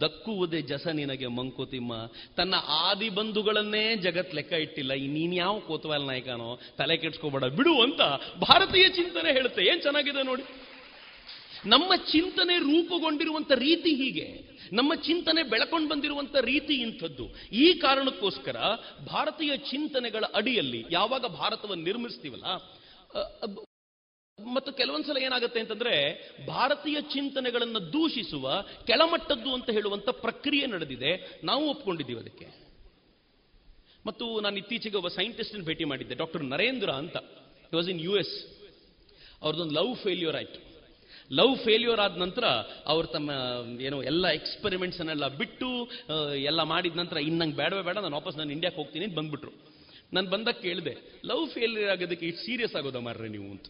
[0.02, 1.94] ದಕ್ಕುವುದೇ ಜಸ ನಿನಗೆ ಮಂಕುತಿಮ್ಮ.
[2.38, 4.94] ತನ್ನ ಆದಿ ಬಂಧುಗಳನ್ನೇ ಜಗತ್ ಲೆಕ್ಕ ಇಟ್ಟಿಲ್ಲ.
[4.94, 7.44] ನೀನ್ ಯಾವ ಕೋತವಾಲ್ ನಾಯಕನೋ, ತಲೆ ಕೆಡ್ಸ್ಕೋಬೇಡ.
[7.44, 8.02] ಬಿಡು ಅಂತ
[8.40, 9.66] ಭಾರತೀಯ ಚಿಂತನೆ ಹೇಳುತ್ತೆ.
[9.66, 10.44] ಏನ್ ಚೆನ್ನಾಗಿದೆ ನೋಡಿ.
[11.66, 14.58] ನಮ್ಮ ಚಿಂತನೆ ರೂಪುಗೊಂಡಿರುವಂತ ರೀತಿ ಹೀಗೆ.
[14.74, 17.30] ನಮ್ಮ ಚಿಂತನೆ ಬೆಳಕೊಂಡು ಬಂದಿರುವಂತ ರೀತಿ ಇಂಥದ್ದು.
[17.52, 18.56] ಈ ಕಾರಣಕ್ಕೋಸ್ಕರ
[19.12, 22.44] ಭಾರತೀಯ ಚಿಂತನೆಗಳ ಅಡಿಯಲ್ಲಿ ಯಾವಾಗ ಭಾರತವನ್ನು ನಿರ್ಮಿಸ್ತೀವಲ್ಲ
[24.40, 25.94] ಮತ್ತು ಕೆಲವೊಂದ್ಸಲ ಏನಾಗುತ್ತೆ ಅಂತಂದ್ರೆ
[26.48, 31.40] ಭಾರತೀಯ ಚಿಂತನೆಗಳನ್ನು ದೂಷಿಸುವ ಕೆಳಮಟ್ಟದ್ದು ಅಂತ ಹೇಳುವಂತ ಪ್ರಕ್ರಿಯೆ ನಡೆದಿದೆ.
[31.44, 32.48] ನಾವು ಒಪ್ಕೊಂಡಿದ್ದೀವಿ ಅದಕ್ಕೆ.
[34.06, 37.18] ಮತ್ತು ನಾನು ಇತ್ತೀಚೆಗೆ ಒಬ್ಬ ಸೈಂಟಿಸ್ಟ್ ಭೇಟಿ ಮಾಡಿದ್ದೆ ಡಾಕ್ಟರ್ ನರೇಂದ್ರ ಅಂತ.
[37.64, 38.36] It was in U S
[39.42, 40.60] ಅವ್ರದ್ದೊಂದು ಲವ್ ಫೇಲ್ಯೂರ್ ಆಯ್ತು.
[41.32, 42.46] ಲವ್ ಫೇಲ್ಯೂರ್ ಆದ ನಂತರ
[42.86, 43.32] ಅವರು ತಮ್ಮ,
[43.82, 45.70] ಏನೋ ಎಲ್ಲ ಎಕ್ಸ್ಪೆರಿಮೆಂಟ್ಸ್ ಅನ್ನೆಲ್ಲ ಬಿಟ್ಟು
[46.36, 49.54] ಎಲ್ಲ ಮಾಡಿದ ನಂತರ ಇನ್ನಂಗೆ ಬೇಡವೇ ಬೇಡ, ನಾನು ವಾಪಸ್ ನಾನು ಇಂಡಿಯಾಕ್ಕೆ ಹೋಗ್ತೀನಿ ಅಂತ ಬಂದ್ಬಿಟ್ರು.
[50.14, 50.94] ನಾನು ಬಂದಾಗ ಕೇಳಿದೆ
[51.26, 53.68] ಲವ್ ಫೇಲ್ಯೂರ್ ಆಗೋದಕ್ಕೆ ಇಷ್ಟು ಸೀರಿಯಸ್ ಆಗೋದ ಮಾರ್ರೆ ನೀವು ಅಂತ.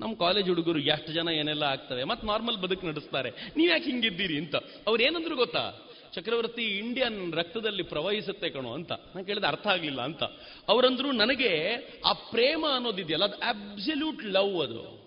[0.00, 3.30] ನಮ್ಮ ಕಾಲೇಜ್ ಹುಡುಗರು ಎಷ್ಟು ಜನ ಏನೆಲ್ಲ ಆಗ್ತವೆ ಮತ್ತೆ ನಾರ್ಮಲ್ ಬದುಕು ನಡೆಸ್ತಾರೆ.
[3.56, 4.56] ನೀವು ಯಾಕೆ ಹಿಂಗಿದ್ದೀರಿ ಅಂತ.
[4.86, 5.72] ಅವ್ರು ಏನಂದ್ರು ಗೊತ್ತಾ?
[6.14, 8.92] ಚಕ್ರವರ್ತಿ ಇಂಡಿಯನ್ ರಕ್ತದಲ್ಲಿ ಪ್ರವಹಿಸುತ್ತೆ ಕಣೋ ಅಂತ.
[8.92, 10.22] ನಾನು ಕೇಳಿದ ಅರ್ಥ ಆಗಲಿಲ್ಲ ಅಂತ.
[10.68, 11.74] ಅವರಂದ್ರು ನನಗೆ
[12.06, 15.03] ಆ ಪ್ರೇಮ ಅನ್ನೋದಿದೆಯಲ್ಲ, ಅದು ಅಬ್ಸಲ್ಯೂಟ್ ಲವ್ ಅದು.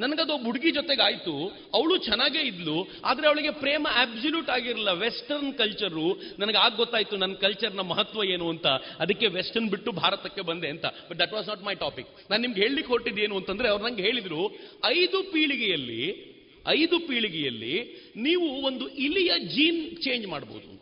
[0.00, 1.34] ನನಗದು ಹುಡುಗಿ ಜೊತೆಗಾಯ್ತು,
[1.74, 4.92] ಅವಳು ಚೆನ್ನಾಗೇ ಇದ್ಲು, ಆದರೆ ಅವಳಿಗೆ ಪ್ರೇಮ ಅಬ್ಸಲ್ಯೂಟ್ ಆಗಿರಲಿಲ್ಲ.
[4.92, 8.66] ವೆಸ್ಟರ್ನ್ ಕಲ್ಚರು ನನಗೆ ಆಗ ಗೊತ್ತಾಯ್ತು ನನ್ನ ಕಲ್ಚರ್ನ ಮಹತ್ವ ಏನು ಅಂತ.
[9.00, 10.84] ಅದಕ್ಕೆ ವೆಸ್ಟರ್ನ್ ಬಿಟ್ಟು ಭಾರತಕ್ಕೆ ಬಂದೆ ಅಂತ.
[10.84, 14.50] But that was not my topic ನಾನು ನಿಮ್ಗೆ ಹೇಳಲಿಕ್ಕೆ ಹೊಟ್ಟಿದ್ದೇನು ಅಂತಂದ್ರೆ ಅವ್ರು ನಂಗೆ ಹೇಳಿದ್ರು,
[14.84, 16.32] ಐದು ಪೀಳಿಗೆಯಲ್ಲಿ
[16.68, 20.81] ಐದು ಪೀಳಿಗೆಯಲ್ಲಿ ನೀವು ಒಂದು ಇಲಿಯ ಜೀನ್ ಚೇಂಜ್ ಮಾಡಬಹುದು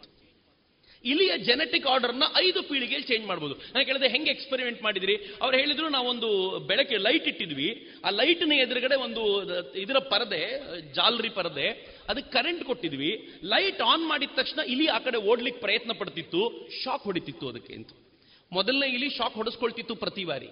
[1.04, 3.54] ಇಲಿಯ ಜೆನೆಟಿಕ್ ಆರ್ಡರ್ನ ಐದು ಪೀಳಿಗೆಯಲ್ಲಿ ಚೇಂಜ್ ಮಾಡ್ಬೋದು.
[3.54, 5.16] ನಾನು ಕೇಳಿದೆ, ಹೆಂಗೆ ಎಕ್ಸ್ಪೆರಿಮೆಂಟ್ ಮಾಡಿದ್ರಿ?
[5.42, 7.88] ಅವ್ರು ಹೇಳಿದ್ರು, ನಾವೊಂದು ಬೆಳಕೆ ಲೈಟ್ ಇಟ್ಟಿದ್ವಿ.
[8.04, 9.42] ಆ ಲೈಟ್ನ ಎದುರುಗಡೆ ಒಂದು
[9.74, 10.62] ಇದರ ಪರದೆ,
[10.92, 11.68] ಜಾಲರಿ ಪರದೆ
[12.08, 13.28] ಅದಕ್ಕೆ ಕರೆಂಟ್ ಕೊಟ್ಟಿದ್ವಿ.
[13.44, 16.68] ಲೈಟ್ ಆನ್ ಮಾಡಿದ ತಕ್ಷಣ ಇಲಿ ಆ ಕಡೆ ಓಡ್ಲಿಕ್ಕೆ ಪ್ರಯತ್ನ ಪಡ್ತಿತ್ತು.
[16.84, 17.88] ಶಾಕ್ ಹೊಡಿತಿತ್ತು ಅದಕ್ಕೆ ಅಂತ.
[18.52, 20.48] ಮೊದಲನೇ ಇಲಿ ಶಾಕ್ ಹೊಡೆಸ್ಕೊಳ್ತಿತ್ತು ಪ್ರತಿ ಬಾರಿ.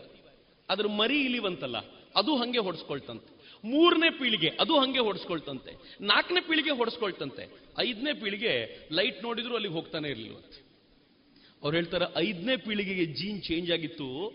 [0.70, 1.77] ಅದ್ರ ಮರಿ ಇಲಿ ಬಂತಲ್ಲ
[2.16, 3.38] ಅದು ಹಂಗೆ ಹೊಡೆಸ್ಕೊಳ್ತಂತೆ.
[3.64, 5.97] ಮೂರನೇ ಪೀಳಿಗೆ, ಅದು ಹಂಗೆ ಹೊಡೆಸ್ಕೊಳ್ತಂತೆ.
[6.01, 7.51] ನಾಲ್ಕನೇ ಪೀಳಿಗೆ ಹೊಡೆಸ್ಕೊಳ್ತಂತೆ.
[7.78, 10.36] ಐದನೇ ಪೀಳಿಗೆ ಲೈಟ್ ನೋಡಿದ್ರು ಅಲ್ಲಿಗೆ ಹೋಗ್ತಾನೆ ಇರಲಿಲ್ಲ.
[11.62, 14.32] ಅವ್ರು ಹೇಳ್ತಾರೆ, ಐದನೇ ಪೀಳಿಗೆಗೆ ಜೀನ್ ಚೇಂಜ್ ಆಗಿತ್ತು.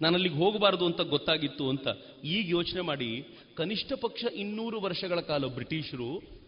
[0.00, 1.88] ನಾನು ಅಲ್ಲಿಗೆ ಹೋಗಬಾರದು ಅಂತ ಗೊತ್ತಾಗಿತ್ತು ಅಂತ
[2.24, 3.24] ಈಗ ಯೋಚನೆ ಮಾಡಿ,
[3.56, 6.40] ಕನಿಷ್ಠ ಪಕ್ಷ ಇನ್ನೂರು ವರ್ಷಗಳ ಕಾಲ ಬ್ರಿಟಿಷರು,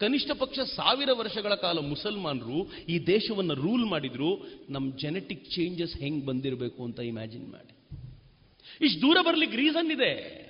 [0.00, 6.84] ಕನಿಷ್ಠ ಪಕ್ಷ ಸಾವಿರ ವರ್ಷಗಳ ಕಾಲ ಮುಸಲ್ಮಾನರು ಈ ದೇಶವನ್ನು ರೂಲ್ ಮಾಡಿದ್ರು ನಮ್ಮ ಜೆನೆಟಿಕ್ ಚೇಂಜಸ್ ಹೆಂಗ್ ಬಂದಿರಬೇಕು
[6.84, 7.74] ಅಂತ ಇಮ್ಯಾಜಿನ್ ಮಾಡಿ.
[8.86, 10.43] ಇಷ್ಟು ದೂರ ಬರ್ಲಿಕ್ಕೆ ರೀಸನ್ ಇದೆ.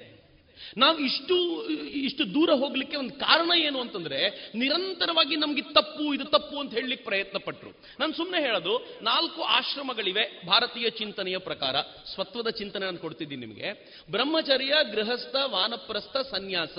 [0.76, 6.74] ನಾವು ಇಷ್ಟು ಇಷ್ಟು ದೂರ ಹೋಗ್ಲಿಕ್ಕೆ ಒಂದು ಕಾರಣ ಏನು ಅಂತಂದ್ರೆ, ನಿರಂತರವಾಗಿ ನಮ್ಗೆ ತಪ್ಪು, ಇದು ತಪ್ಪು ಅಂತ
[6.74, 7.70] ಹೇಳಲಿಕ್ಕೆ ಪ್ರಯತ್ನ ಪಟ್ಟರು
[8.00, 11.80] ನಾನು ಸುಮ್ಮನೆ ಹೇಳೋದು, ನಾಲ್ಕು ಆಶ್ರಮಗಳಿವೆ ಭಾರತೀಯ ಚಿಂತನೆಯ ಪ್ರಕಾರ.
[12.14, 13.94] ಸ್ವತ್ವದ ಚಿಂತನೆ ನಾನು ಕೊಡ್ತಿದ್ದೀನಿ ನಿಮಗೆ.
[14.10, 16.78] ಬ್ರಹ್ಮಚರ್ಯ, ಗೃಹಸ್ಥ, ವಾನಪ್ರಸ್ಥ, ಸನ್ಯಾಸ.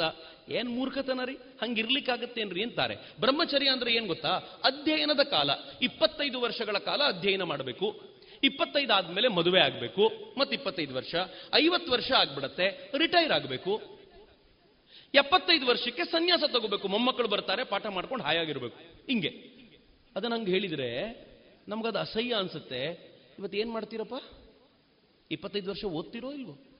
[0.49, 1.33] ಏನ್ ಮೂರ್ಖತನ ರೀ?
[1.33, 2.95] ಹಂಗಿರ್ಲಿಕ್ಕಾಗತ್ತೇನ್ರಿ ಅಂತಾರೆ.
[3.19, 4.29] ಬ್ರಹ್ಮಚರ್ಯ ಅಂದ್ರೆ ಏನ್ ಗೊತ್ತಾ?
[4.63, 5.49] ಅಧ್ಯಯನದ ಕಾಲ.
[5.81, 8.14] ಇಪ್ಪತ್ತೈದು ವರ್ಷಗಳ ಕಾಲ ಅಧ್ಯಯನ ಮಾಡಬೇಕು.
[8.45, 11.15] ಇಪ್ಪತ್ತೈದು ಆದ್ಮೇಲೆ ಮದುವೆ ಆಗಬೇಕು ಮತ್ತೆ ಇಪ್ಪತ್ತೈದು ವರ್ಷ,
[11.53, 13.81] ಐವತ್ತು ವರ್ಷ ಆಗ್ಬಿಡತ್ತೆ, ರಿಟೈರ್ ಆಗಬೇಕು.
[15.13, 18.77] ಎಪ್ಪತ್ತೈದು ವರ್ಷಕ್ಕೆ ಸನ್ಯಾಸ ತಗೋಬೇಕು, ಮೊಮ್ಮಕ್ಕಳು ಬರ್ತಾರೆ, ಪಾಠ ಮಾಡ್ಕೊಂಡು ಹಾಯಾಗಿರ್ಬೇಕು
[19.07, 19.55] ಹಿಂಗೆ.
[20.15, 21.01] ಅದನ್ನ ಹಂಗೆ ಹೇಳಿದ್ರೆ,
[21.67, 23.15] ನಮ್ಗದು ಅಸಹ್ಯ ಅನ್ಸುತ್ತೆ.
[23.39, 24.13] ಇವತ್ತು ಏನ್ ಮಾಡ್ತೀರಪ್ಪ?
[25.31, 26.74] ಇಪ್ಪತ್ತೈದು ವರ್ಷ ಓದ್ತಿರೋ ಇಲ್ವೋ?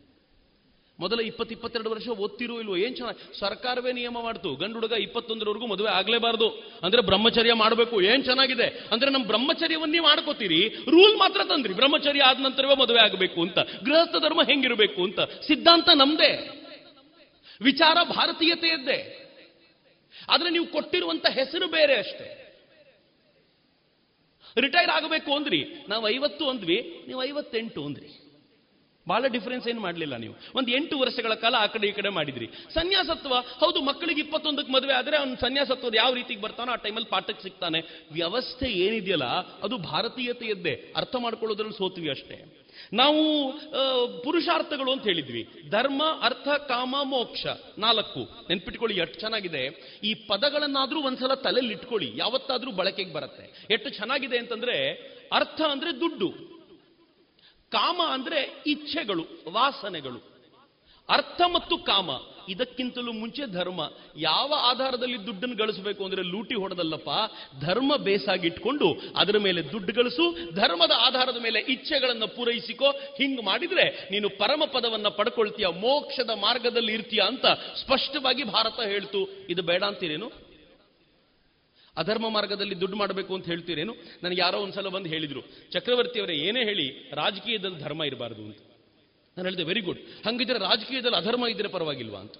[1.00, 4.56] ಮೊದಲ ಇಪ್ಪತ್ತು ಇಪ್ಪತ್ತೆರಡು ವರ್ಷ ಓದ್ತಿರೋ ಇಲ್ವೋ, ಏನ್ ಚೆನ್ನಾಗಿ ಸರ್ಕಾರವೇ ನಿಯಮ ಮಾಡ್ತು.
[4.56, 6.50] ಗಂಡು ಹುಡುಗ ಇಪ್ಪತ್ತೊಂದರವರೆಗೂ ಮದುವೆ ಆಗ್ಲೇಬಾರ್ದು.
[6.84, 8.88] ಅಂದ್ರೆ ಬ್ರಹ್ಮಚರ್ಯ ಮಾಡಬೇಕು, ಏನ್ ಚೆನ್ನಾಗಿದೆ?
[8.92, 13.60] ಅಂದ್ರೆ ನಮ್ಮ ಬ್ರಹ್ಮಚರ್ಯವನ್ನೇ ಮಾಡ್ಕೋತೀರಿ, ರೂಲ್ ಮಾತ್ರ ತಂದ್ರಿ, ಬ್ರಹ್ಮಚರ್ಯ ಆದ ನಂತರವೇ ಮದುವೆ ಆಗಬೇಕು ಅಂತ.
[13.60, 15.20] ಗೃಹಸ್ಥ ಧರ್ಮ ಹೆಂಗಿರಬೇಕು ಅಂತ.
[15.20, 16.62] ಸಿದ್ಧಾಂತ ನಮ್ದೇ.
[17.62, 19.22] ವಿಚಾರ ಭಾರತೀಯತೆಯದ್ದೇ.
[20.30, 22.42] ಆದ್ರೆ ನೀವು ಕೊಟ್ಟಿರುವಂತ ಹೆಸರು ಬೇರೆ ಅಷ್ಟೇ.
[24.58, 25.86] ರಿಟೈರ್ ಆಗಬೇಕು ಅಂದ್ರಿ.
[25.90, 28.25] ನಾವು ಐವತ್ತು ಅಂದ್ವಿ, ನೀವು ಐವತ್ತೆಂಟು ಅಂದ್ರಿ.
[29.08, 30.36] ಬಹಳ ಡಿಫರೆನ್ಸ್ ಏನು ಮಾಡಲಿಲ್ಲ ನೀವು.
[30.56, 32.50] ಒಂದು ಎಂಟು ವರ್ಷಗಳ ಕಾಲ ಆ ಕಡೆ ಈ ಕಡೆ ಮಾಡಿದ್ರಿ.
[32.74, 38.08] ಸನ್ಯಾಸತ್ವ, ಹೌದು, ಮಕ್ಕಳಿಗೆ ಇಪ್ಪತ್ತೊಂದಕ್ಕೆ ಮದುವೆ ಆದರೆ ಅವ್ನು ಸನ್ಯಾಸತ್ವದ ಯಾವ ರೀತಿಗೆ ಬರ್ತಾನೋ ಆ ಟೈಮಲ್ಲಿ ಪಾಠಕ್ಕೆ ಸಿಗ್ತಾನೆ.
[38.12, 39.26] ವ್ಯವಸ್ಥೆ ಏನಿದೆಯಲ್ಲ,
[39.64, 40.94] ಅದು ಭಾರತೀಯತೆಯದ್ದೇ.
[40.96, 42.62] ಅರ್ಥ ಮಾಡ್ಕೊಳ್ಳೋದ್ರಲ್ಲಿ ಸೋತ್ವಿ ಅಷ್ಟೇ.
[42.94, 43.52] ನಾವು
[44.24, 45.50] ಪುರುಷಾರ್ಥಗಳು ಅಂತ ಹೇಳಿದ್ವಿ.
[45.70, 47.46] ಧರ್ಮ, ಅರ್ಥ, ಕಾಮ, ಮೋಕ್ಷ
[47.78, 48.20] ನಾಲ್ಕು.
[48.20, 49.94] ನೆನ್ಪಿಟ್ಕೊಳ್ಳಿ, ಎಷ್ಟು ಚೆನ್ನಾಗಿದೆ.
[50.04, 52.12] ಈ ಪದಗಳನ್ನಾದ್ರೂ ಒಂದ್ಸಲ ತಲೆಯಲ್ಲಿ ಇಟ್ಕೊಳ್ಳಿ.
[52.16, 53.66] ಯಾವತ್ತಾದ್ರೂ ಬಳಕೆಗೆ ಬರುತ್ತೆ.
[53.72, 54.94] ಎಷ್ಟು ಚೆನ್ನಾಗಿದೆ ಅಂತಂದ್ರೆ,
[55.34, 56.55] ಅರ್ಥ ಅಂದ್ರೆ ದುಡ್ಡು.
[57.76, 60.36] ಕಾಮ ಅಂದ್ರೆ ಇಚ್ಛೆಗಳು, ವಾಸನೆಗಳು.
[61.10, 62.10] ಅರ್ಥ ಮತ್ತು ಕಾಮ,
[62.50, 63.82] ಇದಕ್ಕಿಂತಲೂ ಮುಂಚೆ ಧರ್ಮ.
[64.18, 67.10] ಯಾವ ಆಧಾರದಲ್ಲಿ ದುಡ್ಡನ್ನು ಗಳಿಸಬೇಕು ಅಂದ್ರೆ ಲೂಟಿ ಹೊಡೆದಲ್ಲಪ್ಪ,
[67.66, 68.88] ಧರ್ಮ ಬೇಸಾಗಿಟ್ಕೊಂಡು
[69.18, 75.68] ಅದರ ಮೇಲೆ ದುಡ್ಡು ಗಳಿಸು, ಧರ್ಮದ ಆಧಾರದ ಮೇಲೆ ಇಚ್ಛೆಗಳನ್ನು ಪೂರೈಸಿಕೋ, ಹಿಂಗ್ ಮಾಡಿದ್ರೆ ನೀನು ಪರಮ ಪದವನ್ನ ಪಡ್ಕೊಳ್ತೀಯ,
[75.68, 77.46] ಮೋಕ್ಷದ ಮಾರ್ಗದಲ್ಲಿ ಇರ್ತೀಯ ಅಂತ
[77.82, 79.22] ಸ್ಪಷ್ಟವಾಗಿ ಭಾರತ ಹೇಳ್ತು.
[79.50, 80.45] ಇದು ಬೇಡ ಅಂತೀರೇನು?
[81.98, 83.96] ಅಧರ್ಮ ಮಾರ್ಗದಲ್ಲಿ ದುಡ್ಡು ಮಾಡಬೇಕು ಅಂತ ಹೇಳ್ತೀರೇನು?
[84.24, 85.42] ನನಗೆ ಯಾರೋ ಒಂದ್ಸಲ ಬಂದು ಹೇಳಿದ್ರು,
[85.72, 88.58] ಚಕ್ರವರ್ತಿಯವರೇ, ಏನೇ ಹೇಳಿ, ರಾಜಕೀಯದಲ್ಲಿ ಧರ್ಮ ಇರಬಾರ್ದು ಅಂತ.
[89.38, 92.20] ನಾನು ಹೇಳಿದೆ ವೆರಿ ಗುಡ್ ಹಂಗಿದ್ರೆ ರಾಜಕೀಯದಲ್ಲಿ ಅಧರ್ಮ ಇದ್ರೆ ಪರವಾಗಿಲ್ವಾ?
[92.20, 92.34] ಅಂತ.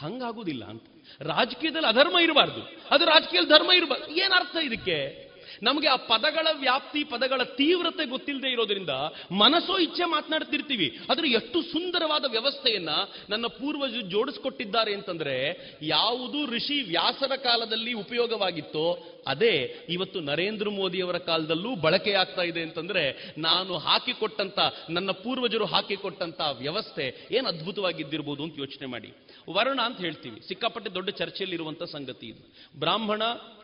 [0.00, 0.82] ಹಂಗಾಗುದಿಲ್ಲ ಅಂತ.
[1.20, 2.80] ರಾಜಕೀಯದಲ್ಲಿ ಅಧರ್ಮ ಇರಬಾರ್ದು.
[2.90, 4.16] ಅದು ರಾಜಕೀಯದಲ್ಲಿ ಧರ್ಮ ಇರಬಾರ್ದು.
[4.16, 5.21] ಏನರ್ಥ ಇದಕ್ಕೆ?
[5.62, 8.90] ನಮಗೆ ಆ ಪದಗಳ ವ್ಯಾಪ್ತಿ, ಪದಗಳ ತೀವ್ರತೆ ಗೊತ್ತಿಲ್ಲದೆ ಇರೋದ್ರಿಂದ
[9.30, 10.98] ಮನಸ್ಸೋ ಇಚ್ಛೆ ಮಾತನಾಡ್ತಿರ್ತೀವಿ.
[11.10, 12.88] ಆದ್ರೆ ಎಷ್ಟು ಸುಂದರವಾದ ವ್ಯವಸ್ಥೆಯನ್ನ
[13.30, 15.34] ನನ್ನ ಪೂರ್ವಜರು ಜೋಡಿಸ್ಕೊಟ್ಟಿದ್ದಾರೆ ಅಂತಂದ್ರೆ
[15.82, 24.58] ಯಾವುದು ಋಷಿ ವ್ಯಾಸರ ಕಾಲದಲ್ಲಿ ಉಪಯೋಗವಾಗಿತ್ತೋ ಅದೇ ಇವತ್ತು ನರೇಂದ್ರ ಮೋದಿಯವರ ಕಾಲದಲ್ಲೂ ಬಳಕೆಯಾಗ್ತಾ ಇದೆ ಅಂತಂದ್ರೆ ನಾನು ಹಾಕಿಕೊಟ್ಟಂತ,
[24.90, 29.12] ನನ್ನ ಪೂರ್ವಜರು ಹಾಕಿಕೊಟ್ಟಂತ ವ್ಯವಸ್ಥೆ ಏನು ಅದ್ಭುತವಾಗಿದ್ದಿರ್ಬೋದು ಅಂತ ಯೋಚನೆ ಮಾಡಿ.
[29.50, 30.40] ವರ್ಣ ಅಂತ ಹೇಳ್ತೀವಿ.
[30.48, 32.52] ಸಿಕ್ಕಾಪಟ್ಟೆ ದೊಡ್ಡ ಚರ್ಚೆಯಲ್ಲಿರುವಂತ ಸಂಗತಿ ಇದು.
[32.80, 33.22] ಬ್ರಾಹ್ಮಣ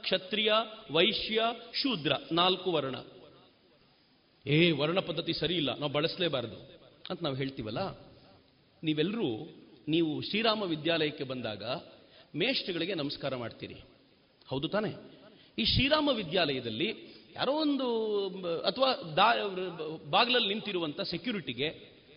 [0.09, 0.52] ಕ್ಷತ್ರಿಯ,
[0.90, 1.43] ವೈಶ್ಯ,
[1.74, 2.94] ಶೂದ್ರ, ನಾಲ್ಕು ವರ್ಣ.
[4.47, 6.80] ಏ, ವರ್ಣ ಪದ್ಧತಿ ಸರಿ ಇಲ್ಲ, ನಾವು ಬಳಸಲೇಬಾರದು
[7.10, 7.80] ಅಂತ ನಾವು ಹೇಳ್ತೀವಲ್ಲ?
[8.82, 9.28] ನೀವೆಲ್ಲರೂ
[9.89, 11.64] ನೀವು ಶ್ರೀರಾಮ ವಿದ್ಯಾಲಯಕ್ಕೆ ಬಂದಾಗ
[12.36, 13.76] ಮೇಷ್ಟ್ಗಳಿಗೆ ನಮಸ್ಕಾರ ಮಾಡ್ತೀರಿ.
[14.48, 14.90] ಹೌದು ತಾನೆ?
[15.59, 16.89] ಈ ಶ್ರೀರಾಮ ವಿದ್ಯಾಲಯದಲ್ಲಿ
[17.36, 17.89] ಯಾರೋ ಒಂದು,
[18.60, 19.32] ಅಥವಾ ದಾ,
[20.10, 21.68] ಬಾಗಿಲಲ್ಲಿ ನಿಂತಿರುವಂಥ ಸೆಕ್ಯೂರಿಟಿಗೆ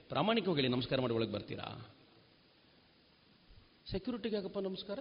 [0.10, 1.92] ಪ್ರಾಮಾಣಿಕವಾಗಿ ನಮಸ್ಕಾರ ಮಾಡಿ ಒಳಗೆ ಬರ್ತೀರಾ?
[3.92, 5.00] ಸೆಕ್ಯೂರಿಟಿಗೆ ಯಾಕಪ್ಪ ನಮಸ್ಕಾರ?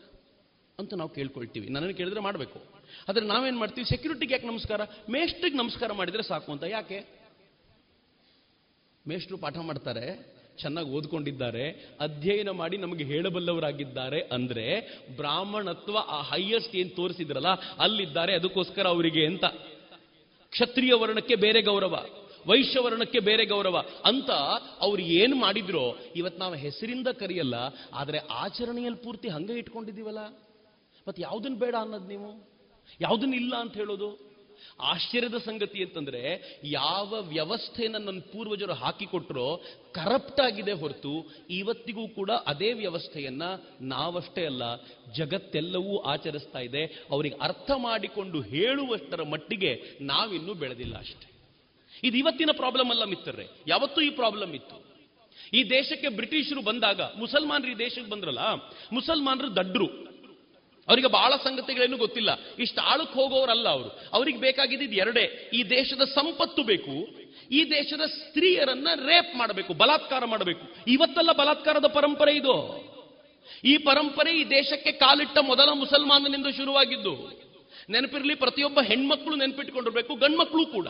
[0.80, 1.66] ಅಂತ ನಾವು ಕೇಳ್ಕೊಳ್ತೀವಿ.
[1.66, 2.58] ನನ್ನನ್ನು ಕೇಳಿದ್ರೆ ಮಾಡಬೇಕು.
[3.08, 3.86] ಆದರೆ ನಾವೇನು ಮಾಡ್ತೀವಿ?
[3.88, 4.80] ಸೆಕ್ಯೂರಿಟಿಗೆ ಯಾಕೆ ನಮಸ್ಕಾರ?
[5.10, 6.64] ಮೇಷ್ಟ್ರಿಗೆ ನಮಸ್ಕಾರ ಮಾಡಿದ್ರೆ ಸಾಕು ಅಂತ.
[6.76, 7.00] ಯಾಕೆ?
[9.08, 10.06] ಮೇಷ್ಟ್ರು ಪಾಠ ಮಾಡ್ತಾರೆ,
[10.58, 11.64] ಚೆನ್ನಾಗಿ ಓದ್ಕೊಂಡಿದ್ದಾರೆ,
[12.00, 14.64] ಅಧ್ಯಯನ ಮಾಡಿ ನಮಗೆ ಹೇಳಬಲ್ಲವರಾಗಿದ್ದಾರೆ ಅಂದ್ರೆ
[15.16, 19.44] ಬ್ರಾಹ್ಮಣತ್ವ ಆ ಹೈಯೆಸ್ಟ್ ಏನು ತೋರಿಸಿದ್ರಲ್ಲ, ಅಲ್ಲಿದ್ದಾರೆ, ಅದಕ್ಕೋಸ್ಕರ ಅವರಿಗೆ ಅಂತ.
[20.52, 21.94] ಕ್ಷತ್ರಿಯ ವರ್ಣಕ್ಕೆ ಬೇರೆ ಗೌರವ,
[22.48, 24.30] ವೈಶ್ಯ ವರ್ಣಕ್ಕೆ ಬೇರೆ ಗೌರವ ಅಂತ
[24.80, 25.82] ಅವ್ರು ಏನು ಮಾಡಿದ್ರೋ
[26.16, 27.54] ಇವತ್ತು ನಾವು ಹೆಸರಿಂದ ಕರೆಯಲ್ಲ,
[27.92, 30.22] ಆದರೆ ಆಚರಣೆಯಲ್ಲಿ ಪೂರ್ತಿ ಹಂಗೆ ಇಟ್ಕೊಂಡಿದ್ದೀವಲ್ಲ.
[31.08, 32.48] ಮತ್ತೆ ಯಾವುದನ್ನು ಬೇಡ ಅನ್ನೋದು ನೀವು?
[33.00, 34.30] ಯಾವುದನ್ನು ಇಲ್ಲ ಅಂತ ಹೇಳೋದು?
[34.80, 36.20] ಆಶ್ಚರ್ಯದ ಸಂಗತಿ ಅಂತಂದ್ರೆ,
[36.64, 39.62] ಯಾವ ವ್ಯವಸ್ಥೆಯನ್ನು ನನ್ನ ಪೂರ್ವಜರು ಹಾಕಿಕೊಟ್ರೋ
[39.92, 43.42] ಕರಪ್ಟ್ ಆಗಿದೆ ಹೊರತು ಇವತ್ತಿಗೂ ಕೂಡ ಅದೇ ವ್ಯವಸ್ಥೆಯನ್ನ
[43.80, 44.62] ನಾವಷ್ಟೇ ಅಲ್ಲ,
[45.12, 46.84] ಜಗತ್ತೆಲ್ಲವೂ ಆಚರಿಸ್ತಾ ಇದೆ.
[47.10, 51.30] ಅವರಿಗೆ ಅರ್ಥ ಮಾಡಿಕೊಂಡು ಹೇಳುವಷ್ಟರ ಮಟ್ಟಿಗೆ ನಾವಿನ್ನೂ ಬೆಳೆದಿಲ್ಲ ಅಷ್ಟೇ.
[52.02, 54.84] ಇದು ಇವತ್ತಿನ ಪ್ರಾಬ್ಲಮ್ ಅಲ್ಲ ಮಿತ್ರರೆ, ಯಾವತ್ತೂ ಈ ಪ್ರಾಬ್ಲಮ್ ಇತ್ತು.
[55.52, 58.38] ಈ ದೇಶಕ್ಕೆ ಬ್ರಿಟಿಷರು ಬಂದಾಗ, ಮುಸಲ್ಮಾನರು ಈ ದೇಶಕ್ಕೆ ಬಂದ್ರಲ್ಲ,
[58.92, 60.09] ಮುಸಲ್ಮಾನರು ದಡ್ರು.
[60.90, 62.40] ಅವರಿಗೆ ಬಹಳ ಸಂಗತಿಗಳೇನು ಗೊತ್ತಿಲ್ಲ.
[62.58, 64.00] ಇಷ್ಟು ಆಳಕ್ಕೆ ಹೋಗೋರಲ್ಲ ಅವರು.
[64.12, 65.50] ಅವರಿಗೆ ಬೇಕಾಗಿದ್ದು ಎರಡೇ.
[65.54, 67.20] ಈ ದೇಶದ ಸಂಪತ್ತು ಬೇಕು.
[67.50, 70.90] ಈ ದೇಶದ ಸ್ತ್ರೀಯರನ್ನ ರೇಪ್ ಮಾಡಬೇಕು, ಬಲಾತ್ಕಾರ ಮಾಡಬೇಕು.
[70.90, 72.90] ಇವತ್ತೆಲ್ಲ ಬಲಾತ್ಕಾರದ ಪರಂಪರೆ ಇದು.
[73.64, 77.14] ಈ ಪರಂಪರೆ ಈ ದೇಶಕ್ಕೆ ಕಾಲಿಟ್ಟ ಮೊದಲ ಮುಸಲ್ಮಾನನಿಂದ ಶುರುವಾಗಿದ್ದು.
[77.90, 80.86] ನೆನಪಿರಲಿ, ಪ್ರತಿಯೊಬ್ಬ ಹೆಣ್ಮಕ್ಳು ನೆನಪಿಟ್ಕೊಂಡಿರ್ಬೇಕು, ಗಂಡ್ಮಕ್ಳು ಕೂಡ.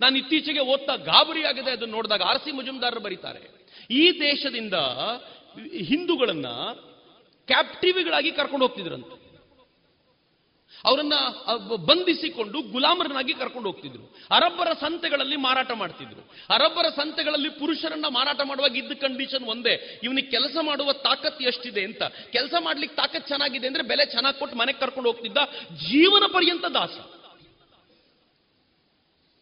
[0.00, 3.66] ನಾನು ಇತ್ತೀಚೆಗೆ ಓದ್ತಾ ಗಾಬರಿ ಆಗಿದೆ ಅದನ್ನು ನೋಡಿದಾಗ ಆರ್ ಸಿ ಮುಜುಮ್ದಾರರು ಬರೀತಾರೆ.
[3.90, 4.74] ಈ ದೇಶದಿಂದ
[5.84, 6.46] ಹಿಂದೂಗಳನ್ನ
[7.46, 9.26] ಕ್ಯಾಪ್ಟಿವಿಗಳಾಗಿ ಕರ್ಕೊಂಡು ಹೋಗ್ತಿದ್ರಂತೆ.
[10.84, 11.12] ಅವರನ್ನ
[11.76, 14.16] ಬಂಧಿಸಿಕೊಂಡು ಗುಲಾಮರನ್ನಾಗಿ ಕರ್ಕೊಂಡು ಹೋಗ್ತಿದ್ರು.
[14.30, 16.20] ಅರಬ್ಬರ ಸಂತೆಗಳಲ್ಲಿ ಮಾರಾಟ ಮಾಡ್ತಿದ್ರು.
[16.54, 20.00] ಅರಬ್ಬರ ಸಂತೆಗಳಲ್ಲಿ ಪುರುಷರನ್ನ ಮಾರಾಟ ಮಾಡುವಾಗ ಇದ್ದ ಕಂಡೀಷನ್ ಒಂದೇ.
[20.02, 22.02] ಇವನಿಗೆ ಕೆಲಸ ಮಾಡುವ ತಾಕತ್ ಎಷ್ಟಿದೆ ಅಂತ.
[22.30, 25.36] ಕೆಲಸ ಮಾಡ್ಲಿಕ್ಕೆ ತಾಕತ್ ಚೆನ್ನಾಗಿದೆ ಅಂದ್ರೆ ಬೆಲೆ ಚೆನ್ನಾಗಿ ಕೊಟ್ಟು ಮನೆಗೆ ಕರ್ಕೊಂಡು ಹೋಗ್ತಿದ್ದ
[25.76, 26.98] ಜೀವನ ಪರ್ಯಂತ ದಾಸ.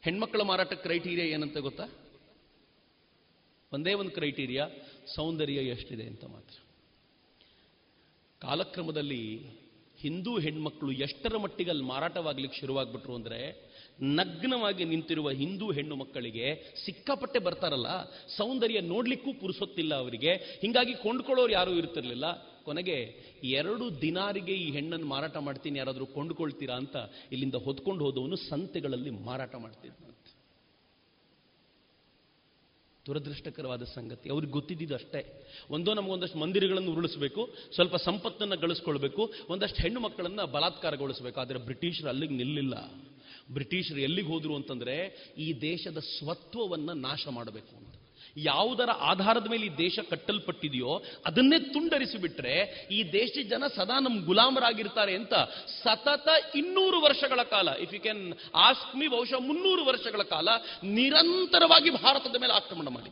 [0.05, 1.85] ಹೆಣ್ಮಕ್ಕಳ ಮಾರಾಟ ಕ್ರೈಟೀರಿಯಾ ಏನಂತ ಗೊತ್ತಾ?
[3.73, 4.11] ಒಂದೇ ಒಂದು
[9.99, 13.39] ಹಿಂದೂ ಹೆಣ್ಮಕ್ಳು ಎಷ್ಟರ ಮಟ್ಟಿಗೆ ಅಲ್ಲಿ ಮಾರಾಟವಾಗ್ಲಿಕ್ಕೆ ಶುರುವಾಗ್ಬಿಟ್ರು ಅಂದ್ರೆ
[14.01, 16.47] ನಗ್ನವಾಗಿ ನಿಂತಿರುವ ಹಿಂದೂ ಹೆಣ್ಣು ಮಕ್ಕಳಿಗೆ
[16.85, 17.87] ಸಿಕ್ಕಾಪಟ್ಟೆ ಬರ್ತಾರಲ್ಲ,
[18.37, 20.33] ಸೌಂದರ್ಯ ನೋಡ್ಲಿಕ್ಕೂ ಪುರುಸೊತ್ತಿಲ್ಲ ಅವರಿಗೆ.
[20.35, 22.25] ಹಿಂಗಾಗಿ ಕೊಂಡ್ಕೊಳ್ಳೋರು ಯಾರೂ ಇರ್ತಿರ್ಲಿಲ್ಲ.
[22.65, 22.97] ಕೊನೆಗೆ
[23.43, 26.97] ಎರಡು ದಿನಾರಿಗೆ ಈ ಹೆಣ್ಣನ್ನು ಮಾರಾಟ ಮಾಡ್ತೀನಿ, ಯಾರಾದರೂ ಕೊಂಡ್ಕೊಳ್ತೀರಾ ಅಂತ
[27.33, 30.14] ಇಲ್ಲಿಂದ ಹೊತ್ಕೊಂಡು ಹೋದವನು ಸಂತೆಗಳಲ್ಲಿ ಮಾರಾಟ ಮಾಡ್ತಿದ್ದಂತೆ
[33.07, 34.31] ದುರದೃಷ್ಟಕರವಾದ ಸಂಗತಿ.
[34.31, 35.47] ಅವ್ರಿಗೆ ಗೊತ್ತಿದ್ದಿದ್ದು ಅಷ್ಟೇ.
[35.71, 41.41] ಒಂದೋ ನಮಗೊಂದಷ್ಟು ಮಂದಿರಗಳನ್ನು ಉರುಳಿಸಬೇಕು, ಸ್ವಲ್ಪ ಸಂಪತ್ತನ್ನು ಗಳಿಸ್ಕೊಳ್ಬೇಕು, ಒಂದಷ್ಟು ಹೆಣ್ಣು ಮಕ್ಕಳನ್ನು ಬಲಾತ್ಕಾರಗೊಳಿಸಬೇಕು.
[41.41, 42.75] ಆದರೆ ಬ್ರಿಟಿಷರು ಅಲ್ಲಿಗೆ ನಿಲ್ಲಿಲ್ಲ.
[43.53, 45.07] ಬ್ರಿಟಿಷರು ಎಲ್ಲಿಗೆ ಹೋದರು ಅಂತಂದರೆ
[45.39, 47.94] ಈ ದೇಶದ ಸ್ವತ್ವವನ್ನು ನಾಶ ಮಾಡಬೇಕು ಅಂತ.
[48.37, 55.35] ಯಾವುದರ ಆಧಾರದ ಮೇಲೆ ಈ ದೇಶ ಕಟ್ಟಲ್ಪಟ್ಟಿದೆಯೋ ಅದನ್ನೇ ತುಂಡರಿಸಿಬಿಟ್ರೆ ಈ ದೇಶದ ಜನ ಸದಾ ನಮ್ಮ ಗುಲಾಮರಾಗಿರ್ತಾರೆ ಅಂತ
[55.83, 60.49] ಸತತ ಇನ್ನೂರು ವರ್ಷಗಳ ಕಾಲ if you can ask me ಬಹುಶಃ ಮುನ್ನೂರು ವರ್ಷಗಳ ಕಾಲ
[60.85, 63.11] ನಿರಂತರವಾಗಿ ಭಾರತದ ಮೇಲೆ ಆಕ್ರಮಣ ಮಾಡಿ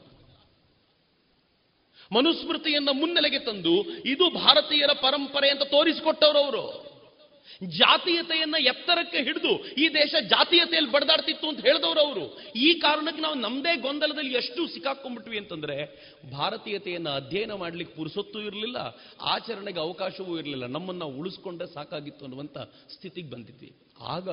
[2.12, 6.91] ಮನುಸ್ಮೃತಿಯನ್ನ ಮುನ್ನೆಲೆಗೆ ತಂದು ಇದು ಭಾರತೀಯರ ಪರಂಪರೆ ಅಂತ ತೋರಿಸಿಕೊಟ್ಟವರು ಅವರು.
[7.60, 12.40] ಜಾತೀಯತೆಯನ್ನ ಎತ್ತರಕ್ಕೆ ಹಿಡಿದು ಈ ದೇಶ ಜಾತೀಯತೆಯಲ್ಲಿ ಬಡದಾಡ್ತಿತ್ತು ಅಂತ ಹೇಳಿದವರು ಅವರು.
[12.56, 16.02] ಈ ಕಾರಣಕ್ಕೆ ನಾವು ನಮ್ಮದೇ ಗೊಂದಲದಲ್ಲಿ ಎಷ್ಟು ಸಿಕ್ಕಾಕೊಂಡ್ಬಿಟ್ವಿ ಅಂತಂದ್ರೆ
[16.32, 18.76] ಭಾರತೀಯತೆಯನ್ನ ಅಧ್ಯಯನ ಮಾಡ್ಲಿಕ್ಕೆ ಪುರುಸೊತ್ತು ಇರಲಿಲ್ಲ,
[19.20, 22.58] ಆಚರಣೆಗೆ ಅವಕಾಶವೂ ಇರಲಿಲ್ಲ, ನಮ್ಮನ್ನ ಉಳಿಸ್ಕೊಂಡೆ ಸಾಕಾಗಿತ್ತು ಅನ್ನುವಂಥ
[22.94, 23.72] ಸ್ಥಿತಿಗೆ ಬಂದಿದ್ವಿ.
[24.00, 24.28] ಆಗ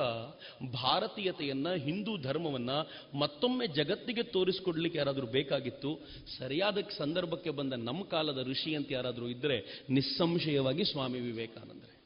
[0.72, 2.70] ಭಾರತೀಯತೆಯನ್ನ, ಹಿಂದೂ ಧರ್ಮವನ್ನ
[3.14, 10.84] ಮತ್ತೊಮ್ಮೆ ಜಗತ್ತಿಗೆ ತೋರಿಸ್ಕೊಡ್ಲಿಕ್ಕೆ ಯಾರಾದರೂ ಬೇಕಾಗಿತ್ತು, ಸರಿಯಾದ ಸಂದರ್ಭಕ್ಕೆ ಬಂದ ನಮ್ಮ ಕಾಲದ ಋಷಿ ಅಂತ ಯಾರಾದರೂ ಇದ್ರೆ ನಿಸ್ಸಂಶಯವಾಗಿ
[10.84, 11.99] ಸ್ವಾಮಿ ವಿವೇಕಾನಂದರೇ.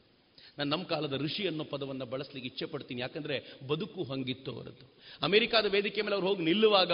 [0.59, 3.37] ನಾನು ನಮ್ಮ ಕಾಲದ ಋಷಿ ಅನ್ನೋ ಪದವನ್ನು ಬಳಸಲಿಕ್ಕೆ ಇಚ್ಛೆ ಪಡ್ತೀನಿ ಯಾಕಂದ್ರೆ
[3.69, 4.85] ಬದುಕು ಹಂಗಿತ್ತು ಅವರದ್ದು.
[5.23, 6.93] ಅಮೆರಿಕಾದ ವೇದಿಕೆ ಮೇಲೆ ಅವ್ರು ಹೋಗಿ ನಿಲ್ಲುವಾಗ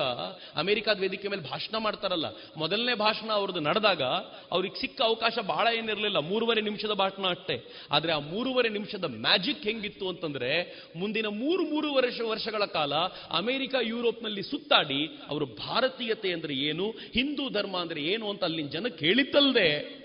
[0.63, 2.27] ಅಮೆರಿಕಾದ ವೇದಿಕೆ ಮೇಲೆ ಭಾಷಣ ಮಾಡ್ತಾರಲ್ಲ,
[2.57, 4.03] ಮೊದಲನೇ ಭಾಷಣ ಅವ್ರದ್ದು ನಡೆದಾಗ
[4.51, 6.19] ಅವ್ರಿಗೆ ಸಿಕ್ಕ ಅವಕಾಶ ಬಹಳ ಏನಿರಲಿಲ್ಲ.
[6.19, 7.57] ಮೂರುವರೆ ನಿಮಿಷದ ಭಾಷಣ ಅಷ್ಟೇ.
[7.91, 10.51] ಆದ್ರೆ ಆ ಮೂರುವರೆ ನಿಮಿಷದ ಮ್ಯಾಜಿಕ್ ಹೆಂಗಿತ್ತು ಅಂತಂದ್ರೆ
[10.97, 12.95] ಮುಂದಿನ ಮೂರು ಮೂರು ವರ್ಷ ವರ್ಷಗಳ ಕಾಲ
[13.31, 20.01] ಅಮೆರಿಕ, ಯುರೋಪ್ನಲ್ಲಿ ಸುತ್ತಾಡಿ ಅವರು ಭಾರತೀಯತೆ ಅಂದ್ರೆ ಏನು, ಹಿಂದೂ ಧರ್ಮ ಅಂದ್ರೆ ಏನು ಅಂತ ಅಲ್ಲಿನ ಜನಕ್ಕೆ ಹೇಳಿದ್ದಲ್ಲದೆ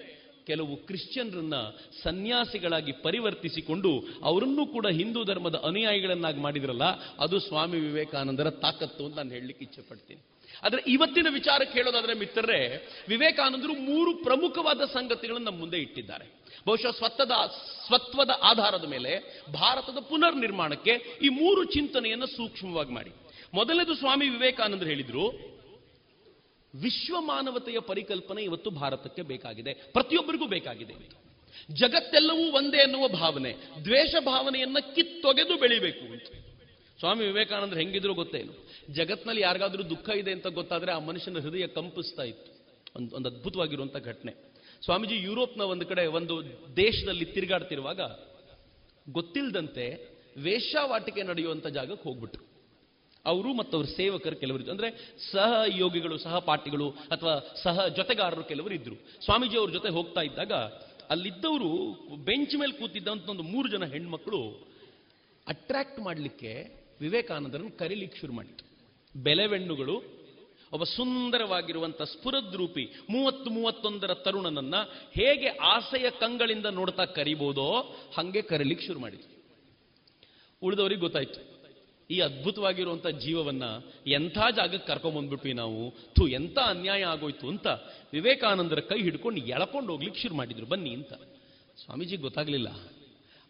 [0.47, 1.53] ಕೆಲವು ಕ್ರಿಶ್ಚಿಯನ್ರನ್ನ
[2.03, 3.91] ಸನ್ಯಾಸಿಗಳಾಗಿ ಪರಿವರ್ತಿಸಿಕೊಂಡು
[4.23, 6.83] ಅವರನ್ನು ಕೂಡ ಹಿಂದೂ ಧರ್ಮದ ಅನುಯಾಯಿಗಳನ್ನಾಗಿ ಮಾಡಿದ್ರಲ್ಲ,
[7.19, 10.21] ಅದು ಸ್ವಾಮಿ ವಿವೇಕಾನಂದರ ತಾಕತ್ತು ಅಂತ ನಾನು ಹೇಳಲಿಕ್ಕೆ ಇಚ್ಛೆ ಪಡ್ತೀನಿ
[10.63, 12.59] ಆದರೆ ಇವತ್ತಿನ ವಿಚಾರಕ್ಕೆ ಹೇಳೋದಾದ್ರೆ ಮಿತ್ರರೇ,
[13.09, 16.25] ವಿವೇಕಾನಂದರು ಮೂರು ಪ್ರಮುಖವಾದ ಸಂಗತಿಗಳನ್ನು ನಮ್ಮ ಮುಂದೆ ಇಟ್ಟಿದ್ದಾರೆ.
[16.67, 17.31] ಬಹುಶಃ ಸ್ವತ್ತದ,
[17.87, 19.11] ಸ್ವತ್ವದ ಆಧಾರದ ಮೇಲೆ
[19.53, 23.11] ಭಾರತದ ಪುನರ್ ನಿರ್ಮಾಣಕ್ಕೆ ಈ ಮೂರು ಚಿಂತನೆಯನ್ನು ಸೂಕ್ಷ್ಮವಾಗಿ ಮಾಡಿ.
[23.53, 25.54] ಮೊದಲನೇದು ಸ್ವಾಮಿ ವಿವೇಕಾನಂದರು ಹೇಳಿದ್ರು
[26.81, 29.73] ವಿಶ್ವ ಮಾನವತೆಯ ಪರಿಕಲ್ಪನೆ ಇವತ್ತು ಭಾರತಕ್ಕೆ ಬೇಕಾಗಿದೆ.
[29.73, 31.25] ಪ್ರತಿಯೊಬ್ಬರಿಗೂ ಬೇಕಾಗಿದೆ.
[31.71, 33.55] ಜಗತ್ತೆಲ್ಲವೂ ಒಂದೇ ಎನ್ನುವ ಭಾವನೆ.
[33.83, 36.23] ದ್ವೇಷ ಭಾವನೆಯನ್ನ ಕಿತ್ತೊಗೆದು ಬೆಳಿಬೇಕು ಅಂತ.
[36.99, 38.53] ಸ್ವಾಮಿ ವಿವೇಕಾನಂದರು ಹೆಂಗಿದ್ರು ಗೊತ್ತೇನು
[38.93, 42.55] ಜಗತ್ನಲ್ಲಿ ಯಾರಿಗಾದ್ರೂ ದುಃಖ ಇದೆ ಅಂತ ಗೊತ್ತಾದ್ರೆ ಆ ಮನುಷ್ಯನ ಹೃದಯ ಕಂಪಿಸ್ತಾ ಇತ್ತು.
[42.95, 44.33] ಒಂದು ಒಂದು ಅದ್ಭುತವಾಗಿರುವಂಥ ಘಟನೆ.
[44.83, 46.43] ಸ್ವಾಮೀಜಿ ಯುರೋಪ್ನ ಒಂದು ಕಡೆ ಒಂದು
[46.75, 48.01] ದೇಶದಲ್ಲಿ ತಿರುಗಾಡ್ತಿರುವಾಗ
[49.11, 52.44] ಗೊತ್ತಿಲ್ಲದಂತೆ ವೇಶ್ಯಾವಾಟಿಕೆ ನಡೆಯುವಂಥ ಜಾಗಕ್ಕೆ ಹೋಗ್ಬಿಟ್ರು.
[53.25, 54.89] ಅವರು ಮತ್ತು ಅವ್ರ ಸೇವಕರು ಕೆಲವರು ಅಂದ್ರೆ
[55.31, 58.95] ಸಹಯೋಗಿಗಳು ಸಹಪಾಠಿಗಳು ಅಥವಾ ಸಹ ಜೊತೆಗಾರರು ಕೆಲವರು ಇದ್ರು.
[58.95, 60.51] ಸ್ವಾಮೀಜಿ ಅವ್ರ ಜೊತೆ ಹೋಗ್ತಾ ಇದ್ದಾಗ
[61.09, 61.93] ಅಲ್ಲಿದ್ದವರು
[62.23, 64.67] ಬೆಂಚ್ ಮೇಲೆ ಕೂತಿದ್ದಂತ ಒಂದು ಮೂರು ಜನ ಹೆಣ್ಮಕ್ಳು
[65.47, 68.65] ಅಟ್ರಾಕ್ಟ್ ಮಾಡಲಿಕ್ಕೆ ವಿವೇಕಾನಂದರನ್ನು ಕರೀಲಿಕ್ಕೆ ಶುರು ಮಾಡಿತು
[69.23, 70.25] ಬೆಲೆವೆಣ್ಣುಗಳು,
[70.71, 74.75] ಒಬ್ಬ ಸುಂದರವಾಗಿರುವಂಥ ಸ್ಫುರದ್ರೂಪಿ ಮೂವತ್ತು ಮೂವತ್ತೊಂದರ ತರುಣನನ್ನ
[75.13, 79.35] ಹೇಗೆ ಆಸೆಯ ಕಂಗಳಿಂದ ನೋಡ್ತಾ ಕರಿಬೋದೋ ಹಂಗೆ ಕರೀಲಿಕ್ಕೆ ಶುರು ಮಾಡಿದ್ರು.
[80.61, 81.54] ಉಳಿದವರಿಗೆ ಗೊತ್ತಾಯ್ತು.
[82.11, 83.63] ಈ ಅದ್ಭುತವಾಗಿರುವಂಥ ಜೀವವನ್ನ
[84.07, 85.91] ಎಂಥ ಜಾಗಕ್ಕೆ ಕರ್ಕೊಂಬಂದ್ಬಿಟ್ವಿ ನಾವು?
[86.15, 87.67] ಥು, ಎಂಥ ಅನ್ಯಾಯ ಆಗೋಯ್ತು ಅಂತ
[88.13, 90.65] ವಿವೇಕಾನಂದರ ಕೈ ಹಿಡ್ಕೊಂಡು ಎಳಕೊಂಡು ಹೋಗ್ಲಿಕ್ಕೆ ಶುರು ಮಾಡಿದ್ರು.
[90.65, 91.13] ಬನ್ನಿ ಅಂತ.
[91.83, 92.67] ಸ್ವಾಮೀಜಿ, ಗೊತ್ತಾಗ್ಲಿಲ್ಲ.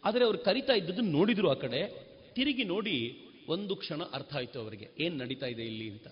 [0.03, 2.07] ಆದರೆ ಅವ್ರು ಕರಿತಾ ಇದ್ದದ್ದು ನೋಡಿದ್ರು ಆ ಕಡೆ.
[2.33, 3.17] ತಿರುಗಿ ನೋಡಿ
[3.47, 4.89] ಒಂದು ಕ್ಷಣ ಅರ್ಥ ಆಯಿತು ಅವರಿಗೆ.
[4.99, 6.07] ಏನು ನಡೀತಾ ಇದೆ ಇಲ್ಲಿ ಅಂತ.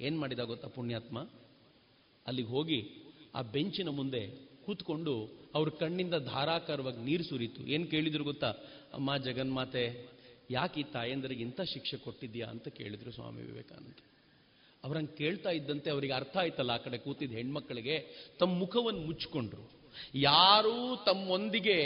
[0.00, 1.18] ಏನು ಮಾಡಿದ ಗೊತ್ತಾ ಪುಣ್ಯಾತ್ಮ?
[2.26, 2.90] ಅಲ್ಲಿಗೆ ಹೋಗಿ
[3.34, 8.50] ಆ ಬೆಂಚಿನ ಮುಂದೆ ಕೂತ್ಕೊಂಡು ಅವ್ರ ಕಣ್ಣಿಂದ ಧಾರಾಕಾರವಾಗಿ ನೀರು ಸುರಿತು ಏನು ಕೇಳಿದ್ರು ಗೊತ್ತಾ?
[8.94, 10.15] ಅಮ್ಮ, ಜಗನ್ಮಾತೆ
[10.50, 13.98] ಯಾಕೆ ಈ ತಾಯಂದರಿಗೆ ಇಂಥ ಶಿಕ್ಷೆ ಕೊಟ್ಟಿದ್ಯಾ ಅಂತ ಕೇಳಿದ್ರು ಸ್ವಾಮಿ ವಿವೇಕಾನಂದ.
[14.84, 17.96] ಅವರಂಗೆ ಕೇಳ್ತಾ ಇದ್ದಂತೆ ಅವರಿಗೆ ಅರ್ಥ ಆಯ್ತಲ್ಲ ಆ ಕಡೆ ಕೂತಿದ್ದ ಹೆಣ್ಮಕ್ಕಳಿಗೆ
[18.38, 19.64] ತಮ್ಮ ಮುಖವನ್ನು ಮುಚ್ಚಿಕೊಂಡ್ರು
[20.14, 21.76] ಯಾರು ತಮ್ಮೊಂದಿಗೆ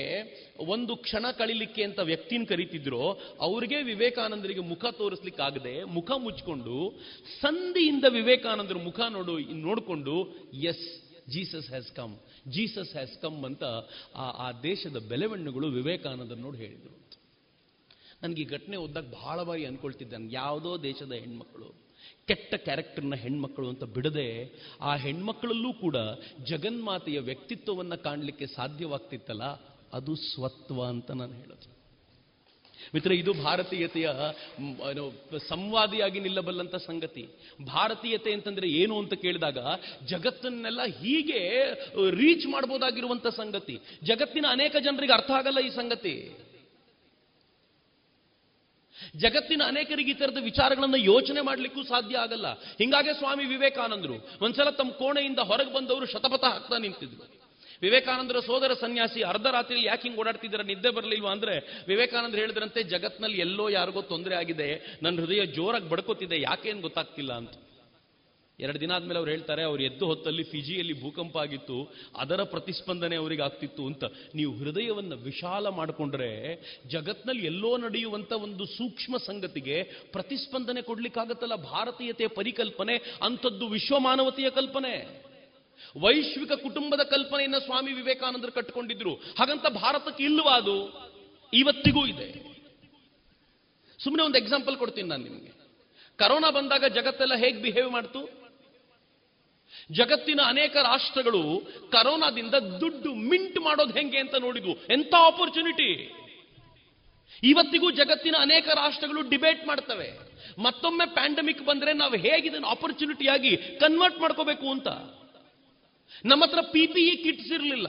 [0.58, 6.98] ಒಂದು ಕ್ಷಣ ಕಳಿಲಿಕ್ಕೆ ಅಂತ ವ್ಯಕ್ತಿನ ಕರೀತಿದ್ರೋ, ಅವ್ರಿಗೆ ವಿವೇಕಾನಂದರಿಗೆ ಮುಖ ತೋರಿಸ್ಲಿಕ್ಕಾಗದೆ ಮುಖ ಮುಚ್ಕೊಂಡು
[7.40, 10.14] ಸಂಧಿಯಿಂದ ವಿವೇಕಾನಂದರ ಮುಖ ನೋಡು, ನೋಡಿಕೊಂಡು
[10.52, 10.86] yes
[11.30, 12.16] Jesus has come
[12.48, 13.64] Jesus has come ಅಂತ
[14.16, 16.99] ಆ ದೇಶದ ಬೆಲೆವಣ್ಣುಗಳು ವಿವೇಕಾನಂದರ ನೋಡಿ ಹೇಳಿದರು.
[18.22, 21.68] ನನಗೆ ಈ ಘಟನೆ ಓದ್ದಾಗ ಬಹಳ ಬಾರಿ ಅನ್ಕೊಳ್ತಿದ್ದೆ ನನಗೆ ಯಾವುದೋ ದೇಶದ ಹೆಣ್ಮಕ್ಳು,
[22.28, 24.28] ಕೆಟ್ಟ ಕ್ಯಾರೆಕ್ಟರ್ನ ಹೆಣ್ಮಕ್ಳು ಅಂತ ಬಿಡದೆ
[24.88, 25.97] ಆ ಹೆಣ್ಮಕ್ಳಲ್ಲೂ ಕೂಡ
[26.51, 29.44] ಜಗನ್ಮಾತೆಯ ವ್ಯಕ್ತಿತ್ವವನ್ನು ಕಾಣಲಿಕ್ಕೆ ಸಾಧ್ಯವಾಗ್ತಿತ್ತಲ್ಲ,
[29.98, 31.66] ಅದು ಸ್ವತ್ವ ಅಂತ ನಾನು ಹೇಳೋದು.
[32.94, 34.09] ಮಿತ್ರ ಇದು ಭಾರತೀಯತೆಯ
[35.48, 37.24] ಸಂವಾದಿಯಾಗಿ ನಿಲ್ಲಬಲ್ಲಂತ ಸಂಗತಿ.
[37.72, 39.59] ಭಾರತೀಯತೆ ಅಂತಂದ್ರೆ ಏನು ಅಂತ ಕೇಳಿದಾಗ
[40.12, 41.40] ಜಗತ್ತನ್ನೆಲ್ಲ ಹೀಗೆ
[42.20, 43.76] ರೀಚ್ ಮಾಡ್ಬೋದಾಗಿರುವಂಥ ಸಂಗತಿ.
[44.10, 46.14] ಜಗತ್ತಿನ ಅನೇಕ ಜನರಿಗೆ ಅರ್ಥ ಆಗಲ್ಲ ಈ ಸಂಗತಿ.
[49.16, 52.52] ಜಗತ್ತಿನ ಅನೇಕರಿಗೆ ಈ ತರದ ವಿಚಾರಗಳನ್ನು ಯೋಚನೆ ಮಾಡಲಿಕ್ಕೂ ಸಾಧ್ಯ ಆಗಲ್ಲ.
[52.52, 54.28] ಹಿಂಗಾಗೆ ಸ್ವಾಮಿ ವಿವೇಕಾನಂದರು.
[54.42, 57.40] ಒಂದ್ಸಲ ತಮ್ಮ ಕೋಣೆಯಿಂದ ಹೊರಗೆ ಬಂದವರು ಶತಪಥ ಹಾಕ್ತಾ ನಿಂತಿದ್ರು.
[57.82, 63.68] ವಿವೇಕಾನಂದರ ಸೋದರ ಸನ್ಯಾಸಿ ಅರ್ಧ ರಾತ್ರಿಯಲ್ಲಿ ಯಾಕೆ ಹಿಂಗೆ ಓಡಾಡ್ತಿದ್ದೀರ ನಿದ್ದೆ ಬರಲಿಲ್ವಾ ಅಂದ್ರೆ ವಿವೇಕಾನಂದ ಹೇಳಿದ್ರಂತೆ, ಜಗತ್ನಲ್ಲಿ ಎಲ್ಲೋ
[63.68, 64.98] ಯಾರಿಗೋ ತೊಂದರೆ ಆಗಿದೆ.
[65.02, 66.40] ನನ್ನ ಹೃದಯ ಜೋರಾಗಿ ಬಡ್ಕೋತಿದೆ.
[66.40, 67.32] ಯಾಕೇನು ಗೊತ್ತಾಗ್ತಿಲ್ಲ?
[67.32, 67.50] ಅಂತ.
[68.60, 73.86] ಎರಡು ದಿನ ಆದ್ಮೇಲೆ ಅವ್ರು ಹೇಳ್ತಾರೆ, ಅವ್ರು ಎದ್ದು ಹೊತ್ತಲ್ಲಿ ಫಿಜಿಯಲ್ಲಿ ಭೂಕಂಪ ಆಗಿತ್ತು, ಅದರ ಪ್ರತಿಸ್ಪಂದನೆ ಅವರಿಗೆ ಆಗ್ತಿತ್ತು
[73.86, 74.04] ಅಂತ.
[74.34, 83.68] ನೀವು ಹೃದಯವನ್ನು ವಿಶಾಲ ಮಾಡಿಕೊಂಡ್ರೆ ಜಗತ್ನಲ್ಲಿ ಎಲ್ಲೋ ನಡೆಯುವಂತ ಒಂದು ಸೂಕ್ಷ್ಮ ಸಂಗತಿಗೆ ಪ್ರತಿಸ್ಪಂದನೆ ಕೊಡ್ಲಿಕ್ಕಾಗತ್ತಲ್ಲ ಭಾರತೀಯತೆಯ ಪರಿಕಲ್ಪನೆ, ಅಂಥದ್ದು
[83.68, 85.30] ವಿಶ್ವ ಮಾನವತೆಯ ಕಲ್ಪನೆ.
[86.00, 89.14] ವೈಶ್ವಿಕ ಕುಟುಂಬದ ಕಲ್ಪನೆಯನ್ನ ಸ್ವಾಮಿ ವಿವೇಕಾನಂದರು ಕಟ್ಟಿಕೊಂಡಿದ್ರು.
[89.14, 91.10] ಹಾಗಂತ ಭಾರತಕ್ಕೆ ಇಲ್ವಾ ಅದು?
[91.54, 92.50] ಇವತ್ತಿಗೂ ಇದೆ.
[93.98, 95.60] ಸುಮ್ಮನೆ ಒಂದು ಎಕ್ಸಾಂಪಲ್ ಕೊಡ್ತೀನಿ ನಾನು ನಿಮಗೆ.
[96.16, 98.39] ಕರೋನಾ ಬಂದಾಗ ಜಗತ್ತೆಲ್ಲ ಹೇಗೆ ಬಿಹೇವ್ ಮಾಡ್ತು?
[99.92, 101.62] ಜಗತ್ತಿನ ಅನೇಕ ರಾಷ್ಟ್ರಗಳು
[101.92, 104.92] ಕರೋನಾದಿಂದ ದುಡ್ಡು ಮಿಂಟ್ ಮಾಡೋದು ಹೆಂಗೆ ಅಂತ ನೋಡಿದ್ವು.
[104.92, 106.10] ಎಂಥ ಆಪರ್ಚುನಿಟಿ
[107.42, 110.30] ಇವತ್ತಿಗೂ ಜಗತ್ತಿನ ಅನೇಕ ರಾಷ್ಟ್ರಗಳು ಡಿಬೇಟ್ ಮಾಡ್ತವೆ.
[110.58, 114.88] ಮತ್ತೊಮ್ಮೆ ಪ್ಯಾಂಡಮಿಕ್ ಬಂದ್ರೆ ನಾವು ಹೇಗೆ ಇದನ್ನು ಆಪರ್ಚುನಿಟಿಯಾಗಿ ಕನ್ವರ್ಟ್ ಮಾಡ್ಕೋಬೇಕು ಅಂತ.
[116.24, 117.86] ನಮ್ಮ ಹತ್ರ ಪಿಪಿಇ ಕಿಟ್ಸ್ ಇರಲಿಲ್ಲ.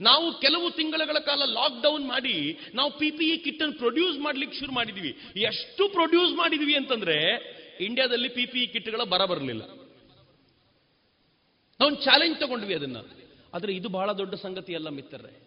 [0.00, 5.18] ನಾವು ಕೆಲವು ತಿಂಗಳುಗಳ ಕಾಲ ಲಾಕ್ ಡೌನ್ ಮಾಡಿ ನಾವು ಪಿಪಿಇ ಕಿಟ್ ಅನ್ನು ಪ್ರೊಡ್ಯೂಸ್ ಮಾಡ್ಲಿಕ್ಕೆ ಶುರು ಮಾಡಿದ್ವಿ.
[5.36, 7.16] ಎಷ್ಟು ಪ್ರೊಡ್ಯೂಸ್ ಮಾಡಿದ್ವಿ ಅಂತಂದ್ರೆ
[7.80, 9.62] ಇಂಡಿಯಾದಲ್ಲಿ ಪಿಪಿಇ ಕಿಟ್ಗಳ ಬರ ಬರಲಿಲ್ಲ.
[11.80, 12.96] ನಾವು ಚಾಲೆಂಜ್ ತಗೊಂಡ್ವಿ ಅದನ್ನ.
[13.54, 15.42] ಆದರೆ ಇದು ಬಹಳ ದೊಡ್ಡ ಸಂಗತಿ ಅಲ್ಲ ಮಿತ್ರರೇ.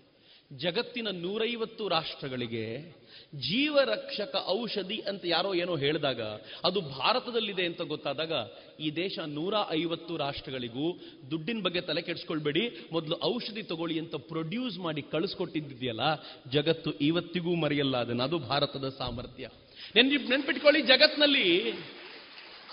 [0.58, 2.96] ಜಗತ್ತಿನ ನೂರೈವತ್ತು ರಾಷ್ಟ್ರಗಳಿಗೆ
[3.36, 6.22] ಜೀವರಕ್ಷಕ ಔಷಧಿ ಅಂತ ಯಾರೋ ಏನೋ ಹೇಳಿದಾಗ,
[6.64, 8.32] ಅದು ಭಾರತದಲ್ಲಿದೆ ಅಂತ ಗೊತ್ತಾದಾಗ,
[8.80, 10.98] ಈ ದೇಶ ನೂರ ಐವತ್ತು ರಾಷ್ಟ್ರಗಳಿಗೂ
[11.32, 16.02] ದುಡ್ಡಿನ ಬಗ್ಗೆ ತಲೆ ಕೆಡಿಸ್ಕೊಳ್ಬೇಡಿ, ಮೊದಲು ಔಷಧಿ ತಗೊಳ್ಳಿ ಅಂತ ಪ್ರೊಡ್ಯೂಸ್ ಮಾಡಿ ಕಳಿಸ್ಕೊಟ್ಟಿದ್ದಿದೆಯಲ್ಲ,
[16.50, 18.24] ಜಗತ್ತು ಇವತ್ತಿಗೂ ಮರೆಯಲ್ಲ ಅದನ್ನು.
[18.24, 19.48] ಅದು ಭಾರತದ ಸಾಮರ್ಥ್ಯ.
[19.96, 21.74] ನೆನ್ ನೆನ್ಪಿಟ್ಕೊಳ್ಳಿ, ಜಗತ್ನಲ್ಲಿ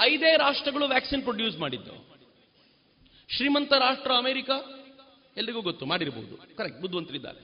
[0.00, 2.05] ಐದೇ ರಾಷ್ಟ್ರಗಳು ವ್ಯಾಕ್ಸಿನ್ ಪ್ರೊಡ್ಯೂಸ್ ಮಾಡಿದ್ದು.
[3.28, 4.50] ಶ್ರೀಮಂತ ರಾಷ್ಟ್ರ ಅಮೆರಿಕ
[5.36, 5.86] ಎಲ್ರಿಗೂ ಗೊತ್ತು?
[5.86, 7.40] ಮಾಡಿರಬಹುದು ಕರೆಕ್ಟ್ ಬುದ್ಧಿವಂತರಿದ್ದಾರೆ.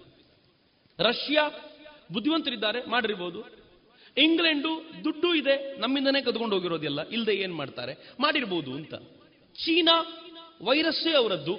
[0.99, 1.51] ರಷ್ಯಾ
[2.13, 3.45] ಬುದ್ಧಿವಂತರಿದ್ದಾರೆ, ಮಾಡಿರ್ಬೋದು.
[4.17, 8.15] ಇಂಗ್ಲೆಂಡು ದುಡ್ಡು ಇದೆ, ನಮ್ಮಿಂದನೇ ಕದ್ಕೊಂಡು ಹೋಗಿರೋದಿಲ್ಲ ಇಲ್ಲದೆ ಏನ್ ಮಾಡ್ತಾರೆ?
[8.21, 8.95] ಮಾಡಿರ್ಬೋದು ಅಂತ.
[9.55, 10.21] ಚೀನಾ
[10.63, 11.59] ವೈರಸ್ಸೇ ಅವರದ್ದು.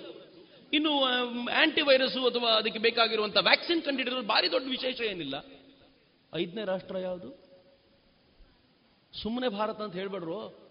[0.73, 1.03] ಇನ್ನು
[1.47, 5.45] ಆಂಟಿ ವೈರಸ್ ಅಥವಾ ಅದಕ್ಕೆ ಬೇಕಾಗಿರುವಂತಹ ವ್ಯಾಕ್ಸಿನ್ ಕಂಡುಹಿಡಿದ್ರು ಭಾರಿ ದೊಡ್ಡ ವಿಶೇಷ ಏನಿಲ್ಲ.
[6.35, 7.43] ಐದನೇ ರಾಷ್ಟ್ರ ಯಾವುದು?
[9.23, 10.62] ಸುಮ್ಮನೆ ಭಾರತ ಅಂತ ಹೇಳ್ಬೇಡ್ರು.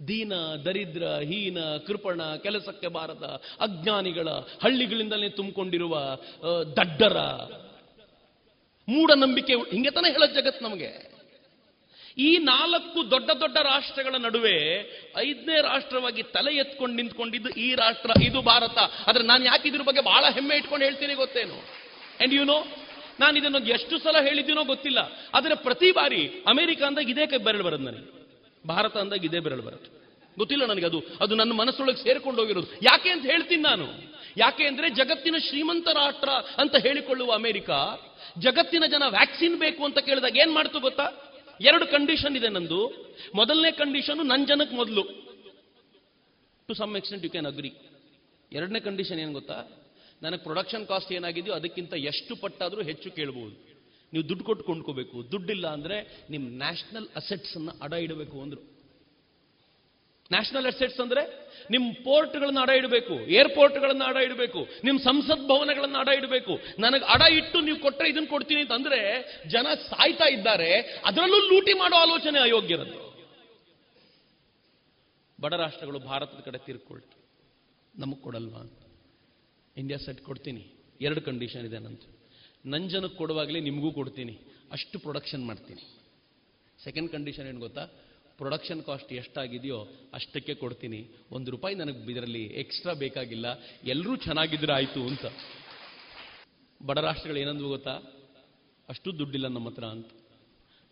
[0.00, 0.32] ದೀನ,
[0.64, 4.28] ದರಿದ್ರ, ಹೀನ, ಕೃಪಣ, ಕೆಲಸಕ್ಕೆ ಬಾರದ ಅಜ್ಞಾನಿಗಳ
[4.62, 5.96] ಹಳ್ಳಿಗಳಿಂದಲೇ ತುಂಬಿಕೊಂಡಿರುವ
[6.76, 7.18] ದಡ್ಡರ
[8.88, 11.16] ಮೂಢನಂಬಿಕೆ ಹಿಂಗೆ ತಾನೇ ಹೇಳೋ ಜಗತ್ ನಮಗೆ.
[12.18, 14.54] ಈ ನಾಲ್ಕು ದೊಡ್ಡ ದೊಡ್ಡ ರಾಷ್ಟ್ರಗಳ ನಡುವೆ
[15.16, 18.78] ಐದನೇ ರಾಷ್ಟ್ರವಾಗಿ ತಲೆ ಎತ್ಕೊಂಡು ನಿಂತ್ಕೊಂಡಿದ್ದು ಈ ರಾಷ್ಟ್ರ, ಇದು ಭಾರತ.
[19.06, 21.58] ಆದ್ರೆ ನಾನು ಯಾಕೆ ಇದ್ರ ಬಗ್ಗೆ ಬಹಳ ಹೆಮ್ಮೆ ಇಟ್ಕೊಂಡು ಹೇಳ್ತೀನಿ ಗೊತ್ತೇನು?
[22.20, 22.64] ಅಂಡ್ ಯು ನೋ
[23.20, 24.98] ನಾನು ಇದನ್ನು ಎಷ್ಟು ಸಲ ಹೇಳಿದ್ದೀನೋ ಗೊತ್ತಿಲ್ಲ.
[25.34, 28.15] ಆದರೆ ಪ್ರತಿ ಬಾರಿ ಅಮೆರಿಕ ಅಂದಾಗ ಇದೇ ಕೈ ಬೆರಳು ಬರೋದು ನನಗೆ.
[28.68, 30.06] ಭಾರತ ಅಂದಾಗ ಇದೇ ಬೆರಳು ಬರುತ್ತೆ.
[30.38, 32.66] ಗೊತ್ತಿಲ್ಲ ನನಗೆ ಅದು ಅದು ನನ್ನ ಮನಸ್ಸೊಳಗೆ ಸೇರಿಕೊಂಡು ಹೋಗಿರೋದು.
[32.72, 34.16] ಯಾಕೆ ಅಂತ ಹೇಳ್ತೀನಿ ನಾನು.
[34.36, 37.70] ಯಾಕೆ ಅಂದ್ರೆ ಜಗತ್ತಿನ ಶ್ರೀಮಂತ ರಾಷ್ಟ್ರ ಅಂತ ಹೇಳಿಕೊಳ್ಳುವ ಅಮೆರಿಕ,
[38.38, 41.32] ಜಗತ್ತಿನ ಜನ ವ್ಯಾಕ್ಸಿನ್ ಬೇಕು ಅಂತ ಕೇಳಿದಾಗ ಏನ್ ಮಾಡ್ತು ಗೊತ್ತಾ?
[41.60, 42.86] ಎರಡು ಕಂಡೀಷನ್ ಇದೆ ನಂದು.
[43.34, 45.02] ಮೊದಲನೇ ಕಂಡೀಷನ್ ನನ್ನ ಜನಕ್ಕೆ ಮೊದಲು.
[46.68, 47.72] To some extent you can agree
[48.52, 49.84] ಎರಡನೇ ಕಂಡೀಷನ್ ಏನು ಗೊತ್ತಾ?
[50.22, 53.75] ನನಗೆ ಪ್ರೊಡಕ್ಷನ್ ಕಾಸ್ಟ್ ಏನಾಗಿದೆಯೋ ಅದಕ್ಕಿಂತ ಎಷ್ಟು ಪಟ್ಟಾದರೂ ಹೆಚ್ಚು ಕೇಳಬಹುದು
[54.12, 55.32] ನೀವು ದುಡ್ಡು ಕೊಟ್ಟು ಕೊಂಡ್ಕೋಬೇಕು.
[55.32, 58.76] ದುಡ್ಡಿಲ್ಲ ಅಂದ್ರೆ ನಿಮ್ಮ ನ್ಯಾಷನಲ್ ಅಸೆಟ್ಸ್ ಅನ್ನ ಅಡ ಇಡಬೇಕು ಅಂದರು.
[60.32, 61.22] ನ್ಯಾಷನಲ್ ಅಸೆಟ್ಸ್ ಅಂದ್ರೆ
[61.70, 66.82] ನಿಮ್ಮ ಪೋರ್ಟ್ಗಳನ್ನ ಅಡ ಇಡಬೇಕು, ಏರ್ಪೋರ್ಟ್ಗಳನ್ನ ಅಡ ಇಡಬೇಕು ನಿಮ್ಮ ಸಂಸತ್ ಭವನಗಳನ್ನ ಅಡ ಇಡಬೇಕು.
[66.82, 69.00] ನನಗೆ ಅಡ ಇಟ್ಟು ನೀವು ಕೊಟ್ಟರೆ ಇದನ್ನ ಕೊಡ್ತೀನಿ ಅಂತಂದ್ರೆ
[69.48, 70.80] ಜನ ಸಾಯ್ತಾ ಇದ್ದಾರೆ.
[70.80, 73.06] ಅದರಲ್ಲೂ ಲೂಟಿ ಮಾಡೋ ಆಲೋಚನೆ ಅಯೋಗ್ಯರದ್ದು.
[75.40, 77.16] ಬಡ ರಾಷ್ಟ್ರಗಳು ಭಾರತದ ಕಡೆ ತಿರ್ಕೊಳ್ತು
[78.00, 78.78] ನಮಗೆ ಕೊಡಲ್ವಾ ಅಂತ.
[79.76, 80.74] ಇಂಡಿಯಾ ಸೆಟ್ ಕೊಡ್ತೀನಿ.
[81.00, 82.15] ಎರಡು ಕಂಡೀಷನ್ ಇದೆ ನಂದು.
[82.66, 84.38] ನನ್ನ ಜನಕ್ಕೆ ಕೊಡುವಾಗಲೇ ನಿಮಗೂ ಕೊಡ್ತೀನಿ.
[84.72, 85.82] ಅಷ್ಟು ಪ್ರೊಡಕ್ಷನ್ ಮಾಡ್ತೀನಿ.
[86.84, 87.84] ಸೆಕೆಂಡ್ ಕಂಡೀಷನ್ ಏನು ಗೊತ್ತಾ?
[88.38, 91.08] ಪ್ರೊಡಕ್ಷನ್ ಕಾಸ್ಟ್ ಎಷ್ಟಾಗಿದೆಯೋ ಅಷ್ಟಕ್ಕೆ ಕೊಡ್ತೀನಿ.
[91.30, 93.46] ಒಂದು ರೂಪಾಯಿ ನನಗೆ ಇದರಲ್ಲಿ ಎಕ್ಸ್ಟ್ರಾ ಬೇಕಾಗಿಲ್ಲ.
[93.84, 95.24] ಎಲ್ಲರೂ ಚೆನ್ನಾಗಿದ್ರೆ ಆಯಿತು ಅಂತ.
[96.86, 97.96] ಬಡ ರಾಷ್ಟ್ರಗಳು ಏನಂದ್ವು ಗೊತ್ತಾ?
[98.88, 100.10] ಅಷ್ಟು ದುಡ್ಡಿಲ್ಲ ನಮ್ಮ ಹತ್ರ ಅಂತ.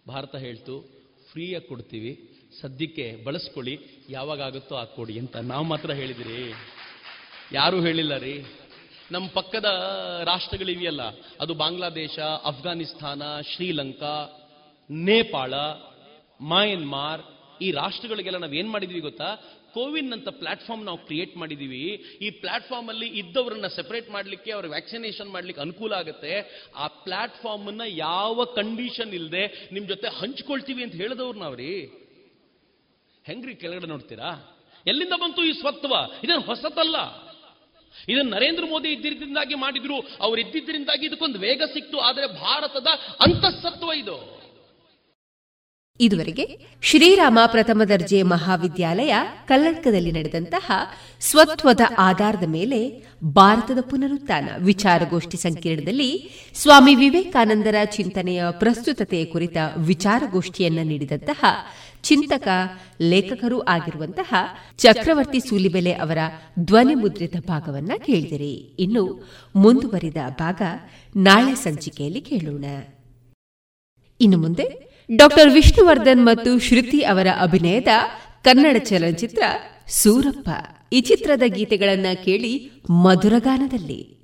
[0.08, 0.90] ಭಾರತ ಹೇಳ್ತು
[1.32, 2.30] ಫ್ರೀಯಾಗಿ ಕೊಡ್ತೀವಿ.
[2.60, 3.80] ಸದ್ಯಕ್ಕೆ ಬಳಸ್ಕೊಳ್ಳಿ.
[4.10, 5.36] ಯಾವಾಗ ಆಗುತ್ತೋ ಹಾಕ್ಕೊಡಿ ಕೊಡಿ ಅಂತ.
[5.36, 6.54] ನಾವು ಮಾತ್ರ ಹೇಳಿದಿರಿ.
[7.52, 8.44] ಯಾರೂ ಹೇಳಿಲ್ಲ ರೀ.
[9.10, 9.64] ನಮ್ಮ ಪಕ್ಕದ
[10.24, 11.00] ರಾಷ್ಟ್ರಗಳಿವೆಯಲ್ಲ.
[11.40, 14.40] ಅದು ಬಾಂಗ್ಲಾದೇಶ, ಅಫ್ಘಾನಿಸ್ತಾನ, ಶ್ರೀಲಂಕಾ,
[14.90, 15.54] ನೇಪಾಳ,
[16.40, 17.22] ಮಯನ್ಮಾರ್.
[17.62, 19.34] ಈ ರಾಷ್ಟ್ರಗಳಿಗೆಲ್ಲ ನಾವು ಏನ್ ಮಾಡಿದೀವಿ ಗೊತ್ತಾ?
[19.74, 21.82] ಕೋವಿನ್ ಅಂತ ಪ್ಲಾಟ್ಫಾರ್ಮ್ ನಾವು ಕ್ರಿಯೇಟ್ ಮಾಡಿದೀವಿ.
[22.22, 26.64] ಈ ಪ್ಲಾಟ್ಫಾರ್ಮ್ ಅಲ್ಲಿ ಇದ್ದವರನ್ನ ಸೆಪರೇಟ್ ಮಾಡಲಿಕ್ಕೆ, ಅವ್ರ ವ್ಯಾಕ್ಸಿನೇಷನ್ ಮಾಡ್ಲಿಕ್ಕೆ ಅನುಕೂಲ ಆಗುತ್ತೆ.
[26.76, 31.84] ಆ ಪ್ಲಾಟ್ಫಾರ್ಮ್ ಅನ್ನ ಯಾವ ಕಂಡೀಷನ್ ಇಲ್ಲದೆ ನಿಮ್ ಜೊತೆ ಹಂಚ್ಕೊಳ್ತೀವಿ ಅಂತ ಹೇಳಿದವ್ರು ನಾವ್ರಿ.
[33.24, 34.56] ಹೆಂಗ್ರಿ ಕೆಳಗಡೆ ನೋಡ್ತೀರಾ?
[34.86, 35.94] ಎಲ್ಲಿಂದ ಬಂತು ಈ ಸ್ವತ್ವ?
[36.24, 37.23] ಇದೇನು ಹೊಸತಲ್ಲ.
[38.08, 40.00] ಇದನ್ನು ನರೇಂದ್ರ ಮೋದಿ ಇದ್ದಿದ್ದರಿಂದಾಗಿ ಮಾಡಿದ್ರು.
[40.00, 41.98] ಅವರು ಇದ್ದಿದ್ದರಿಂದಾಗಿ ಇದಕ್ಕೊಂದು ವೇಗ ಸಿಕ್ತು.
[41.98, 42.86] ಆದರೆ ಭಾರತದ
[43.20, 44.34] ಅಂತಃಸತ್ವ ಇದು.
[46.00, 49.14] ಇದುವರೆಗೆ ಶ್ರೀರಾಮ ಪ್ರಥಮ ದರ್ಜೆ ಮಹಾವಿದ್ಯಾಲಯ
[49.46, 50.72] ಕಲ್ಲಡ್ಕದಲ್ಲಿ ನಡೆದಂತಹ
[51.20, 61.44] ಸ್ವತ್ವದ ಆಧಾರದ ಮೇಲೆ ಭಾರತದ ಪುನರುತ್ಥಾನ ವಿಚಾರಗೋಷ್ಠಿ ಸಂಕೀರ್ಣದಲ್ಲಿ ಸ್ವಾಮಿ ವಿವೇಕಾನಂದರ ಚಿಂತನೆಯ ಪ್ರಸ್ತುತತೆಯ ಕುರಿತ ವಿಚಾರಗೋಷ್ಠಿಯನ್ನು ನೀಡಿದಂತಹ
[62.04, 62.48] ಚಿಂತಕ,
[63.00, 64.34] ಲೇಖಕರೂ ಆಗಿರುವಂತಹ
[64.78, 66.18] ಚಕ್ರವರ್ತಿ ಸೂಲಿಬೆಲೆ ಅವರ
[66.58, 68.54] ಧ್ವನಿ ಮುದ್ರಿತ ಭಾಗವನ್ನ ಕೇಳಿದಿರಿ.
[68.54, 69.04] ಇನ್ನು
[69.56, 70.62] ಮುಂದುವರಿದ ಭಾಗ
[71.16, 72.64] ನಾಳೆ ಸಂಚಿಕೆಯಲ್ಲಿ ಕೇಳೋಣ.
[74.20, 74.66] ಇನ್ನು ಮುಂದೆ
[75.16, 77.88] ಡಾಕ್ಟರ್ ವಿಷ್ಣುವರ್ಧನ್ ಮತ್ತು ಶ್ರುತಿ ಅವರ ಅಭಿನಯದ
[78.42, 79.42] ಕನ್ನಡ ಚಲನಚಿತ್ರ
[79.88, 80.50] ಸೂರಪ್ಪ.
[80.92, 84.23] ಈ ಚಿತ್ರದ ಗೀತೆಗಳನ್ನ ಕೇಳಿ ಮಧುರಗಾನದಲ್ಲಿ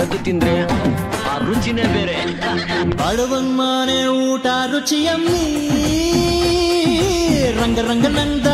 [0.00, 0.52] ಕದ್ದು ತಿಂದ್ರೆ
[1.30, 2.18] ಆ ರುಚಿನೇ ಬೇರೆ.
[3.00, 5.42] ಬಡವನ್ ಮನೆ ಊಟ ರುಚಿಯಮ್ಮಿ
[7.60, 8.48] ರಂಗ ರಂಗನಂದ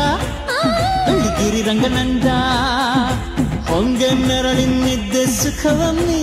[1.05, 2.27] ಬೆಳ್ಳಿಗಿರಿ ರಂಗನಂದ
[3.69, 6.21] ಹೊಂಗೆ ನೆರಳಿನಿದ್ದೆ ಸುಖವಮ್ಮಿ.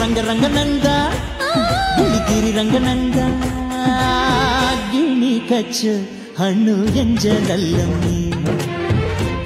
[0.00, 0.88] ರಂಗ ರಂಗನಂದ
[1.96, 3.18] ಬೆಳ್ಳಿಗಿರಿ ರಂಗನಂದ
[4.90, 5.94] ಗಿಣಿ, ಕಚ್ಚು,
[6.42, 8.18] ಹಣ್ಣು, ಎಂಜಲಲ್ಲಮ್ಮಿ.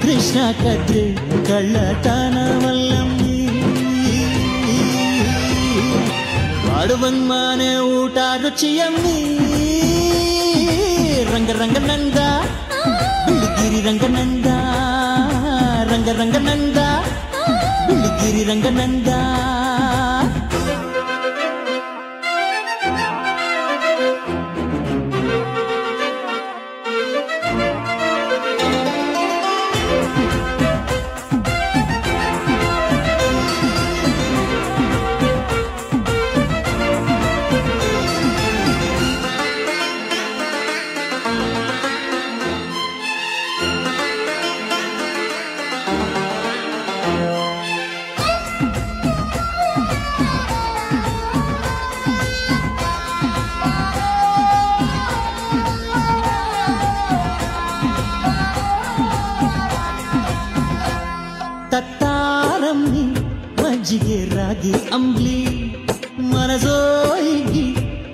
[0.03, 1.05] ಕೃಷ್ಣ, ಕದ್ರೆ
[1.49, 2.78] ಕಳ್ಳತನವಲ್ಲಮ್ಮಿ
[6.88, 9.18] ಮಾಡುವನ್ ಮನೆ ಊಟ ರುಚಿಯಮ್ಮಿ
[11.34, 12.20] ರಂಗ ರಂಗನಂದ
[13.28, 14.50] ಬಿಳಿಗಿರಿ ರಂಗನಂದ
[15.92, 16.80] ರಂಗ ರಂಗನಂದ
[17.88, 19.10] ಬಿಳಿಗಿರಿ ರಂಗನಂದ
[63.99, 65.39] ಮಜ್ಜಿಗೆ ರಾಗಿ ಅಂಬ್ಲಿ
[66.33, 67.65] ಮನಸೋಯಿಗಿ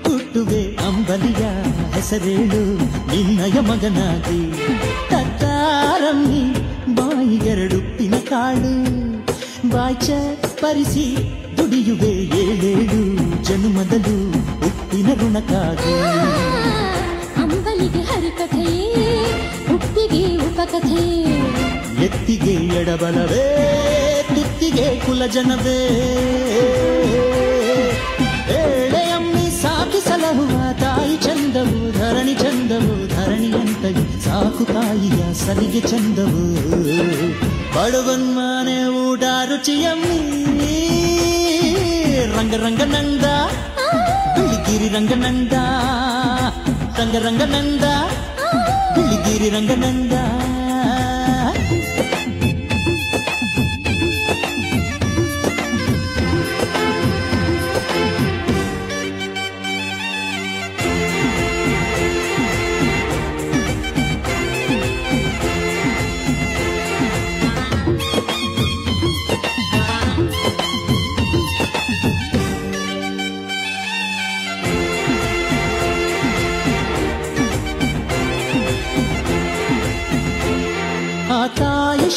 [0.04, 1.42] ಹುಟ್ಟುವೆ ಅಂಬಲಿಯ
[1.94, 2.60] ಹೆಸರೇಳು
[3.10, 4.40] ನಿನ್ನಯ ಮಗನಾಗಿ.
[5.10, 6.42] ತತ್ತಾರಮ್ಮಿ
[6.98, 8.74] ಬಾಯಿಗೆರಡುಪ್ಪಿನ ಕಾಳು
[9.68, 10.08] ಬಾಚ
[10.62, 11.06] ಪರಿಸಿ
[11.58, 12.12] ದುಡಿಯುವೆ
[12.42, 13.02] ಏಳೇಳು
[13.42, 14.16] ಜನುಮದಲು
[14.68, 15.94] ಉಪ್ಪಿನ ಋಣಕ್ಕಾಗಿ
[17.42, 18.66] ಅಂಬಲಿಗೆ ಹರಿಕಥೆ
[19.76, 21.04] ಉಪ್ಪಿಗೆ ಉಪಕಥೆ.
[22.04, 23.46] ಎತ್ತಿಗೆ ಎಡಬಲವೇ
[24.63, 25.79] ತುತ್ತಿಗೆ ಕುಲಜನವೇ
[28.59, 36.43] ಏಳೆಯಮ್ಮಿ ಸಾಕಿ ಸಲಹುವ ತಾಯಿ ಚಂದವು ಧರಣಿ ಚಂದವು ಧರಣಿಯಂತಗಿ ಸಾಕು ತಾಯಿಯ ಸಲಿಗೆ ಚಂದವು
[37.75, 40.21] ಬಡವನ್ ಮನೆ ಊಟ ರುಚಿಯಮ್ಮಿ
[42.35, 43.25] ರಂಗ ರಂಗನಂದ
[44.35, 45.55] ಬಿಳಿಗಿರಿ ರಂಗನಂದ
[46.99, 47.85] ರಂಗ ರಂಗನಂದ
[48.95, 50.15] ಬಿಳಿಗಿರಿ ರಂಗನಂದ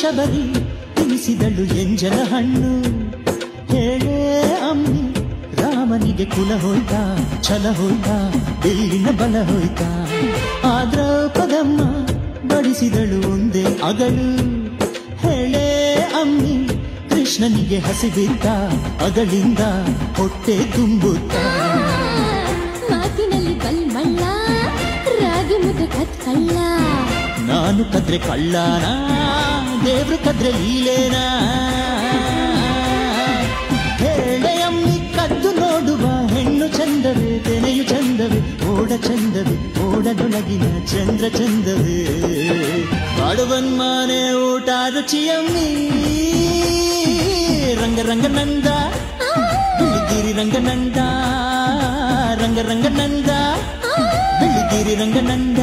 [0.07, 0.43] ಶಬರಿ
[0.95, 2.69] ತಿಳಿಸಿದಳು ಎಂಜಲ ಹಣ್ಣು.
[3.71, 4.19] ಹೇಳೇ
[4.69, 5.01] ಅಮ್ಮಿ,
[5.61, 6.93] ರಾಮನಿಗೆ ಕುಲ ಹೋಯ್ತ,
[7.41, 8.09] ಛಲ ಹೋಯ್ತ,
[8.63, 9.81] ಬೆಲ್ಲಿನ ಬಲ ಹೋಯ್ತ.
[10.65, 11.79] ಆದ್ರ ಪದಮ್ಮ
[12.47, 14.29] ಬಡಿಸಿದಳು ಒಂದೇ ಅಗಳು
[15.17, 15.67] ಹೇಳೇ
[16.21, 16.55] ಅಮ್ಮಿ,
[17.09, 18.45] ಕೃಷ್ಣನಿಗೆ ಹಸಿಬಿದ್ದ
[19.05, 19.59] ಅಗಳಿಂದ
[20.17, 21.35] ಹೊಟ್ಟೆ ತುಂಬುತ್ತ.
[22.91, 24.23] ಮಾತಿನಲ್ಲಿ ಬಲ್ಮಳ್ಳ,
[25.21, 25.89] ರಾಗಿ ಮುದ್ದೆ
[27.48, 28.86] ನಾನು ಕದ್ರೆ ಕಳ್ಳನ
[29.84, 31.24] ದೇವ್ರು ಕದ್ರೆ ಲೀಲೇನಾ
[34.02, 38.40] ಹೇಳೆಯಮ್ಮಿ ಕದ್ದು ನೋಡುವ ಹೆಣ್ಣು ಚಂದವೇ ತೆನೆಯು ಚಂದವೇ
[38.72, 39.56] ಓಡ ಚಂದವೇ
[39.86, 41.98] ಓಡದೊಳಗಿನ ಚಂದ್ರ ಚಂದವೇ
[43.18, 45.68] ಮಾಡುವನ್ ಮಾನೆ ಊಟ ರುಚಿಯಮ್ಮಿ
[47.82, 48.68] ರಂಗ ರಂಗನಂದ
[49.78, 50.98] ಬಿಳಿಗಿರಿ ರಂಗನಂದ
[52.42, 53.30] ರಂಗ ರಂಗನಂದ
[54.40, 55.62] ಬಿಳಿಗಿರಿ ರಂಗನಂದ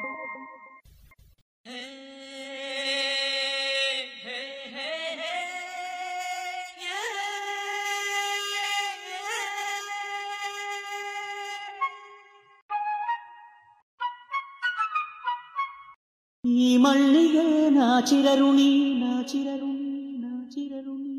[16.77, 18.69] മള്ളികേ നാചിരരുണി
[19.01, 19.91] നാചിരരുണി
[20.23, 21.17] നാചിരരുണി.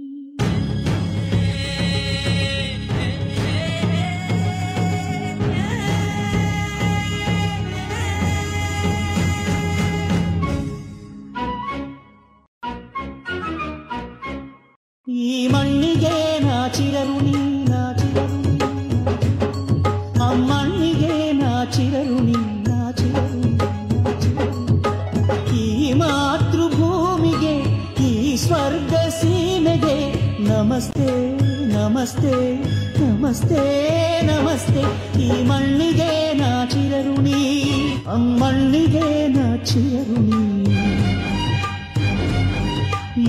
[15.06, 17.41] ഈ മണ്ണികേ നാചിരരുണി
[32.02, 32.54] ನಮಸ್ತೆ
[33.04, 33.62] ನಮಸ್ತೆ
[34.26, 34.80] ನಮಸ್ತೆ.
[35.22, 37.62] ಈ ಮಣ್ಣಿಗೆ ನಾಚಿರರುಣಿ
[38.12, 40.64] ಅಮ್ಮಣ್ಣಿಗೆ ನಾಚಿರರುಣಿ.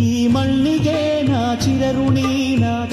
[0.03, 2.92] ಈ ಮಣ್ಣಿಗೆ ನಾಚಿರರುಣಿ ನಾಚ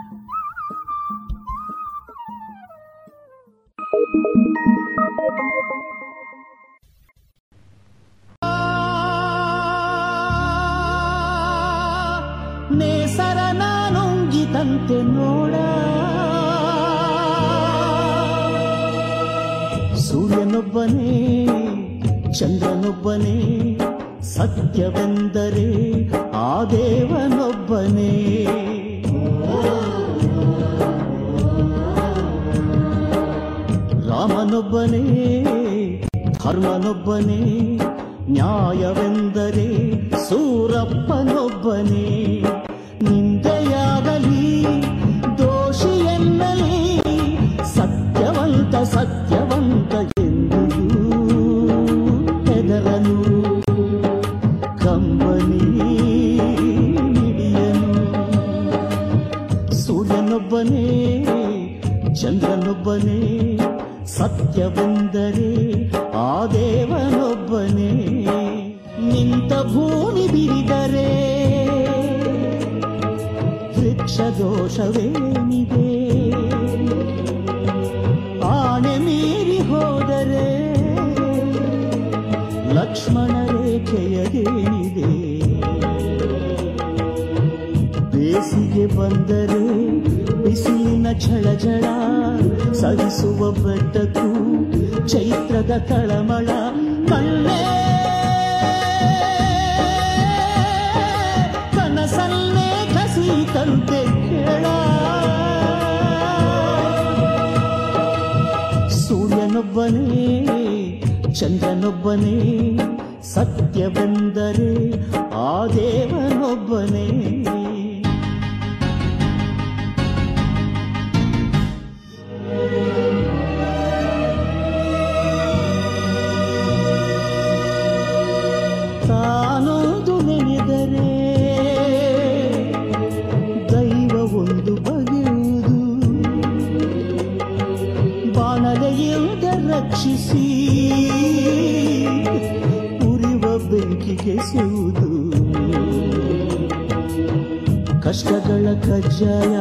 [148.91, 149.57] ಕಷ್ಟಗಳ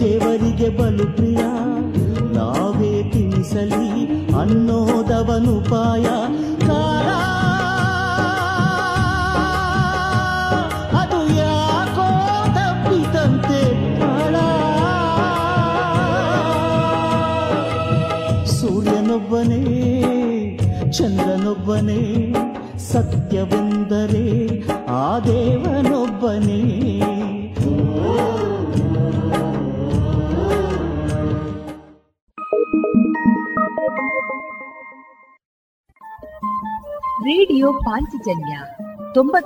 [0.00, 1.42] ದೇವರಿಗೆ ಬಲು ಪ್ರಿಯ
[2.34, 3.88] ನಾವೇ ತಿನ್ನಿಸಲಿ
[4.40, 6.04] ಅನ್ನೋದವನುಪಾಯ
[6.66, 7.08] ಕಾಲ,
[11.00, 12.06] ಅದು ಯಾಕೋ
[12.58, 13.62] ತಪ್ಪಿತಂತೆ
[14.00, 14.34] ಕಾಳ
[18.58, 19.62] ಸೂರ್ಯನೊಬ್ಬನೇ,
[20.98, 22.02] ಚಂದ್ರನೊಬ್ಬನೇ,
[22.92, 24.26] ಸತ್ಯವೆಂದರೆ
[25.02, 26.62] ಆ ದೇವನೊಬ್ಬನೇ.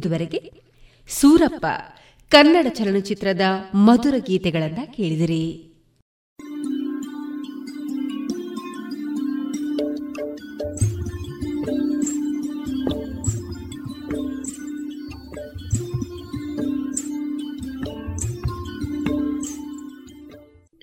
[0.00, 0.52] ಇದುವರೆಗೆ
[1.08, 1.66] ಸೂರಪ್ಪ
[2.30, 3.40] ಕನ್ನಡ ಚಲನಚಿತ್ರದ
[3.74, 5.66] ಮಧುರ ಗೀತೆಗಳನ್ನ ಕೇಳಿದಿರಿ.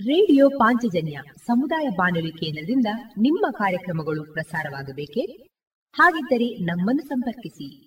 [0.01, 2.87] ರೇಡಿಯೋ ಪಾಂಚಜನ್ಯ ಸಮುದಾಯ ಬಾನುಲಿ ಕೇಂದ್ರದಿಂದ
[3.17, 5.21] ನಿಮ್ಮ ಕಾರ್ಯಕ್ರಮಗಳು ಪ್ರಸಾರವಾಗಬೇಕೆ?
[5.93, 7.86] ಹಾಗಿದ್ದರೆ ನಮ್ಮನ್ನು ಸಂಪರ್ಕಿಸಿ.